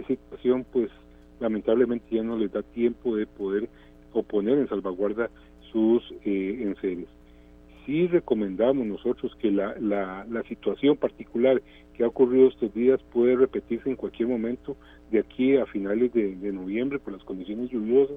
[0.07, 0.89] situación, pues
[1.40, 3.69] lamentablemente ya no les da tiempo de poder
[4.12, 5.28] oponer en salvaguarda
[5.73, 7.09] sus eh, enseres.
[7.85, 11.61] Sí recomendamos nosotros que la, la, la situación particular
[11.94, 14.77] que ha ocurrido estos días puede repetirse en cualquier momento
[15.13, 18.17] de aquí a finales de, noviembre por las condiciones lluviosas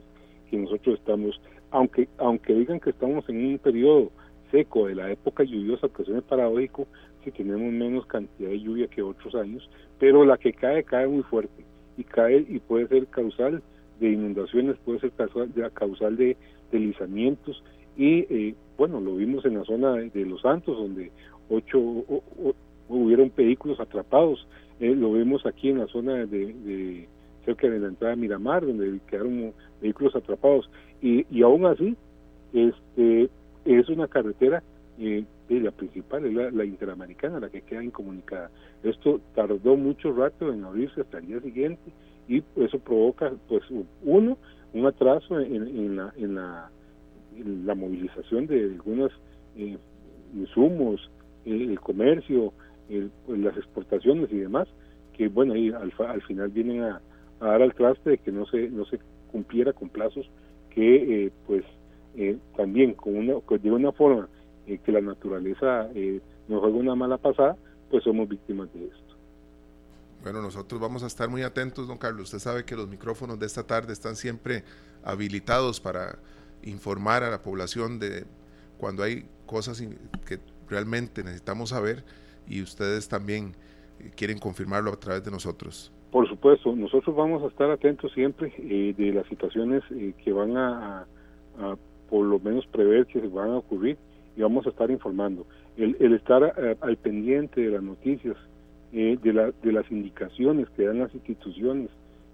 [0.49, 1.39] que nosotros estamos,
[1.71, 4.11] aunque, aunque digan que estamos en un periodo
[4.49, 6.87] seco de la época lluviosa, que suena paradójico,
[7.23, 9.69] si tenemos menos cantidad de lluvia que otros años,
[9.99, 11.65] pero la que cae, cae muy fuerte
[11.97, 13.61] y cae y puede ser causal
[13.99, 16.37] de inundaciones, puede ser causal causal de
[16.71, 17.63] deslizamientos
[17.97, 21.11] y eh, bueno, lo vimos en la zona de, Los Santos, donde
[21.49, 22.53] ocho o,
[22.89, 24.47] hubieron vehículos atrapados,
[24.79, 27.07] eh, lo vemos aquí en la zona de, de
[27.45, 30.69] cerca de la entrada de Miramar, donde quedaron vehículos atrapados.
[31.01, 31.95] Y, y aún así,
[32.53, 33.29] este
[33.65, 34.63] es una carretera,
[34.99, 38.49] eh, la principal, es la, interamericana, la que queda incomunicada.
[38.83, 41.91] Esto tardó mucho rato en abrirse hasta el día siguiente
[42.27, 43.63] y eso provoca, pues,
[44.03, 44.37] uno,
[44.73, 46.69] un atraso en, en, la, en, la,
[47.65, 49.11] la movilización de algunos
[49.55, 49.77] eh,
[50.35, 51.09] insumos,
[51.45, 52.53] el, el comercio,
[52.89, 54.67] el, las exportaciones y demás,
[55.13, 57.01] que bueno, ahí al, al final vienen a,
[57.39, 58.99] dar al traste de que no se no se
[59.31, 60.29] cumpliera con plazos
[60.69, 61.63] que eh, pues
[62.15, 64.29] eh, también con una de una forma
[64.67, 67.57] eh, que la naturaleza eh, nos juega una mala pasada
[67.89, 69.15] pues somos víctimas de esto.
[70.23, 72.23] Bueno nosotros vamos a estar muy atentos don Carlos.
[72.23, 74.63] Usted sabe que los micrófonos de esta tarde están siempre
[75.03, 76.17] habilitados para
[76.63, 78.25] informar a la población de
[78.77, 79.83] cuando hay cosas
[80.25, 80.39] que
[80.69, 82.03] realmente necesitamos saber
[82.47, 83.53] y ustedes también
[84.15, 88.93] quieren confirmarlo a través de nosotros por supuesto, nosotros vamos a estar atentos siempre eh,
[88.97, 91.05] de las situaciones eh, que van a,
[91.59, 91.75] a,
[92.09, 93.97] por lo menos prever que se van a ocurrir
[94.37, 95.45] y vamos a estar informando.
[95.75, 98.37] El, estar eh, al pendiente de las noticias,
[98.93, 101.89] eh, de, la, de las indicaciones que dan las instituciones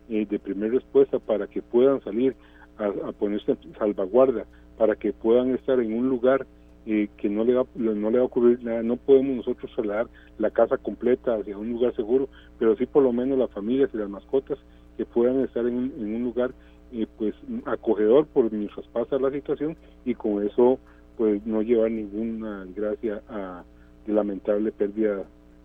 [0.10, 2.36] eh, de primera respuesta para que puedan salir
[2.78, 4.46] a, a ponerse salvaguarda,
[4.78, 6.46] para que puedan estar en un lugar
[6.86, 10.08] eh, que no le, va, no le va a ocurrir nada, no podemos nosotros trasladar
[10.38, 12.28] la casa completa hacia un lugar seguro,
[12.58, 14.58] pero sí por lo menos las familias y las mascotas
[14.98, 16.54] que puedan estar en, en un lugar
[16.92, 17.36] eh, pues
[17.66, 20.80] acogedor por mientras pasa la situación y con eso
[21.18, 23.64] pues no llevar ninguna desgracia a
[24.06, 25.24] de lamentable pérdida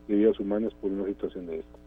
[0.09, 1.79] de vidas humanas por una situación de esta.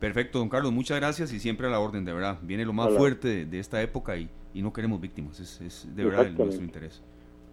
[0.00, 2.38] Perfecto, don Carlos, muchas gracias y siempre a la orden, de verdad.
[2.42, 2.98] Viene lo más Hola.
[2.98, 6.36] fuerte de, de, esta época y, y no queremos víctimas, es, es de verdad el,
[6.36, 7.02] nuestro interés.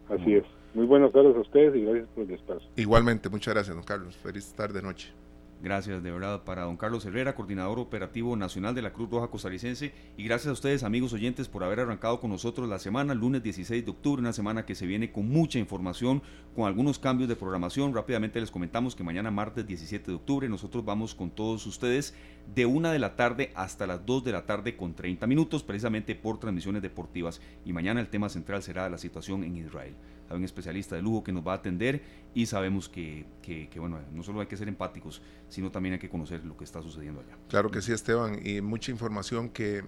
[0.10, 0.44] Así es.
[0.74, 2.70] Muy buenas tardes a ustedes y gracias por el espacio.
[2.76, 4.16] Igualmente, muchas gracias, don Carlos.
[4.18, 5.12] Feliz tarde, noche.
[5.60, 9.92] Gracias de verdad para don Carlos Herrera, coordinador operativo nacional de la Cruz Roja Costarricense.
[10.16, 13.84] Y gracias a ustedes, amigos oyentes, por haber arrancado con nosotros la semana, lunes 16
[13.84, 16.22] de octubre, una semana que se viene con mucha información,
[16.56, 17.96] con algunos cambios de programación.
[17.96, 22.14] Rápidamente les comentamos que mañana, martes 17 de octubre, nosotros vamos con todos ustedes
[22.54, 26.14] de una de la tarde hasta las 2 de la tarde con 30 minutos, precisamente
[26.14, 27.42] por transmisiones deportivas.
[27.66, 29.96] Y mañana el tema central será la situación en Israel
[30.30, 32.02] hay un especialista de lujo que nos va a atender
[32.34, 35.99] y sabemos que, que, que, bueno, no solo hay que ser empáticos, sino también hay
[35.99, 37.38] que conocer lo que está sucediendo allá.
[37.49, 39.84] Claro que sí, Esteban, y mucha información que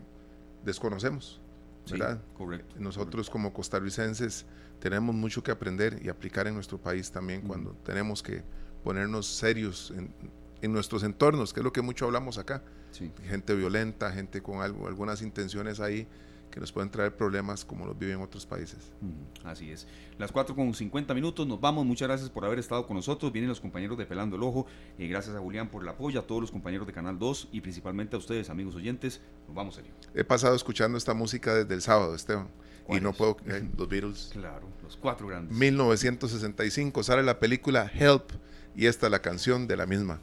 [0.64, 1.42] desconocemos,
[1.90, 2.18] ¿verdad?
[2.18, 2.76] Sí, correcto.
[2.80, 3.32] Nosotros correcto.
[3.32, 4.46] como costarricenses
[4.80, 8.44] tenemos mucho que aprender y aplicar en nuestro país también cuando tenemos que
[8.84, 10.14] ponernos serios en,
[10.62, 12.64] en, nuestros entornos, que es lo que mucho hablamos acá.
[12.92, 13.12] Sí.
[13.26, 16.08] Gente violenta, gente con algo, algunas intenciones ahí
[16.50, 18.92] que nos pueden traer problemas como los viven en otros países.
[19.02, 19.88] Mm, así es.
[20.18, 21.86] Las 4 con 50 minutos, nos vamos.
[21.86, 23.32] Muchas gracias por haber estado con nosotros.
[23.32, 24.66] Vienen los compañeros de Pelando el Ojo.
[24.98, 27.62] Eh, gracias a Julián por el apoyo, a todos los compañeros de Canal 2 y
[27.62, 29.22] principalmente a ustedes, amigos oyentes.
[29.48, 29.92] Nos vamos, serio.
[30.14, 32.50] He pasado escuchando esta música desde el sábado, Esteban.
[32.90, 33.38] Y no puedo.
[33.46, 34.32] Eh, los Beatles.
[34.40, 35.56] Claro, los cuatro grandes.
[35.56, 38.32] 1965 sale la película Help
[38.76, 40.20] y esta es la canción de la misma.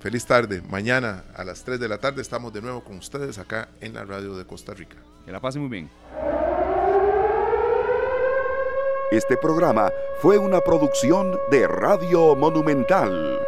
[0.00, 0.62] Feliz tarde.
[0.68, 4.04] Mañana a las 3 de la tarde estamos de nuevo con ustedes acá en la
[4.04, 4.96] radio de Costa Rica.
[5.26, 5.90] Que la pasen muy bien.
[9.10, 9.90] Este programa
[10.20, 13.40] fue una producción de Radio Monumental.